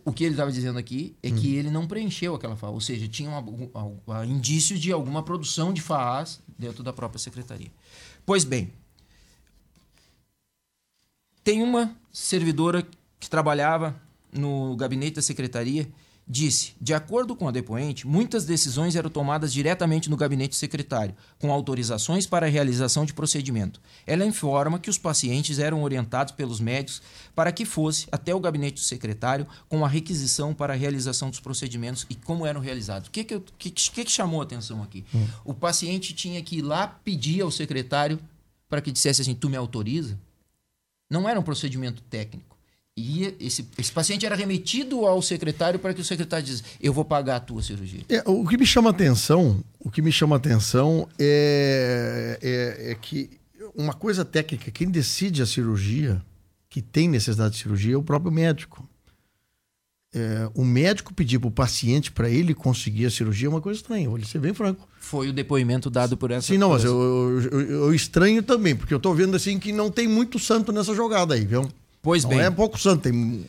O 0.04 0.12
que 0.12 0.22
ele 0.22 0.34
estava 0.34 0.52
dizendo 0.52 0.78
aqui 0.78 1.16
é 1.20 1.30
que 1.30 1.48
hum. 1.48 1.58
ele 1.58 1.70
não 1.70 1.86
preencheu 1.86 2.34
aquela 2.36 2.54
FAA, 2.54 2.70
ou 2.70 2.80
seja, 2.80 3.08
tinha 3.08 3.28
um 3.28 4.24
indício 4.24 4.78
de 4.78 4.92
alguma 4.92 5.22
produção 5.22 5.72
de 5.72 5.80
FAAs 5.80 6.40
dentro 6.56 6.84
da 6.84 6.92
própria 6.92 7.18
secretaria. 7.18 7.70
Pois 8.24 8.44
bem, 8.44 8.72
tem 11.42 11.60
uma 11.62 11.96
servidora 12.12 12.86
que 13.18 13.28
trabalhava 13.28 14.00
no 14.32 14.76
gabinete 14.76 15.16
da 15.16 15.22
secretaria 15.22 15.88
disse: 16.30 16.74
de 16.80 16.94
acordo 16.94 17.34
com 17.34 17.48
a 17.48 17.50
depoente, 17.50 18.06
muitas 18.06 18.44
decisões 18.44 18.94
eram 18.94 19.10
tomadas 19.10 19.52
diretamente 19.52 20.08
no 20.08 20.16
gabinete 20.16 20.54
secretário, 20.54 21.14
com 21.40 21.52
autorizações 21.52 22.24
para 22.24 22.46
a 22.46 22.48
realização 22.48 23.04
de 23.04 23.12
procedimento. 23.12 23.80
Ela 24.06 24.24
informa 24.24 24.78
que 24.78 24.88
os 24.88 24.96
pacientes 24.96 25.58
eram 25.58 25.82
orientados 25.82 26.32
pelos 26.32 26.60
médicos 26.60 27.02
para 27.34 27.50
que 27.50 27.64
fosse 27.64 28.06
até 28.12 28.32
o 28.32 28.38
gabinete 28.38 28.74
do 28.74 28.80
secretário 28.80 29.46
com 29.68 29.84
a 29.84 29.88
requisição 29.88 30.54
para 30.54 30.72
a 30.72 30.76
realização 30.76 31.30
dos 31.30 31.40
procedimentos 31.40 32.06
e 32.08 32.14
como 32.14 32.46
eram 32.46 32.60
realizados. 32.60 33.08
O 33.08 33.10
que, 33.10 33.24
que, 33.24 33.40
que, 33.58 33.70
que, 33.70 34.10
chamou 34.10 34.40
a 34.40 34.44
atenção 34.44 34.82
aqui? 34.82 35.04
Hum. 35.12 35.26
O 35.44 35.52
paciente 35.52 36.14
tinha 36.14 36.40
que 36.42 36.58
ir 36.58 36.62
lá 36.62 36.86
pedir 36.86 37.40
ao 37.40 37.50
secretário 37.50 38.20
para 38.68 38.80
que 38.80 38.92
dissesse 38.92 39.22
assim: 39.22 39.34
tu 39.34 39.50
me 39.50 39.56
autoriza? 39.56 40.16
Não 41.10 41.28
era 41.28 41.40
um 41.40 41.42
procedimento 41.42 42.00
técnico. 42.02 42.56
E 43.00 43.34
esse, 43.40 43.66
esse 43.78 43.90
paciente 43.90 44.26
era 44.26 44.36
remetido 44.36 45.06
ao 45.06 45.22
secretário 45.22 45.80
para 45.80 45.94
que 45.94 46.02
o 46.02 46.04
secretário 46.04 46.44
dizia, 46.44 46.64
eu 46.78 46.92
vou 46.92 47.04
pagar 47.04 47.36
a 47.36 47.40
tua 47.40 47.62
cirurgia. 47.62 48.02
É, 48.10 48.22
o 48.26 48.46
que 48.46 48.58
me 48.58 48.66
chama 48.66 48.90
atenção, 48.90 49.64
o 49.78 49.90
que 49.90 50.02
me 50.02 50.12
chama 50.12 50.36
atenção 50.36 51.08
é, 51.18 52.38
é, 52.42 52.90
é, 52.90 52.94
que 52.94 53.30
uma 53.74 53.94
coisa 53.94 54.22
técnica, 54.22 54.70
quem 54.70 54.90
decide 54.90 55.40
a 55.40 55.46
cirurgia, 55.46 56.20
que 56.68 56.82
tem 56.82 57.08
necessidade 57.08 57.54
de 57.54 57.62
cirurgia, 57.62 57.94
é 57.94 57.96
o 57.96 58.02
próprio 58.02 58.30
médico. 58.30 58.86
É, 60.12 60.50
o 60.54 60.64
médico 60.64 61.14
pedir 61.14 61.38
para 61.38 61.48
o 61.48 61.52
paciente 61.52 62.12
para 62.12 62.28
ele 62.28 62.52
conseguir 62.52 63.06
a 63.06 63.10
cirurgia 63.10 63.46
é 63.46 63.50
uma 63.50 63.60
coisa 63.60 63.80
estranha, 63.80 64.10
vou 64.10 64.22
ser 64.24 64.40
bem 64.40 64.52
franco. 64.52 64.86
Foi 64.98 65.28
o 65.28 65.32
depoimento 65.32 65.88
dado 65.88 66.16
por 66.16 66.32
essa 66.32 66.48
Sim, 66.48 66.58
não, 66.58 66.70
mas 66.70 66.84
eu, 66.84 67.00
eu, 67.00 67.42
eu, 67.50 67.70
eu, 67.84 67.94
estranho 67.94 68.42
também, 68.42 68.76
porque 68.76 68.92
eu 68.92 68.98
estou 68.98 69.14
vendo 69.14 69.36
assim 69.36 69.58
que 69.58 69.72
não 69.72 69.90
tem 69.90 70.06
muito 70.06 70.38
santo 70.38 70.70
nessa 70.70 70.94
jogada 70.94 71.34
aí, 71.34 71.46
viu? 71.46 71.66
Pois 72.02 72.24
Não 72.24 72.30
bem. 72.30 72.40
é 72.40 72.50
pouco 72.50 72.78
santo. 72.78 73.02
Tem... 73.02 73.46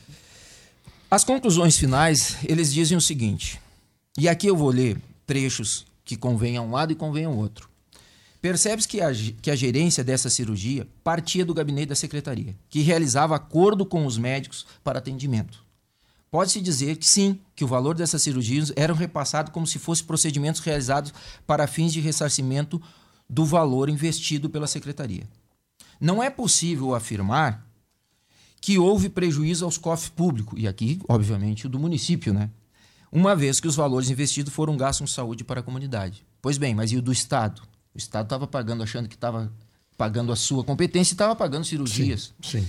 As 1.09 1.23
conclusões 1.23 1.77
finais, 1.77 2.37
eles 2.43 2.73
dizem 2.73 2.97
o 2.97 3.01
seguinte, 3.01 3.59
e 4.17 4.27
aqui 4.27 4.47
eu 4.47 4.55
vou 4.55 4.69
ler 4.69 4.97
trechos 5.25 5.85
que 6.03 6.15
convêm 6.15 6.57
a 6.57 6.61
um 6.61 6.71
lado 6.71 6.91
e 6.91 6.95
convêm 6.95 7.25
ao 7.25 7.35
outro. 7.35 7.69
Percebe-se 8.41 8.87
que 8.87 9.01
a, 9.01 9.11
que 9.41 9.51
a 9.51 9.55
gerência 9.55 10.03
dessa 10.03 10.29
cirurgia 10.29 10.87
partia 11.03 11.45
do 11.45 11.53
gabinete 11.53 11.89
da 11.89 11.95
secretaria, 11.95 12.55
que 12.69 12.81
realizava 12.81 13.35
acordo 13.35 13.85
com 13.85 14.05
os 14.05 14.17
médicos 14.17 14.65
para 14.83 14.99
atendimento. 14.99 15.63
Pode-se 16.31 16.59
dizer 16.61 16.95
que 16.95 17.05
sim, 17.05 17.39
que 17.55 17.63
o 17.63 17.67
valor 17.67 17.93
dessas 17.93 18.21
cirurgias 18.21 18.71
eram 18.75 18.95
repassado 18.95 19.51
como 19.51 19.67
se 19.67 19.77
fossem 19.77 20.05
procedimentos 20.05 20.61
realizados 20.61 21.13
para 21.45 21.67
fins 21.67 21.93
de 21.93 21.99
ressarcimento 21.99 22.81
do 23.29 23.45
valor 23.45 23.89
investido 23.89 24.49
pela 24.49 24.65
secretaria. 24.65 25.23
Não 25.99 26.23
é 26.23 26.29
possível 26.29 26.95
afirmar 26.95 27.67
que 28.61 28.77
houve 28.77 29.09
prejuízo 29.09 29.65
aos 29.65 29.77
cofres 29.77 30.09
públicos, 30.09 30.57
e 30.57 30.67
aqui, 30.67 31.01
obviamente, 31.09 31.65
o 31.65 31.69
do 31.69 31.79
município, 31.79 32.31
né? 32.31 32.49
Uma 33.11 33.35
vez 33.35 33.59
que 33.59 33.67
os 33.67 33.75
valores 33.75 34.09
investidos 34.09 34.53
foram 34.53 34.77
gastos 34.77 35.09
em 35.09 35.13
saúde 35.13 35.43
para 35.43 35.59
a 35.59 35.63
comunidade. 35.63 36.23
Pois 36.41 36.57
bem, 36.57 36.73
mas 36.73 36.91
e 36.91 36.97
o 36.97 37.01
do 37.01 37.11
Estado? 37.11 37.61
O 37.93 37.97
Estado 37.97 38.25
estava 38.25 38.47
pagando, 38.47 38.83
achando 38.83 39.09
que 39.09 39.15
estava 39.15 39.51
pagando 39.97 40.31
a 40.31 40.35
sua 40.35 40.63
competência 40.63 41.11
e 41.11 41.15
estava 41.15 41.35
pagando 41.35 41.65
cirurgias. 41.65 42.33
Sim. 42.41 42.61
sim. 42.61 42.67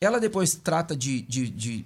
Ela 0.00 0.18
depois 0.18 0.54
trata 0.54 0.96
de. 0.96 1.22
de, 1.22 1.50
de 1.50 1.84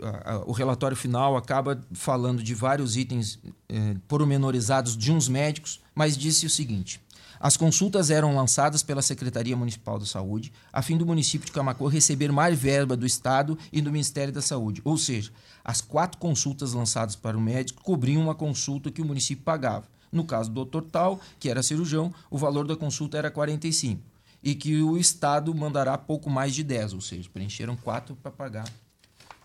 a, 0.00 0.32
a, 0.32 0.38
o 0.46 0.52
relatório 0.52 0.96
final 0.96 1.36
acaba 1.36 1.80
falando 1.92 2.42
de 2.42 2.54
vários 2.54 2.96
itens 2.96 3.38
eh, 3.68 3.96
pormenorizados 4.06 4.96
de 4.96 5.10
uns 5.10 5.28
médicos, 5.28 5.80
mas 5.94 6.16
disse 6.16 6.46
o 6.46 6.50
seguinte: 6.50 7.00
as 7.38 7.56
consultas 7.56 8.10
eram 8.10 8.34
lançadas 8.34 8.82
pela 8.82 9.02
Secretaria 9.02 9.56
Municipal 9.56 9.98
da 9.98 10.06
Saúde, 10.06 10.52
a 10.72 10.82
fim 10.82 10.96
do 10.96 11.06
município 11.06 11.46
de 11.46 11.52
Camacô 11.52 11.86
receber 11.86 12.32
mais 12.32 12.58
verba 12.58 12.96
do 12.96 13.06
Estado 13.06 13.58
e 13.72 13.80
do 13.80 13.92
Ministério 13.92 14.32
da 14.32 14.42
Saúde. 14.42 14.80
Ou 14.84 14.96
seja, 14.96 15.30
as 15.64 15.80
quatro 15.80 16.18
consultas 16.18 16.72
lançadas 16.72 17.16
para 17.16 17.36
o 17.36 17.40
médico 17.40 17.82
cobriam 17.82 18.22
uma 18.22 18.34
consulta 18.34 18.90
que 18.90 19.02
o 19.02 19.04
município 19.04 19.44
pagava. 19.44 19.86
No 20.10 20.24
caso 20.24 20.48
do 20.48 20.54
doutor 20.54 20.84
Tal, 20.84 21.20
que 21.38 21.50
era 21.50 21.62
cirurgião, 21.62 22.12
o 22.30 22.38
valor 22.38 22.66
da 22.66 22.76
consulta 22.76 23.18
era 23.18 23.30
45. 23.30 24.00
E 24.42 24.54
que 24.54 24.80
o 24.80 24.96
Estado 24.96 25.54
mandará 25.54 25.98
pouco 25.98 26.30
mais 26.30 26.54
de 26.54 26.62
10, 26.62 26.94
ou 26.94 27.00
seja, 27.00 27.28
preencheram 27.32 27.76
quatro 27.76 28.14
para 28.16 28.30
pagar 28.30 28.68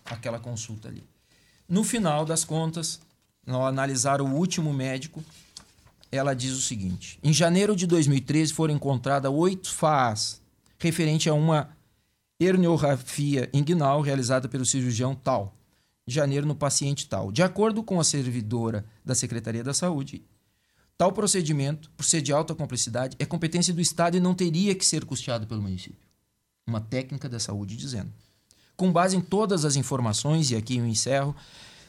aquela 0.04 0.38
consulta 0.38 0.88
ali. 0.88 1.02
No 1.68 1.82
final 1.82 2.24
das 2.24 2.44
contas, 2.44 3.00
ao 3.46 3.66
analisar 3.66 4.20
o 4.20 4.26
último 4.26 4.72
médico, 4.72 5.24
ela 6.12 6.34
diz 6.34 6.52
o 6.52 6.60
seguinte: 6.60 7.18
em 7.22 7.32
janeiro 7.32 7.74
de 7.74 7.86
2013 7.86 8.52
foram 8.52 8.74
encontradas 8.74 9.32
oito 9.32 9.72
FAAs 9.72 10.40
referente 10.78 11.28
a 11.28 11.34
uma 11.34 11.70
herniografia 12.38 13.48
inguinal 13.52 14.00
realizada 14.00 14.48
pelo 14.48 14.66
cirurgião 14.66 15.14
tal. 15.14 15.56
De 16.04 16.14
janeiro 16.14 16.44
no 16.44 16.56
paciente 16.56 17.08
tal. 17.08 17.30
De 17.30 17.44
acordo 17.44 17.82
com 17.82 18.00
a 18.00 18.04
servidora 18.04 18.84
da 19.04 19.14
Secretaria 19.14 19.62
da 19.62 19.72
Saúde, 19.72 20.24
tal 20.98 21.12
procedimento, 21.12 21.88
por 21.96 22.04
ser 22.04 22.20
de 22.20 22.32
alta 22.32 22.56
complexidade, 22.56 23.16
é 23.20 23.24
competência 23.24 23.72
do 23.72 23.80
Estado 23.80 24.16
e 24.16 24.20
não 24.20 24.34
teria 24.34 24.74
que 24.74 24.84
ser 24.84 25.04
custeado 25.04 25.46
pelo 25.46 25.62
município. 25.62 26.04
Uma 26.66 26.80
técnica 26.80 27.28
da 27.28 27.38
saúde 27.38 27.76
dizendo. 27.76 28.12
Com 28.76 28.92
base 28.92 29.16
em 29.16 29.20
todas 29.20 29.64
as 29.64 29.76
informações, 29.76 30.50
e 30.50 30.56
aqui 30.56 30.78
eu 30.78 30.86
encerro, 30.86 31.36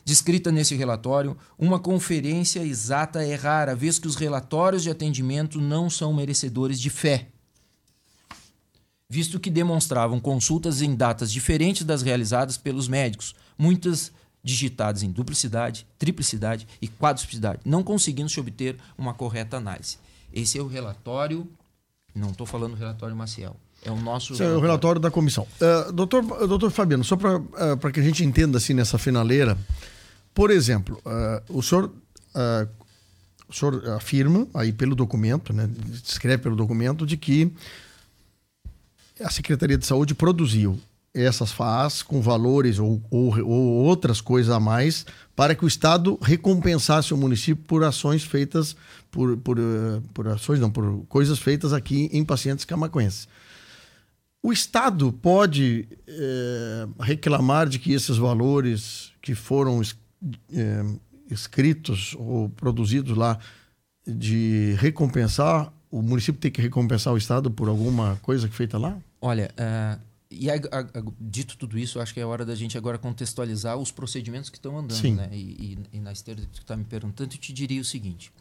descrita 0.03 0.51
nesse 0.51 0.75
relatório, 0.75 1.37
uma 1.57 1.79
conferência 1.79 2.59
exata 2.61 3.23
é 3.23 3.35
rara, 3.35 3.75
vez 3.75 3.99
que 3.99 4.07
os 4.07 4.15
relatórios 4.15 4.83
de 4.83 4.89
atendimento 4.89 5.61
não 5.61 5.89
são 5.89 6.13
merecedores 6.13 6.79
de 6.79 6.89
fé, 6.89 7.27
visto 9.09 9.39
que 9.39 9.49
demonstravam 9.49 10.19
consultas 10.19 10.81
em 10.81 10.95
datas 10.95 11.31
diferentes 11.31 11.85
das 11.85 12.01
realizadas 12.01 12.57
pelos 12.57 12.87
médicos, 12.87 13.35
muitas 13.57 14.11
digitadas 14.43 15.03
em 15.03 15.11
duplicidade, 15.11 15.87
triplicidade 15.97 16.67
e 16.81 16.87
quadruplicidade, 16.87 17.61
não 17.63 17.81
conseguindo 17.81 18.29
se 18.29 18.39
obter 18.39 18.75
uma 18.97 19.13
correta 19.13 19.57
análise. 19.57 19.97
Esse 20.33 20.57
é 20.57 20.61
o 20.61 20.67
relatório, 20.67 21.47
não 22.13 22.31
estou 22.31 22.45
falando 22.45 22.71
do 22.71 22.77
relatório 22.77 23.15
Maciel, 23.15 23.55
é 23.85 23.91
o 23.91 23.95
nosso. 23.95 24.33
Esse 24.33 24.41
relatório. 24.41 24.55
é 24.55 24.57
o 24.57 24.61
relatório 24.61 25.01
da 25.01 25.11
comissão. 25.11 25.47
Uh, 25.61 25.91
doutor, 25.91 26.23
doutor 26.47 26.71
Fabiano, 26.71 27.03
só 27.03 27.15
para 27.15 27.37
uh, 27.37 27.91
que 27.93 27.99
a 27.99 28.03
gente 28.03 28.23
entenda 28.25 28.57
assim 28.57 28.73
nessa 28.73 28.97
finaleira, 28.97 29.57
por 30.33 30.51
exemplo, 30.51 30.99
uh, 31.05 31.57
o 31.57 31.61
senhor, 31.61 31.85
uh, 31.85 32.69
o 33.47 33.53
senhor 33.53 33.89
afirma 33.89 34.47
aí 34.53 34.71
pelo 34.71 34.95
documento, 34.95 35.53
né, 35.53 35.69
pelo 36.41 36.55
documento, 36.55 37.05
de 37.05 37.17
que 37.17 37.51
a 39.21 39.29
Secretaria 39.29 39.77
de 39.77 39.85
Saúde 39.85 40.15
produziu 40.15 40.79
essas 41.13 41.51
FAAs 41.51 42.01
com 42.01 42.21
valores 42.21 42.79
ou, 42.79 42.99
ou, 43.11 43.37
ou, 43.39 43.85
outras 43.85 44.19
coisas 44.19 44.51
a 44.51 44.59
mais 44.59 45.05
para 45.35 45.53
que 45.53 45.63
o 45.63 45.67
Estado 45.67 46.17
recompensasse 46.21 47.13
o 47.13 47.17
município 47.17 47.63
por 47.67 47.83
ações 47.83 48.23
feitas 48.23 48.75
por, 49.11 49.37
por, 49.37 49.59
eh, 49.59 50.01
por 50.11 50.27
ações 50.27 50.59
não 50.59 50.71
por 50.71 51.05
coisas 51.07 51.37
feitas 51.37 51.71
aqui 51.71 52.09
em 52.11 52.25
pacientes 52.25 52.65
camacuenses. 52.65 53.27
O 54.41 54.51
Estado 54.51 55.13
pode 55.13 55.87
é, 56.05 56.87
reclamar 56.99 57.69
de 57.69 57.79
que 57.79 57.93
esses 57.93 58.17
valores 58.17 59.13
que 59.21 59.35
foram 59.35 59.81
é, 60.51 60.85
escritos 61.29 62.15
ou 62.17 62.49
produzidos 62.49 63.17
lá 63.17 63.39
de 64.05 64.75
recompensar 64.79 65.71
o 65.93 66.01
município 66.01 66.41
tem 66.41 66.49
que 66.49 66.59
recompensar 66.59 67.13
o 67.13 67.17
Estado 67.17 67.51
por 67.51 67.69
alguma 67.69 68.17
coisa 68.23 68.49
que 68.49 68.55
feita 68.55 68.79
lá? 68.79 68.97
Olha, 69.21 69.53
uh, 69.53 70.01
e 70.31 70.49
a, 70.49 70.55
a, 70.55 70.79
a, 70.79 71.03
dito 71.21 71.55
tudo 71.55 71.77
isso, 71.77 71.99
acho 71.99 72.11
que 72.11 72.19
é 72.19 72.25
hora 72.25 72.43
da 72.43 72.55
gente 72.55 72.75
agora 72.75 72.97
contextualizar 72.97 73.77
os 73.77 73.91
procedimentos 73.91 74.49
que 74.49 74.57
estão 74.57 74.75
andando. 74.75 74.99
Sim. 74.99 75.13
Né? 75.13 75.29
E, 75.31 75.77
e, 75.93 75.97
e 75.97 75.99
na 75.99 76.11
esteira 76.11 76.41
que 76.41 76.47
tu 76.47 76.61
está 76.61 76.75
me 76.75 76.83
perguntando, 76.83 77.31
eu 77.31 77.37
te 77.37 77.53
diria 77.53 77.79
o 77.79 77.85
seguinte. 77.85 78.31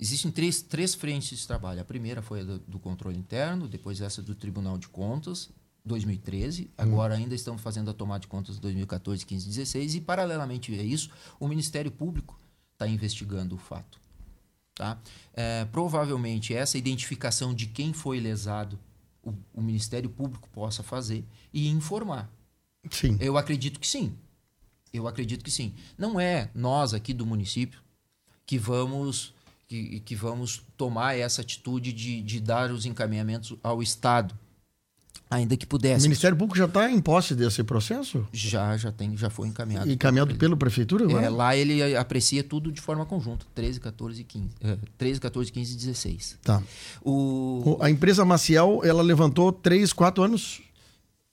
Existem 0.00 0.32
três, 0.32 0.60
três 0.60 0.92
frentes 0.92 1.38
de 1.38 1.46
trabalho. 1.46 1.80
A 1.80 1.84
primeira 1.84 2.20
foi 2.20 2.40
a 2.40 2.42
do, 2.42 2.58
do 2.58 2.78
controle 2.80 3.16
interno, 3.16 3.68
depois 3.68 4.00
essa 4.00 4.20
do 4.20 4.34
Tribunal 4.34 4.76
de 4.76 4.88
Contas, 4.88 5.50
2013. 5.84 6.64
Hum. 6.64 6.68
Agora 6.78 7.14
hum. 7.14 7.18
ainda 7.18 7.34
estamos 7.34 7.60
fazendo 7.60 7.90
a 7.90 7.94
tomada 7.94 8.20
de 8.20 8.28
contas 8.28 8.58
2014, 8.58 9.24
15, 9.26 9.46
16. 9.48 9.94
E, 9.96 10.00
paralelamente 10.00 10.72
a 10.78 10.82
isso, 10.82 11.10
o 11.38 11.48
Ministério 11.48 11.90
Público 11.90 12.38
está 12.72 12.86
investigando 12.86 13.54
o 13.54 13.58
fato. 13.58 14.00
Tá? 14.74 14.98
É, 15.34 15.66
provavelmente 15.66 16.54
essa 16.54 16.78
identificação 16.78 17.54
de 17.54 17.66
quem 17.66 17.92
foi 17.92 18.18
lesado 18.18 18.78
o, 19.22 19.34
o, 19.52 19.62
Ministério 19.62 20.08
Público 20.08 20.48
possa 20.48 20.82
fazer 20.82 21.24
e 21.52 21.68
informar. 21.68 22.30
Sim. 22.90 23.16
Eu 23.20 23.36
acredito 23.36 23.78
que 23.78 23.86
sim. 23.86 24.14
Eu 24.92 25.06
acredito 25.06 25.44
que 25.44 25.50
sim. 25.50 25.74
Não 25.96 26.18
é 26.18 26.50
nós 26.54 26.94
aqui 26.94 27.12
do 27.12 27.26
município 27.26 27.80
que 28.44 28.58
vamos 28.58 29.34
que, 29.68 30.00
que 30.00 30.14
vamos 30.14 30.62
tomar 30.76 31.16
essa 31.16 31.40
atitude 31.40 31.92
de, 31.92 32.20
de 32.20 32.40
dar 32.40 32.70
os 32.70 32.84
encaminhamentos 32.84 33.56
ao 33.62 33.82
Estado 33.82 34.38
ainda 35.32 35.56
que 35.56 35.66
pudesse. 35.66 36.00
O 36.00 36.08
Ministério 36.08 36.36
Público 36.36 36.56
já 36.56 36.66
está 36.66 36.90
em 36.90 37.00
posse 37.00 37.34
desse 37.34 37.64
processo? 37.64 38.26
Já, 38.32 38.76
já 38.76 38.92
tem, 38.92 39.16
já 39.16 39.30
foi 39.30 39.48
encaminhado. 39.48 39.90
Encaminhado 39.90 40.34
pela 40.36 40.56
prefeitura 40.56 41.04
agora? 41.04 41.24
É, 41.24 41.30
lá 41.30 41.56
ele 41.56 41.96
aprecia 41.96 42.44
tudo 42.44 42.70
de 42.70 42.80
forma 42.80 43.06
conjunta, 43.06 43.46
13, 43.54 43.80
14, 43.80 44.24
15, 44.24 44.48
13, 44.98 45.20
14, 45.20 45.52
15 45.52 45.72
e 45.72 45.76
16. 45.76 46.38
Tá. 46.42 46.62
O... 47.02 47.78
A 47.80 47.90
empresa 47.90 48.24
Maciel, 48.24 48.82
ela 48.84 49.02
levantou 49.02 49.52
3, 49.52 49.92
4 49.92 50.22
anos 50.22 50.62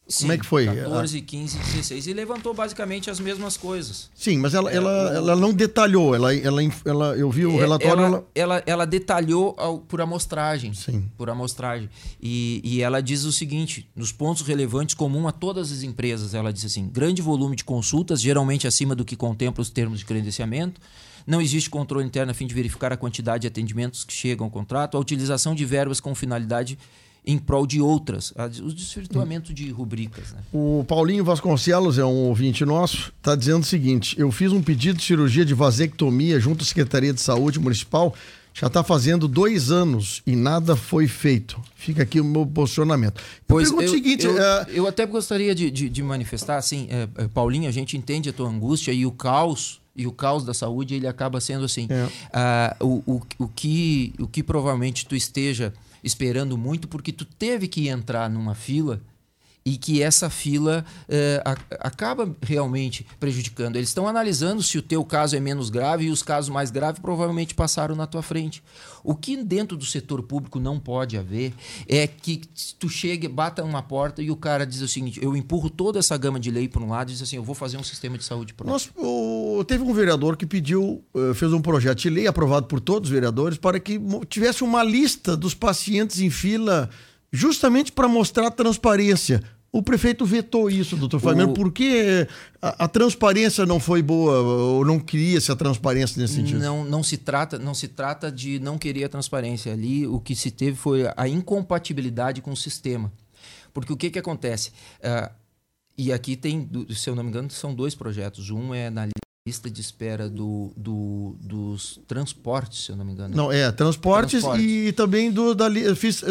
Sim, 0.10 0.24
Como 0.24 0.34
é 0.34 0.38
que 0.40 0.46
foi? 0.46 0.66
14, 0.66 1.22
15, 1.22 1.58
16. 1.60 2.08
E 2.08 2.14
levantou 2.14 2.52
basicamente 2.52 3.12
as 3.12 3.20
mesmas 3.20 3.56
coisas. 3.56 4.10
Sim, 4.16 4.40
mas 4.40 4.56
ela, 4.56 4.72
é, 4.72 4.76
ela, 4.76 4.90
o... 4.90 5.16
ela 5.16 5.36
não 5.36 5.54
detalhou. 5.54 6.16
Ela, 6.16 6.36
ela, 6.36 6.62
ela, 6.84 7.16
eu 7.16 7.30
vi 7.30 7.46
o 7.46 7.56
é, 7.58 7.60
relatório. 7.60 8.04
Ela, 8.04 8.26
ela... 8.34 8.64
ela, 8.66 8.86
detalhou 8.88 9.56
ao, 9.56 9.78
por 9.78 10.02
amostragem. 10.02 10.74
Sim. 10.74 11.08
Por 11.16 11.30
amostragem. 11.30 11.88
E, 12.20 12.60
e 12.64 12.82
ela 12.82 13.02
diz 13.02 13.24
o 13.24 13.32
seguinte: 13.32 13.88
nos 13.96 14.12
pontos 14.12 14.42
relevantes 14.42 14.96
comum 14.96 15.28
a 15.28 15.32
todas 15.32 15.72
as 15.72 15.84
empresas, 15.84 16.34
ela 16.34 16.52
diz 16.52 16.66
assim: 16.66 16.90
grande 16.90 17.22
volume 17.22 17.56
de 17.56 17.64
consultas, 17.64 18.20
geralmente 18.20 18.66
acima 18.66 18.96
do 18.96 19.06
que 19.06 19.16
contempla 19.16 19.62
os 19.62 19.70
termos 19.70 20.00
de 20.00 20.06
credenciamento. 20.06 20.82
Não 21.28 21.40
existe 21.40 21.70
controle 21.70 22.08
interno 22.08 22.32
a 22.32 22.34
fim 22.34 22.48
de 22.48 22.56
verificar 22.56 22.92
a 22.92 22.98
quantidade 22.98 23.42
de 23.42 23.48
atendimentos 23.48 24.04
que 24.04 24.14
chegam 24.14 24.46
ao 24.46 24.52
contrato, 24.52 24.98
a 24.98 25.00
utilização 25.00 25.54
de 25.54 25.64
verbas 25.66 26.00
com 26.00 26.16
finalidade 26.16 26.80
em 27.26 27.38
prol 27.38 27.68
de 27.68 27.82
outras, 27.82 28.34
o 28.64 28.74
desvirtuamento 28.74 29.54
de 29.54 29.70
rubricas. 29.70 30.32
Né? 30.32 30.40
O 30.54 30.84
Paulinho 30.88 31.24
Vasconcelos 31.24 31.98
é 31.98 32.06
um 32.06 32.28
ouvinte 32.28 32.66
nosso, 32.66 33.14
está 33.18 33.36
dizendo 33.36 33.64
o 33.64 33.66
seguinte: 33.66 34.20
eu 34.20 34.32
fiz 34.32 34.52
um 34.52 34.62
pedido 34.62 34.98
de 34.98 35.04
cirurgia 35.04 35.46
de 35.46 35.54
vasectomia 35.54 36.40
junto 36.40 36.64
à 36.64 36.66
Secretaria 36.66 37.14
de 37.14 37.22
Saúde 37.22 37.60
Municipal, 37.60 38.16
já 38.54 38.68
está 38.68 38.84
fazendo 38.84 39.28
dois 39.28 39.72
anos 39.72 40.22
e 40.26 40.36
nada 40.36 40.76
foi 40.76 41.08
feito. 41.08 41.62
Fica 41.76 42.04
aqui 42.04 42.20
o 42.20 42.26
meu 42.26 42.46
posicionamento. 42.46 43.22
Pois 43.48 43.70
eu, 43.70 43.78
o 43.78 43.88
seguinte: 43.88 44.26
eu, 44.26 44.42
é... 44.42 44.68
eu 44.70 44.88
até 44.88 45.06
gostaria 45.06 45.54
de, 45.54 45.70
de, 45.70 45.90
de 45.90 46.04
manifestar, 46.04 46.58
assim, 46.58 46.88
é, 46.90 47.28
Paulinho, 47.28 47.70
a 47.70 47.72
gente 47.72 47.96
entende 47.96 48.30
a 48.30 48.34
tua 48.34 48.50
angústia 48.50 48.92
e 48.92 49.06
o 49.06 49.12
caos 49.12 49.80
e 49.96 50.08
o 50.08 50.12
caos 50.12 50.46
da 50.46 50.54
saúde 50.54 50.96
ele 50.96 51.08
acaba 51.08 51.42
sendo 51.42 51.66
assim. 51.66 51.88
É. 51.90 52.78
Uh, 52.82 53.04
o, 53.06 53.14
o, 53.16 53.22
o, 53.40 53.48
que, 53.50 54.14
o 54.18 54.28
que 54.28 54.42
provavelmente 54.42 55.06
tu 55.06 55.16
esteja 55.16 55.74
esperando 56.04 56.58
muito 56.58 56.88
porque 56.88 57.12
tu 57.12 57.26
teve 57.26 57.68
que 57.68 57.88
entrar 57.88 58.30
numa 58.30 58.56
fila 58.56 59.02
e 59.70 59.78
que 59.78 60.02
essa 60.02 60.32
fila 60.32 60.84
eh, 61.08 61.42
a, 61.46 61.56
acaba 61.88 62.36
realmente 62.42 63.06
prejudicando. 63.20 63.76
Eles 63.76 63.90
estão 63.90 64.08
analisando 64.08 64.64
se 64.64 64.80
o 64.80 64.82
teu 64.82 65.06
caso 65.06 65.36
é 65.36 65.40
menos 65.40 65.70
grave 65.70 66.06
e 66.06 66.10
os 66.10 66.24
casos 66.24 66.50
mais 66.50 66.72
graves 66.72 67.00
provavelmente 67.00 67.54
passaram 67.54 67.96
na 67.96 68.08
tua 68.08 68.24
frente. 68.24 68.64
O 69.04 69.14
que 69.14 69.38
dentro 69.38 69.78
do 69.78 69.86
setor 69.86 70.24
público 70.24 70.60
não 70.60 70.80
pode 70.80 71.18
haver 71.18 71.54
é 71.88 72.08
que 72.08 72.42
tu 72.80 72.90
chegue, 72.90 73.28
bata 73.28 73.64
uma 73.64 73.84
porta 73.84 74.24
e 74.24 74.32
o 74.32 74.36
cara 74.36 74.66
diz 74.66 74.82
o 74.82 74.88
seguinte: 74.88 75.20
eu 75.24 75.38
empurro 75.38 75.70
toda 75.70 76.00
essa 76.00 76.18
gama 76.18 76.40
de 76.40 76.50
lei 76.50 76.68
para 76.68 76.82
um 76.82 76.90
lado 76.90 77.10
e 77.10 77.14
diz 77.14 77.22
assim, 77.22 77.36
eu 77.36 77.44
vou 77.44 77.54
fazer 77.54 77.78
um 77.78 77.84
sistema 77.84 78.18
de 78.18 78.24
saúde 78.24 78.56
próprio. 78.56 78.74
Nós, 78.74 78.90
o, 78.98 79.64
teve 79.66 79.84
um 79.84 79.94
vereador 79.94 80.36
que 80.36 80.48
pediu, 80.48 81.04
eh, 81.16 81.34
fez 81.36 81.54
um 81.54 81.62
projeto 81.62 82.00
de 82.00 82.10
lei 82.10 82.26
aprovado 82.26 82.66
por 82.66 82.80
todos 82.80 83.10
os 83.10 83.14
vereadores 83.14 83.60
para 83.60 83.80
que 83.80 84.02
tivesse 84.28 84.64
uma 84.64 84.82
lista 84.82 85.38
dos 85.38 85.54
pacientes 85.54 86.20
em 86.20 86.32
fila 86.32 86.90
justamente 87.32 87.92
para 87.92 88.08
mostrar 88.08 88.50
transparência. 88.50 89.44
O 89.72 89.84
prefeito 89.84 90.26
vetou 90.26 90.70
isso, 90.70 90.98
doutor 90.98 91.20
Flamengo. 91.20 91.52
O... 91.52 91.54
Por 91.54 91.72
que 91.72 92.28
a, 92.60 92.86
a, 92.86 92.88
transparência 92.88 93.66
não 93.68 93.80
foi 93.80 94.02
boa 94.02 94.40
ou 94.40 94.84
não 94.84 95.00
queria-se 95.00 95.52
a 95.52 95.56
transparência 95.56 96.20
nesse 96.20 96.36
sentido? 96.36 96.60
Não, 96.60 96.84
não, 96.84 97.04
se 97.04 97.18
trata, 97.18 97.60
não 97.60 97.76
se 97.76 97.88
trata 97.88 98.32
de 98.32 98.60
não 98.60 98.80
querer 98.80 99.04
a 99.04 99.10
transparência. 99.10 99.72
Ali 99.72 100.08
o 100.08 100.20
que 100.20 100.36
se 100.36 100.50
teve 100.50 100.76
foi 100.76 101.04
a 101.16 101.28
incompatibilidade 101.28 102.42
com 102.42 102.52
o 102.52 102.58
sistema. 102.58 103.12
Porque 103.72 103.94
o 103.94 103.98
que, 103.98 104.10
que 104.10 104.18
acontece? 104.18 104.72
Uh, 105.00 105.32
e 105.96 106.12
aqui 106.12 106.36
tem, 106.36 106.68
se 106.96 107.10
eu 107.10 107.16
não 107.16 107.24
me 107.24 107.30
engano, 107.30 107.52
são 107.52 107.76
dois 107.76 107.94
projetos. 107.94 108.50
Um 108.50 108.74
é 108.74 108.90
na 108.90 109.08
lista 109.50 109.68
de 109.68 109.82
espera 109.82 110.30
do, 110.30 110.72
do, 110.78 111.36
dos 111.42 112.00
transportes, 112.08 112.86
se 112.86 112.92
eu 112.92 112.96
não 112.96 113.04
me 113.04 113.14
engano. 113.14 113.36
Não, 113.36 113.52
é, 113.52 113.72
transportes, 113.72 114.42
transportes. 114.42 114.64
e 114.64 114.92
também 114.92 115.32
do, 115.32 115.56
da, 115.56 115.68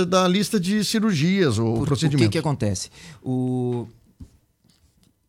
da 0.08 0.28
lista 0.28 0.60
de 0.60 0.84
cirurgias 0.84 1.58
ou 1.58 1.84
procedimentos. 1.84 2.26
O 2.26 2.28
que, 2.28 2.32
que 2.32 2.38
acontece? 2.38 2.90
O, 3.20 3.88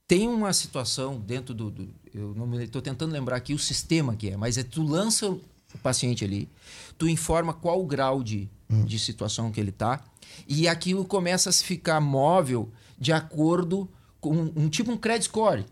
tem 0.07 0.27
uma 0.27 0.53
situação 0.53 1.19
dentro 1.19 1.53
do. 1.53 1.71
do 1.71 1.89
eu 2.13 2.33
não 2.35 2.61
estou 2.61 2.81
tentando 2.81 3.11
lembrar 3.11 3.37
aqui 3.37 3.53
o 3.55 3.59
sistema 3.59 4.15
que 4.15 4.29
é, 4.29 4.37
mas 4.37 4.57
é 4.57 4.63
tu 4.63 4.83
lança 4.83 5.27
o 5.29 5.41
paciente 5.81 6.23
ali, 6.23 6.47
tu 6.97 7.07
informa 7.07 7.53
qual 7.53 7.81
o 7.81 7.85
grau 7.85 8.23
de, 8.23 8.47
hum. 8.69 8.85
de 8.85 8.99
situação 8.99 9.51
que 9.51 9.59
ele 9.59 9.69
está, 9.69 10.03
e 10.47 10.67
aquilo 10.67 11.05
começa 11.05 11.49
a 11.49 11.51
se 11.51 11.63
ficar 11.63 11.99
móvel 11.99 12.69
de 12.99 13.11
acordo 13.11 13.89
com 14.19 14.35
um, 14.35 14.53
um 14.55 14.69
tipo 14.69 14.91
um 14.91 14.97
credit 14.97 15.25
score 15.25 15.65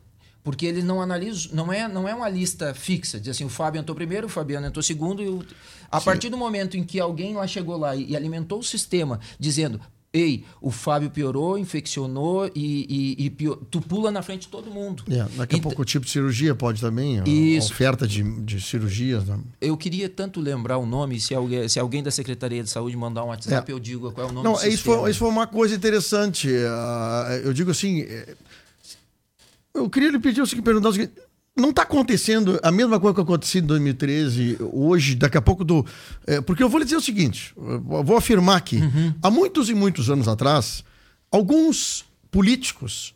porque 0.47 0.65
eles 0.65 0.85
não 0.85 1.01
analisam, 1.01 1.51
não 1.53 1.73
é, 1.73 1.89
não 1.89 2.07
é 2.07 2.15
uma 2.15 2.29
lista 2.29 2.73
fixa, 2.73 3.19
diz 3.19 3.31
assim, 3.31 3.43
o 3.43 3.49
Fábio 3.49 3.81
entrou 3.81 3.93
primeiro, 3.93 4.27
o 4.27 4.29
Fabiano 4.29 4.65
entrou 4.65 4.81
segundo, 4.81 5.21
e 5.21 5.27
o... 5.27 5.43
a 5.91 5.99
Sim. 5.99 6.05
partir 6.05 6.29
do 6.29 6.37
momento 6.37 6.77
em 6.77 6.85
que 6.85 7.01
alguém 7.01 7.35
lá 7.35 7.45
chegou 7.45 7.75
lá 7.75 7.93
e, 7.93 8.11
e 8.11 8.15
alimentou 8.15 8.59
o 8.59 8.63
sistema, 8.63 9.19
dizendo, 9.37 9.77
ei, 10.13 10.45
o 10.61 10.71
Fábio 10.71 11.09
piorou, 11.09 11.57
infeccionou 11.57 12.49
e, 12.55 13.17
e, 13.19 13.25
e 13.25 13.29
pior... 13.29 13.57
tu 13.69 13.81
pula 13.81 14.09
na 14.09 14.21
frente 14.21 14.43
de 14.43 14.47
todo 14.47 14.71
mundo. 14.71 15.03
É, 15.09 15.25
daqui 15.35 15.57
a 15.57 15.59
pouco 15.59 15.81
o 15.81 15.85
tipo 15.85 16.05
de 16.05 16.11
cirurgia 16.13 16.55
pode 16.55 16.79
também, 16.79 17.21
Isso. 17.25 17.73
oferta 17.73 18.07
de, 18.07 18.23
de 18.23 18.61
cirurgias. 18.61 19.25
Né? 19.25 19.37
Eu 19.59 19.75
queria 19.75 20.07
tanto 20.07 20.39
lembrar 20.39 20.77
o 20.77 20.85
nome, 20.85 21.19
se 21.19 21.35
alguém, 21.35 21.67
se 21.67 21.77
alguém 21.77 22.01
da 22.01 22.09
Secretaria 22.09 22.63
de 22.63 22.69
Saúde 22.69 22.95
mandar 22.95 23.25
um 23.25 23.27
WhatsApp, 23.27 23.69
é. 23.69 23.75
eu 23.75 23.81
digo 23.81 24.13
qual 24.13 24.27
é 24.27 24.29
o 24.29 24.33
nome 24.33 24.47
Não, 24.47 24.53
do 24.53 24.65
isso 24.65 24.85
foi, 24.85 25.09
isso 25.09 25.19
foi 25.19 25.27
uma 25.27 25.45
coisa 25.45 25.75
interessante. 25.75 26.47
Uh, 26.47 27.33
eu 27.43 27.51
digo 27.51 27.71
assim, 27.71 28.05
eu 29.78 29.89
queria 29.89 30.11
lhe 30.11 30.19
pedir 30.19 30.41
o 30.41 30.45
seguinte, 30.45 30.65
perguntar 30.65 30.89
o 30.89 30.93
seguinte, 30.93 31.13
não 31.57 31.71
está 31.71 31.82
acontecendo 31.82 32.59
a 32.61 32.71
mesma 32.71 32.99
coisa 32.99 33.15
que 33.15 33.21
aconteceu 33.21 33.61
em 33.61 33.65
2013, 33.65 34.57
hoje, 34.71 35.15
daqui 35.15 35.38
a 35.38 35.41
pouco 35.41 35.63
do. 35.63 35.86
É, 36.25 36.39
porque 36.39 36.61
eu 36.61 36.69
vou 36.69 36.80
lhe 36.80 36.86
dizer 36.86 36.97
o 36.97 37.01
seguinte: 37.01 37.53
vou 37.55 38.15
afirmar 38.15 38.57
aqui. 38.57 38.78
Uhum. 38.78 39.13
Há 39.21 39.32
muitos 39.32 39.69
e 39.69 39.73
muitos 39.73 40.09
anos 40.09 40.28
atrás, 40.28 40.84
alguns 41.32 42.05
políticos, 42.30 43.15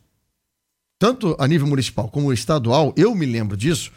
tanto 0.97 1.35
a 1.37 1.47
nível 1.47 1.67
municipal 1.67 2.09
como 2.09 2.33
estadual, 2.33 2.93
eu 2.97 3.13
me 3.13 3.25
lembro 3.25 3.55
disso, 3.55 3.91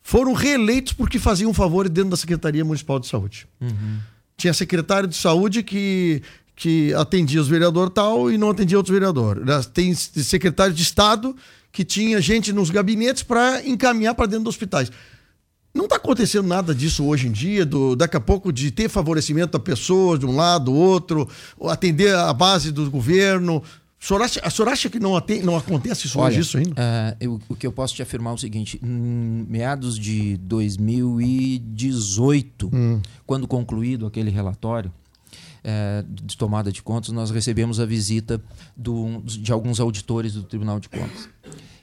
foram 0.00 0.32
reeleitos 0.32 0.92
porque 0.92 1.18
faziam 1.18 1.52
favores 1.52 1.90
dentro 1.90 2.10
da 2.10 2.16
Secretaria 2.16 2.64
Municipal 2.64 3.00
de 3.00 3.08
Saúde. 3.08 3.48
Uhum. 3.60 3.98
Tinha 4.36 4.54
secretário 4.54 5.08
de 5.08 5.16
saúde 5.16 5.64
que, 5.64 6.22
que 6.58 6.92
atendia 6.94 7.40
os 7.40 7.46
vereadores 7.46 7.92
tal 7.94 8.32
e 8.32 8.36
não 8.36 8.50
atendia 8.50 8.76
outros 8.76 8.92
vereadores. 8.92 9.66
Tem 9.66 9.94
secretário 9.94 10.74
de 10.74 10.82
Estado 10.82 11.36
que 11.70 11.84
tinha 11.84 12.20
gente 12.20 12.52
nos 12.52 12.68
gabinetes 12.68 13.22
para 13.22 13.64
encaminhar 13.64 14.16
para 14.16 14.26
dentro 14.26 14.46
dos 14.46 14.56
hospitais. 14.56 14.90
Não 15.72 15.84
está 15.84 15.94
acontecendo 15.94 16.48
nada 16.48 16.74
disso 16.74 17.04
hoje 17.04 17.28
em 17.28 17.32
dia, 17.32 17.64
do, 17.64 17.94
daqui 17.94 18.16
a 18.16 18.20
pouco 18.20 18.52
de 18.52 18.72
ter 18.72 18.88
favorecimento 18.88 19.56
a 19.56 19.60
pessoas 19.60 20.18
de 20.18 20.26
um 20.26 20.34
lado, 20.34 20.64
do 20.64 20.74
outro, 20.74 21.28
atender 21.66 22.12
a 22.12 22.32
base 22.32 22.72
do 22.72 22.90
governo. 22.90 23.62
O 24.00 24.04
senhor 24.04 24.22
acha, 24.22 24.40
a 24.42 24.50
senhora 24.50 24.72
acha 24.72 24.90
que 24.90 24.98
não, 24.98 25.20
tem, 25.20 25.44
não 25.44 25.56
acontece 25.56 26.08
isso 26.08 26.18
Olha, 26.18 26.30
hoje 26.30 26.40
isso 26.40 26.58
ainda? 26.58 26.72
Uh, 26.72 27.14
eu, 27.20 27.38
o 27.48 27.54
que 27.54 27.68
eu 27.68 27.72
posso 27.72 27.94
te 27.94 28.02
afirmar 28.02 28.32
é 28.32 28.34
o 28.34 28.38
seguinte: 28.38 28.80
em 28.82 29.46
meados 29.48 29.96
de 29.96 30.36
2018, 30.38 32.68
hum. 32.72 33.00
quando 33.24 33.46
concluído 33.46 34.06
aquele 34.06 34.30
relatório 34.30 34.92
uh, 35.68 36.06
de 36.08 36.36
tomada 36.36 36.72
de 36.72 36.82
contas, 36.82 37.10
nós 37.10 37.30
recebemos 37.30 37.78
a 37.78 37.86
visita 37.86 38.42
do, 38.76 39.20
de 39.22 39.52
alguns 39.52 39.78
auditores 39.78 40.32
do 40.32 40.42
Tribunal 40.42 40.80
de 40.80 40.88
Contas. 40.88 41.28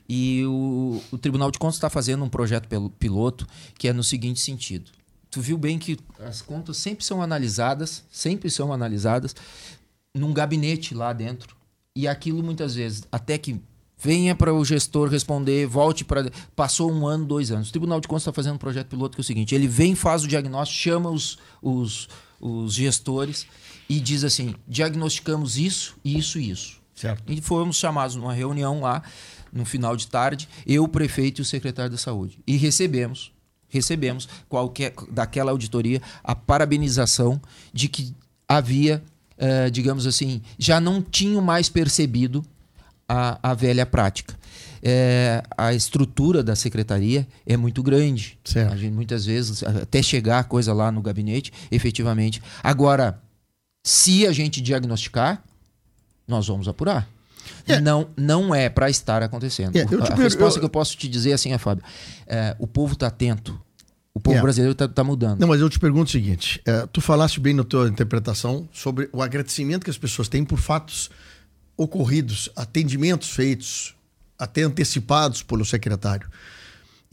E 0.07 0.43
o, 0.45 1.01
o 1.11 1.17
Tribunal 1.17 1.51
de 1.51 1.59
Contas 1.59 1.75
está 1.75 1.89
fazendo 1.89 2.23
um 2.23 2.29
projeto 2.29 2.67
piloto 2.99 3.47
que 3.77 3.87
é 3.87 3.93
no 3.93 4.03
seguinte 4.03 4.39
sentido. 4.39 4.91
Tu 5.29 5.41
viu 5.41 5.57
bem 5.57 5.77
que 5.77 5.97
as 6.19 6.41
contas 6.41 6.77
sempre 6.77 7.03
são 7.03 7.21
analisadas, 7.21 8.03
sempre 8.09 8.49
são 8.49 8.71
analisadas 8.71 9.35
num 10.13 10.31
gabinete 10.31 10.93
lá 10.93 11.11
dentro 11.11 11.55
e 11.95 12.07
aquilo 12.07 12.41
muitas 12.43 12.75
vezes, 12.75 13.03
até 13.11 13.37
que 13.37 13.59
venha 13.97 14.35
para 14.35 14.53
o 14.53 14.63
gestor 14.63 15.09
responder, 15.09 15.65
volte 15.65 16.05
para. 16.05 16.29
Passou 16.55 16.91
um 16.91 17.07
ano, 17.07 17.25
dois 17.25 17.51
anos. 17.51 17.69
O 17.69 17.71
Tribunal 17.71 17.99
de 17.99 18.07
Contas 18.07 18.23
está 18.23 18.33
fazendo 18.33 18.55
um 18.55 18.59
projeto 18.59 18.87
piloto 18.87 19.15
que 19.15 19.21
é 19.21 19.23
o 19.23 19.25
seguinte: 19.25 19.55
ele 19.55 19.67
vem, 19.67 19.95
faz 19.95 20.23
o 20.23 20.27
diagnóstico, 20.27 20.81
chama 20.81 21.09
os, 21.09 21.37
os, 21.61 22.07
os 22.39 22.73
gestores 22.73 23.47
e 23.89 23.99
diz 23.99 24.23
assim: 24.23 24.55
diagnosticamos 24.67 25.57
isso, 25.57 25.95
isso 26.03 26.39
e 26.39 26.49
isso. 26.49 26.81
Certo. 26.93 27.23
E 27.31 27.41
fomos 27.41 27.77
chamados 27.77 28.15
numa 28.15 28.33
reunião 28.33 28.79
lá, 28.81 29.03
no 29.51 29.65
final 29.65 29.97
de 29.97 30.07
tarde, 30.07 30.47
eu, 30.65 30.83
o 30.83 30.87
prefeito 30.87 31.39
e 31.39 31.43
o 31.43 31.45
secretário 31.45 31.91
da 31.91 31.97
saúde. 31.97 32.39
E 32.47 32.55
recebemos, 32.55 33.31
recebemos 33.67 34.29
qualquer 34.47 34.93
daquela 35.11 35.51
auditoria 35.51 36.01
a 36.23 36.33
parabenização 36.33 37.41
de 37.73 37.89
que 37.89 38.15
havia 38.47 39.03
uh, 39.35 39.69
digamos 39.69 40.05
assim, 40.07 40.41
já 40.57 40.79
não 40.79 41.01
tinham 41.01 41.41
mais 41.41 41.69
percebido 41.69 42.45
a, 43.07 43.51
a 43.51 43.53
velha 43.53 43.85
prática. 43.85 44.35
É, 44.87 45.41
a 45.57 45.73
estrutura 45.73 46.43
da 46.43 46.55
secretaria 46.55 47.27
é 47.45 47.57
muito 47.57 47.81
grande. 47.81 48.37
Certo. 48.43 48.71
A 48.71 48.77
gente, 48.77 48.93
muitas 48.93 49.25
vezes, 49.25 49.63
até 49.63 50.01
chegar 50.01 50.39
a 50.39 50.43
coisa 50.43 50.73
lá 50.73 50.91
no 50.91 51.01
gabinete, 51.01 51.51
efetivamente. 51.71 52.41
Agora, 52.61 53.19
se 53.85 54.25
a 54.25 54.31
gente 54.31 54.59
diagnosticar, 54.59 55.43
nós 56.27 56.47
vamos 56.47 56.67
apurar. 56.67 57.07
É. 57.67 57.79
Não, 57.79 58.07
não 58.17 58.55
é 58.55 58.67
para 58.67 58.89
estar 58.89 59.21
acontecendo. 59.21 59.75
É, 59.75 59.83
a 59.83 60.15
resposta 60.15 60.57
eu... 60.57 60.61
que 60.61 60.65
eu 60.65 60.69
posso 60.69 60.97
te 60.97 61.07
dizer 61.07 61.33
assim 61.33 61.53
é, 61.53 61.59
Fábio, 61.59 61.83
é, 62.25 62.55
o 62.57 62.65
povo 62.65 62.93
está 62.93 63.05
atento 63.05 63.59
o 64.15 64.19
povo 64.19 64.35
yeah. 64.35 64.41
brasileiro 64.41 64.71
está 64.71 64.87
tá 64.87 65.03
mudando. 65.03 65.41
Não, 65.41 65.47
mas 65.49 65.59
eu 65.59 65.69
te 65.69 65.77
pergunto 65.77 66.07
o 66.07 66.11
seguinte: 66.11 66.61
é, 66.65 66.87
tu 66.87 67.01
falaste 67.01 67.37
bem 67.37 67.53
na 67.53 67.65
tua 67.65 67.89
interpretação 67.89 68.67
sobre 68.71 69.09
o 69.11 69.21
agradecimento 69.21 69.83
que 69.83 69.89
as 69.89 69.97
pessoas 69.97 70.29
têm 70.29 70.45
por 70.45 70.57
fatos 70.57 71.11
ocorridos, 71.75 72.49
atendimentos 72.55 73.31
feitos, 73.31 73.93
até 74.39 74.63
antecipados 74.63 75.43
pelo 75.43 75.65
secretário. 75.65 76.29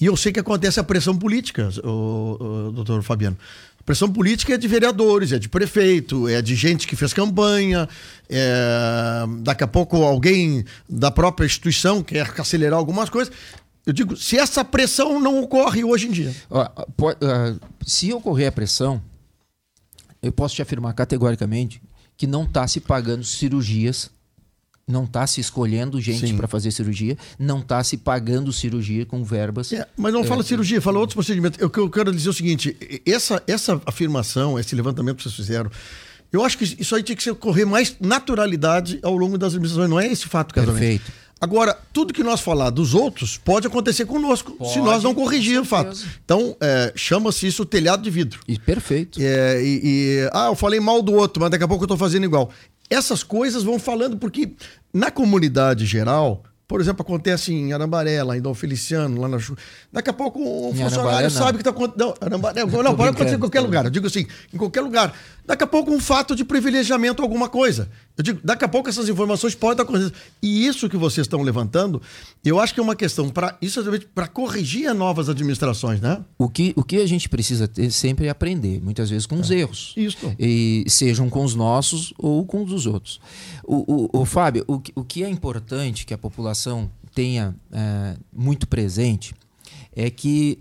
E 0.01 0.07
eu 0.07 0.17
sei 0.17 0.33
que 0.33 0.39
acontece 0.39 0.79
a 0.79 0.85
pressão 0.85 1.17
política, 1.17 1.69
o, 1.85 2.69
o 2.69 2.73
doutor 2.73 3.03
Fabiano. 3.03 3.37
Pressão 3.85 4.11
política 4.13 4.55
é 4.55 4.59
de 4.59 4.69
vereadores, 4.69 5.33
é 5.33 5.39
de 5.39 5.49
prefeito, 5.49 6.29
é 6.29 6.41
de 6.41 6.55
gente 6.55 6.87
que 6.87 6.95
fez 6.95 7.13
campanha, 7.13 7.89
é... 8.29 9.25
daqui 9.41 9.65
a 9.65 9.67
pouco 9.67 9.97
alguém 10.03 10.65
da 10.89 11.11
própria 11.11 11.47
instituição 11.47 12.03
quer 12.03 12.33
acelerar 12.39 12.79
algumas 12.79 13.11
coisas. 13.11 13.33
Eu 13.85 13.93
digo, 13.93 14.17
se 14.17 14.39
essa 14.39 14.65
pressão 14.65 15.21
não 15.21 15.43
ocorre 15.43 15.83
hoje 15.83 16.07
em 16.07 16.13
dia. 16.13 16.33
Uh, 16.49 17.61
se 17.85 18.13
ocorrer 18.13 18.49
a 18.49 18.53
pressão, 18.53 19.03
eu 20.23 20.31
posso 20.31 20.55
te 20.55 20.63
afirmar 20.63 20.93
categoricamente 20.95 21.83
que 22.17 22.27
não 22.27 22.45
está 22.45 22.67
se 22.69 22.79
pagando 22.79 23.25
cirurgias, 23.25 24.09
não 24.93 25.05
está 25.05 25.27
se 25.27 25.41
escolhendo 25.41 26.01
gente 26.01 26.35
para 26.35 26.47
fazer 26.47 26.71
cirurgia, 26.71 27.17
não 27.39 27.61
está 27.61 27.83
se 27.83 27.97
pagando 27.97 28.53
cirurgia 28.53 29.07
com 29.07 29.25
verbas. 29.25 29.73
É, 29.73 29.87
mas 29.97 30.13
não 30.13 30.21
é, 30.21 30.25
fala 30.25 30.43
cirurgia, 30.43 30.81
fala 30.81 30.99
outros 30.99 31.15
procedimentos. 31.15 31.59
Eu, 31.59 31.73
eu 31.75 31.91
quero 31.91 32.13
dizer 32.13 32.29
é 32.29 32.31
o 32.31 32.35
seguinte: 32.35 32.77
essa, 33.07 33.43
essa 33.47 33.81
afirmação, 33.87 34.59
esse 34.59 34.75
levantamento 34.77 35.17
que 35.17 35.23
vocês 35.23 35.35
fizeram, 35.35 35.71
eu 36.33 36.45
acho 36.45 36.59
que 36.59 36.65
isso 36.65 36.95
aí 36.95 37.03
tinha 37.03 37.17
que 37.17 37.31
ocorrer 37.31 37.67
mais 37.67 37.97
naturalidade 37.99 39.01
ao 39.03 39.17
longo 39.17 39.39
das 39.39 39.55
administrações. 39.55 39.91
Não 39.91 39.99
é 39.99 40.07
esse 40.07 40.27
fato, 40.27 40.55
Perfeito. 40.55 41.11
Agora, 41.43 41.77
tudo 41.93 42.15
que 42.15 42.23
nós 42.23 42.41
falar 42.41 42.71
dos 42.71 42.95
outros 42.95 43.37
pode 43.37 43.67
acontecer 43.67 44.07
conosco, 44.07 44.53
pode, 44.53 44.73
se 44.73 44.79
nós 44.79 45.03
não 45.03 45.13
corrigir 45.13 45.61
o 45.61 45.65
fato. 45.65 45.99
Então, 46.25 46.57
é, 46.61 46.93
chama-se 46.95 47.49
isso 47.49 47.65
telhado 47.67 48.01
de 48.01 48.11
vidro. 48.11 48.39
E 48.47 48.57
perfeito. 48.61 49.19
É, 49.21 49.61
e, 49.61 49.81
e, 49.83 50.31
ah, 50.33 50.47
eu 50.47 50.55
falei 50.55 50.79
mal 50.79 51.03
do 51.03 51.13
outro, 51.13 51.41
mas 51.41 51.51
daqui 51.51 51.65
a 51.65 51.67
pouco 51.67 51.83
eu 51.83 51.87
estou 51.87 51.99
fazendo 51.99 52.23
igual. 52.23 52.49
Essas 52.93 53.23
coisas 53.23 53.63
vão 53.63 53.79
falando, 53.79 54.17
porque 54.17 54.53
na 54.93 55.11
comunidade 55.11 55.87
geral, 55.87 56.43
por 56.73 56.81
exemplo, 56.81 57.03
acontece 57.03 57.53
em 57.53 57.73
Arambaré, 57.73 58.23
lá 58.23 58.37
em 58.37 58.41
Dom 58.41 58.55
Feliciano, 58.55 59.21
lá 59.21 59.29
na 59.29 59.39
Daqui 59.93 60.11
a 60.11 60.13
pouco 60.13 60.39
um 60.39 60.71
em 60.71 60.77
funcionário 60.77 61.01
Arambaré, 61.01 61.31
sabe 61.31 61.53
que 61.59 61.61
está 61.61 61.71
acontecendo. 61.71 61.99
Não, 61.99 62.15
Arambaré, 62.21 62.65
não 62.65 62.97
pode 62.97 63.11
acontecer 63.11 63.37
em 63.37 63.39
qualquer 63.39 63.61
lugar. 63.61 63.85
Eu 63.85 63.91
digo 63.91 64.07
assim, 64.07 64.27
em 64.53 64.57
qualquer 64.57 64.81
lugar. 64.81 65.15
Daqui 65.45 65.65
a 65.65 65.67
pouco 65.67 65.91
um 65.91 66.01
fato 66.01 66.35
de 66.35 66.45
privilegiamento 66.45 67.23
alguma 67.23 67.49
coisa. 67.49 67.91
Eu 68.17 68.23
digo, 68.23 68.41
daqui 68.45 68.65
a 68.65 68.69
pouco 68.69 68.89
essas 68.89 69.09
informações 69.09 69.55
podem 69.55 69.73
estar 69.73 69.83
acontecendo. 69.85 70.13
E 70.43 70.67
isso 70.67 70.89
que 70.89 70.97
vocês 70.97 71.25
estão 71.25 71.43
levantando, 71.43 72.01
eu 72.45 72.61
acho 72.61 72.75
que 72.75 72.81
é 72.81 72.83
uma 72.83 72.95
questão 72.95 73.29
para 73.31 73.57
isso 73.61 73.81
é 73.81 73.99
para 74.15 74.29
corrigir 74.29 74.87
as 74.87 74.97
novas 74.97 75.29
administrações, 75.29 76.01
né? 76.01 76.23
O 76.39 76.49
que, 76.49 76.75
o 76.77 76.85
que 76.85 76.97
a 76.97 77.07
gente 77.07 77.29
precisa 77.29 77.67
ter 77.67 77.91
sempre 77.91 78.27
é 78.27 78.29
aprender, 78.29 78.81
muitas 78.83 79.09
vezes 79.09 79.27
com 79.27 79.41
os 79.41 79.51
é. 79.51 79.61
erros. 79.61 79.95
Isso. 79.97 80.35
E 80.39 80.85
sejam 80.89 81.31
com 81.31 81.45
os 81.45 81.55
nossos 81.55 82.13
ou 82.19 82.45
com 82.45 82.65
os 82.65 82.71
dos 82.71 82.87
outros. 82.87 83.21
O, 83.65 84.11
o, 84.17 84.21
o 84.23 84.25
Fábio, 84.25 84.65
o, 84.69 84.81
o 84.95 85.05
que 85.05 85.25
é 85.25 85.29
importante 85.29 86.05
que 86.05 86.13
a 86.13 86.19
população 86.19 86.91
tenha 87.15 87.55
é, 87.71 88.17
muito 88.33 88.67
presente 88.67 89.35
é 89.95 90.11
que 90.11 90.59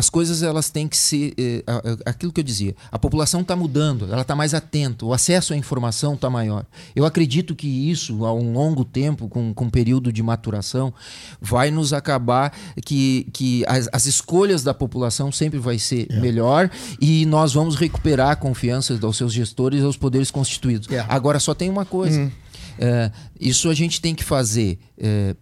as 0.00 0.08
coisas 0.08 0.42
elas 0.42 0.70
têm 0.70 0.88
que 0.88 0.96
ser 0.96 1.34
eh, 1.36 1.62
aquilo 2.06 2.32
que 2.32 2.40
eu 2.40 2.44
dizia 2.44 2.74
a 2.90 2.98
população 2.98 3.42
está 3.42 3.54
mudando 3.54 4.06
ela 4.10 4.22
está 4.22 4.34
mais 4.34 4.54
atenta 4.54 5.04
o 5.04 5.12
acesso 5.12 5.52
à 5.52 5.56
informação 5.56 6.14
está 6.14 6.30
maior 6.30 6.64
eu 6.96 7.04
acredito 7.04 7.54
que 7.54 7.68
isso 7.68 8.24
a 8.24 8.32
um 8.32 8.54
longo 8.54 8.82
tempo 8.82 9.28
com, 9.28 9.52
com 9.52 9.64
um 9.66 9.70
período 9.70 10.10
de 10.10 10.22
maturação 10.22 10.92
vai 11.38 11.70
nos 11.70 11.92
acabar 11.92 12.50
que, 12.82 13.28
que 13.30 13.62
as, 13.66 13.90
as 13.92 14.06
escolhas 14.06 14.62
da 14.62 14.72
população 14.72 15.30
sempre 15.30 15.58
vai 15.58 15.78
ser 15.78 16.06
é. 16.08 16.18
melhor 16.18 16.70
e 16.98 17.26
nós 17.26 17.52
vamos 17.52 17.76
recuperar 17.76 18.30
a 18.30 18.36
confiança 18.36 18.96
dos 18.96 19.18
seus 19.18 19.34
gestores 19.34 19.84
aos 19.84 19.98
poderes 19.98 20.30
constituídos 20.30 20.88
é. 20.90 21.04
agora 21.10 21.38
só 21.38 21.52
tem 21.52 21.68
uma 21.68 21.84
coisa 21.84 22.20
uhum. 22.20 22.30
é, 22.78 23.12
isso 23.38 23.68
a 23.68 23.74
gente 23.74 24.00
tem 24.00 24.14
que 24.14 24.24
fazer 24.24 24.78
é, 24.96 25.36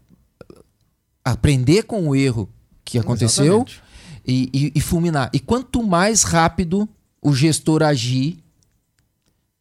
aprender 1.24 1.84
com 1.84 2.08
o 2.08 2.16
erro 2.16 2.48
que 2.84 2.98
aconteceu 2.98 3.44
Exatamente 3.44 3.87
e, 4.28 4.50
e, 4.52 4.72
e 4.74 4.80
fulminar. 4.80 5.30
E 5.32 5.40
quanto 5.40 5.82
mais 5.82 6.22
rápido 6.22 6.86
o 7.22 7.34
gestor 7.34 7.82
agir, 7.82 8.38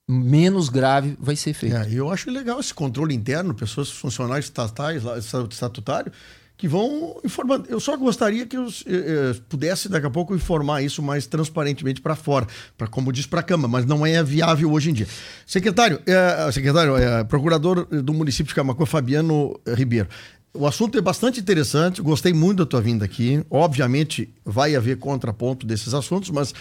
menos 0.07 0.68
grave 0.68 1.18
vai 1.20 1.36
ser 1.36 1.53
feito. 1.53 1.76
É, 1.76 1.88
eu 1.91 2.11
acho 2.11 2.30
legal 2.30 2.59
esse 2.59 2.74
controle 2.74 3.15
interno, 3.15 3.53
pessoas 3.53 3.89
funcionários 3.89 4.45
estatais, 4.45 5.03
estatutário, 5.49 6.11
que 6.57 6.68
vão 6.68 7.20
informando. 7.24 7.68
Eu 7.70 7.80
só 7.80 7.95
gostaria 7.95 8.45
que 8.45 8.57
eu 8.57 8.65
eh, 8.65 8.72
eh, 8.88 9.36
pudesse 9.47 9.88
daqui 9.88 10.07
a 10.07 10.09
pouco 10.09 10.34
informar 10.34 10.82
isso 10.82 11.03
mais 11.03 11.28
transparentemente 11.28 12.01
para 12.01 12.15
fora, 12.15 12.47
para 12.76 12.88
como 12.88 13.13
diz 13.13 13.28
para 13.28 13.41
a 13.41 13.43
Câmara, 13.43 13.68
mas 13.68 13.86
não 13.86 14.03
é 14.03 14.24
viável 14.24 14.72
hoje 14.72 14.89
em 14.89 14.93
dia. 14.93 15.07
Secretário, 15.45 16.01
eh, 16.07 16.51
secretário, 16.51 16.97
eh, 16.97 17.24
procurador 17.26 17.86
do 17.86 18.11
município 18.11 18.47
de 18.47 18.55
Camacuã, 18.55 18.88
Fabiano 18.88 19.59
Ribeiro. 19.68 20.09
O 20.58 20.66
assunto 20.66 20.97
é 20.97 21.01
bastante 21.01 21.39
interessante, 21.39 22.01
gostei 22.01 22.34
muito 22.34 22.58
da 22.60 22.66
tua 22.66 22.82
vinda 22.82 23.05
aqui. 23.05 23.45
Obviamente 23.47 24.28
vai 24.43 24.76
haver 24.76 24.97
contraponto 24.97 25.68
desses 25.68 25.93
assuntos, 25.93 26.32
mas 26.32 26.51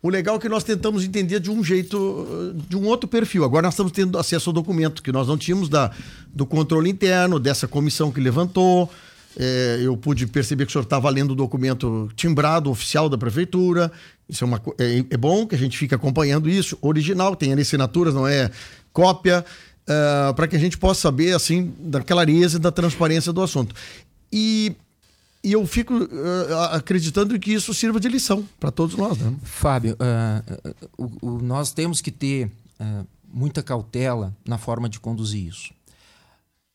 o 0.00 0.08
legal 0.08 0.36
é 0.36 0.38
que 0.38 0.48
nós 0.48 0.62
tentamos 0.62 1.04
entender 1.04 1.40
de 1.40 1.50
um 1.50 1.62
jeito, 1.62 2.54
de 2.68 2.76
um 2.76 2.86
outro 2.86 3.08
perfil. 3.08 3.44
Agora 3.44 3.62
nós 3.62 3.74
estamos 3.74 3.90
tendo 3.90 4.16
acesso 4.18 4.50
ao 4.50 4.54
documento 4.54 5.02
que 5.02 5.10
nós 5.10 5.26
não 5.26 5.36
tínhamos 5.36 5.68
da, 5.68 5.90
do 6.32 6.46
controle 6.46 6.88
interno, 6.88 7.40
dessa 7.40 7.66
comissão 7.66 8.12
que 8.12 8.20
levantou. 8.20 8.88
É, 9.36 9.80
eu 9.82 9.96
pude 9.96 10.28
perceber 10.28 10.64
que 10.64 10.70
o 10.70 10.72
senhor 10.72 10.84
estava 10.84 11.10
lendo 11.10 11.32
o 11.32 11.36
documento 11.36 12.08
timbrado, 12.14 12.70
oficial 12.70 13.08
da 13.08 13.18
prefeitura. 13.18 13.90
Isso 14.28 14.44
é, 14.44 14.46
uma, 14.46 14.62
é, 14.78 15.04
é 15.10 15.16
bom 15.16 15.44
que 15.44 15.56
a 15.56 15.58
gente 15.58 15.76
fique 15.76 15.94
acompanhando 15.94 16.48
isso. 16.48 16.78
Original, 16.80 17.34
tem 17.34 17.52
ali 17.52 17.62
assinaturas, 17.62 18.14
não 18.14 18.28
é 18.28 18.48
cópia 18.92 19.44
uh, 19.90 20.34
para 20.34 20.46
que 20.46 20.56
a 20.56 20.58
gente 20.58 20.78
possa 20.78 21.00
saber 21.00 21.34
assim 21.34 21.74
da 21.78 22.02
clareza 22.02 22.56
e 22.56 22.60
da 22.60 22.70
transparência 22.70 23.32
do 23.32 23.42
assunto. 23.42 23.74
E, 24.32 24.74
e 25.42 25.52
eu 25.52 25.66
fico 25.66 25.94
uh, 25.94 26.54
acreditando 26.72 27.38
que 27.38 27.52
isso 27.52 27.74
sirva 27.74 27.98
de 27.98 28.08
lição 28.08 28.46
para 28.58 28.70
todos 28.70 28.96
nós. 28.96 29.18
Né? 29.18 29.34
Fábio, 29.42 29.96
uh, 29.96 31.42
nós 31.42 31.72
temos 31.72 32.00
que 32.00 32.10
ter 32.10 32.50
muita 33.30 33.62
cautela 33.62 34.34
na 34.48 34.56
forma 34.56 34.88
de 34.88 34.98
conduzir 34.98 35.46
isso. 35.46 35.70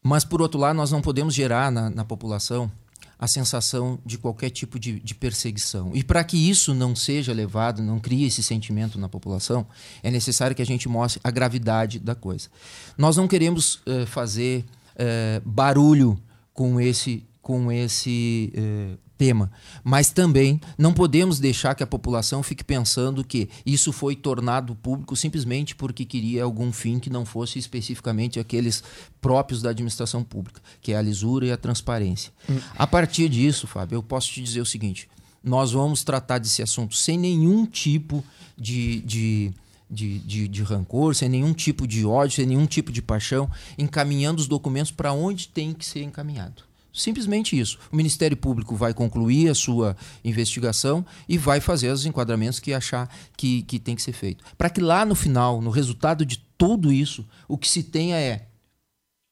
Mas, 0.03 0.23
por 0.23 0.39
outro 0.39 0.59
lado, 0.59 0.75
nós 0.75 0.91
não 0.91 1.01
podemos 1.01 1.33
gerar 1.33 1.71
na, 1.71 1.89
na 1.89 2.05
população 2.05 2.71
a 3.19 3.27
sensação 3.27 3.99
de 4.05 4.17
qualquer 4.17 4.49
tipo 4.49 4.79
de, 4.79 4.99
de 4.99 5.15
perseguição. 5.15 5.91
E 5.93 6.03
para 6.03 6.23
que 6.23 6.37
isso 6.37 6.73
não 6.73 6.95
seja 6.95 7.33
levado, 7.33 7.81
não 7.81 7.99
crie 7.99 8.25
esse 8.25 8.43
sentimento 8.43 8.99
na 8.99 9.07
população, 9.07 9.65
é 10.03 10.11
necessário 10.11 10.55
que 10.55 10.61
a 10.61 10.65
gente 10.65 10.87
mostre 10.89 11.21
a 11.23 11.31
gravidade 11.31 11.99
da 11.99 12.15
coisa. 12.15 12.49
Nós 12.97 13.17
não 13.17 13.27
queremos 13.27 13.75
uh, 13.75 14.05
fazer 14.05 14.65
é, 14.95 15.41
barulho 15.45 16.17
com 16.53 16.79
esse, 16.79 17.25
com 17.41 17.71
esse 17.71 18.51
é, 18.55 18.97
tema. 19.17 19.51
Mas 19.83 20.09
também 20.09 20.59
não 20.77 20.93
podemos 20.93 21.39
deixar 21.39 21.75
que 21.75 21.83
a 21.83 21.87
população 21.87 22.43
fique 22.43 22.63
pensando 22.63 23.23
que 23.23 23.49
isso 23.65 23.91
foi 23.91 24.15
tornado 24.15 24.75
público 24.75 25.15
simplesmente 25.15 25.75
porque 25.75 26.05
queria 26.05 26.43
algum 26.43 26.71
fim 26.71 26.99
que 26.99 27.09
não 27.09 27.25
fosse 27.25 27.59
especificamente 27.59 28.39
aqueles 28.39 28.83
próprios 29.21 29.61
da 29.61 29.69
administração 29.69 30.23
pública, 30.23 30.61
que 30.81 30.91
é 30.91 30.97
a 30.97 31.01
lisura 31.01 31.45
e 31.45 31.51
a 31.51 31.57
transparência. 31.57 32.31
Hum. 32.49 32.59
A 32.77 32.85
partir 32.85 33.29
disso, 33.29 33.67
Fábio, 33.67 33.97
eu 33.97 34.03
posso 34.03 34.31
te 34.31 34.41
dizer 34.41 34.61
o 34.61 34.65
seguinte: 34.65 35.09
nós 35.43 35.71
vamos 35.71 36.03
tratar 36.03 36.39
desse 36.39 36.61
assunto 36.61 36.95
sem 36.95 37.17
nenhum 37.17 37.65
tipo 37.65 38.23
de, 38.57 39.01
de 39.01 39.53
de, 39.87 40.17
de, 40.19 40.47
de, 40.47 40.63
rancor, 40.63 41.13
sem 41.13 41.29
nenhum 41.29 41.53
tipo 41.53 41.87
de 41.87 42.03
ódio, 42.05 42.37
sem 42.37 42.45
nenhum 42.47 42.65
tipo 42.65 42.91
de 42.91 43.03
paixão, 43.03 43.47
encaminhando 43.77 44.39
os 44.39 44.47
documentos 44.47 44.91
para 44.91 45.13
onde 45.13 45.47
tem 45.47 45.73
que 45.73 45.85
ser 45.85 46.01
encaminhado. 46.01 46.63
Simplesmente 46.95 47.59
isso. 47.59 47.77
O 47.91 47.95
Ministério 47.95 48.37
Público 48.37 48.75
vai 48.75 48.93
concluir 48.93 49.49
a 49.49 49.55
sua 49.55 49.95
investigação 50.23 51.05
e 51.27 51.37
vai 51.37 51.59
fazer 51.59 51.89
os 51.89 52.05
enquadramentos 52.05 52.59
que 52.59 52.73
achar 52.73 53.13
que, 53.35 53.63
que 53.63 53.77
tem 53.77 53.95
que 53.95 54.01
ser 54.01 54.13
feito. 54.13 54.43
Para 54.57 54.69
que 54.69 54.79
lá 54.79 55.05
no 55.05 55.13
final, 55.13 55.61
no 55.61 55.69
resultado 55.69 56.25
de 56.25 56.37
tudo 56.57 56.91
isso, 56.91 57.27
o 57.47 57.57
que 57.57 57.67
se 57.67 57.83
tenha 57.83 58.17
é 58.17 58.47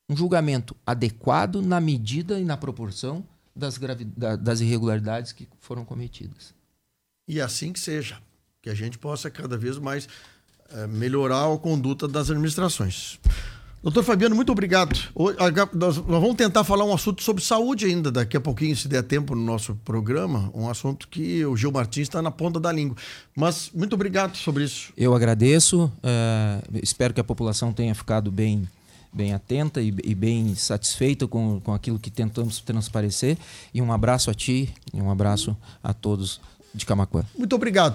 um 0.09 0.15
julgamento 0.15 0.75
adequado 0.85 1.61
na 1.61 1.79
medida 1.79 2.39
e 2.39 2.43
na 2.43 2.57
proporção 2.57 3.25
das, 3.55 3.79
das 4.39 4.59
irregularidades 4.59 5.31
que 5.31 5.47
foram 5.59 5.85
cometidas. 5.85 6.53
E 7.27 7.39
assim 7.39 7.71
que 7.71 7.79
seja. 7.79 8.21
Que 8.61 8.69
a 8.69 8.75
gente 8.75 8.97
possa 8.97 9.29
cada 9.29 9.57
vez 9.57 9.77
mais 9.77 10.07
é, 10.69 10.87
melhorar 10.87 11.51
a 11.53 11.57
conduta 11.57 12.07
das 12.07 12.29
administrações. 12.29 13.19
Doutor 13.83 14.01
Fabiano, 14.01 14.33
muito 14.33 14.49
obrigado. 14.49 14.97
Nós 15.73 15.97
vamos 15.97 16.35
tentar 16.35 16.63
falar 16.63 16.85
um 16.85 16.93
assunto 16.93 17.21
sobre 17.21 17.43
saúde 17.43 17.85
ainda, 17.85 18.09
daqui 18.09 18.37
a 18.37 18.39
pouquinho, 18.39 18.73
se 18.77 18.87
der 18.87 19.03
tempo 19.03 19.35
no 19.35 19.43
nosso 19.43 19.75
programa. 19.83 20.49
Um 20.55 20.69
assunto 20.69 21.05
que 21.09 21.45
o 21.45 21.57
Gil 21.57 21.69
Martins 21.69 22.03
está 22.03 22.21
na 22.21 22.31
ponta 22.31 22.61
da 22.61 22.71
língua. 22.71 22.95
Mas 23.35 23.69
muito 23.75 23.91
obrigado 23.91 24.37
sobre 24.37 24.63
isso. 24.63 24.93
Eu 24.95 25.13
agradeço. 25.13 25.91
Uh, 25.97 26.79
espero 26.81 27.13
que 27.13 27.19
a 27.19 27.25
população 27.25 27.73
tenha 27.73 27.93
ficado 27.93 28.31
bem, 28.31 28.65
bem 29.11 29.33
atenta 29.33 29.81
e, 29.81 29.93
e, 30.01 30.15
bem 30.15 30.55
satisfeita 30.55 31.27
com, 31.27 31.59
com 31.59 31.73
aquilo 31.73 31.99
que 31.99 32.09
tentamos 32.09 32.61
transparecer. 32.61 33.37
E 33.73 33.81
um 33.81 33.91
abraço 33.91 34.31
a 34.31 34.33
ti 34.33 34.73
e 34.93 35.01
um 35.01 35.11
abraço 35.11 35.57
a 35.83 35.93
todos 35.93 36.39
de 36.73 36.85
Camacuã. 36.85 37.23
Muito 37.37 37.53
obrigado. 37.53 37.91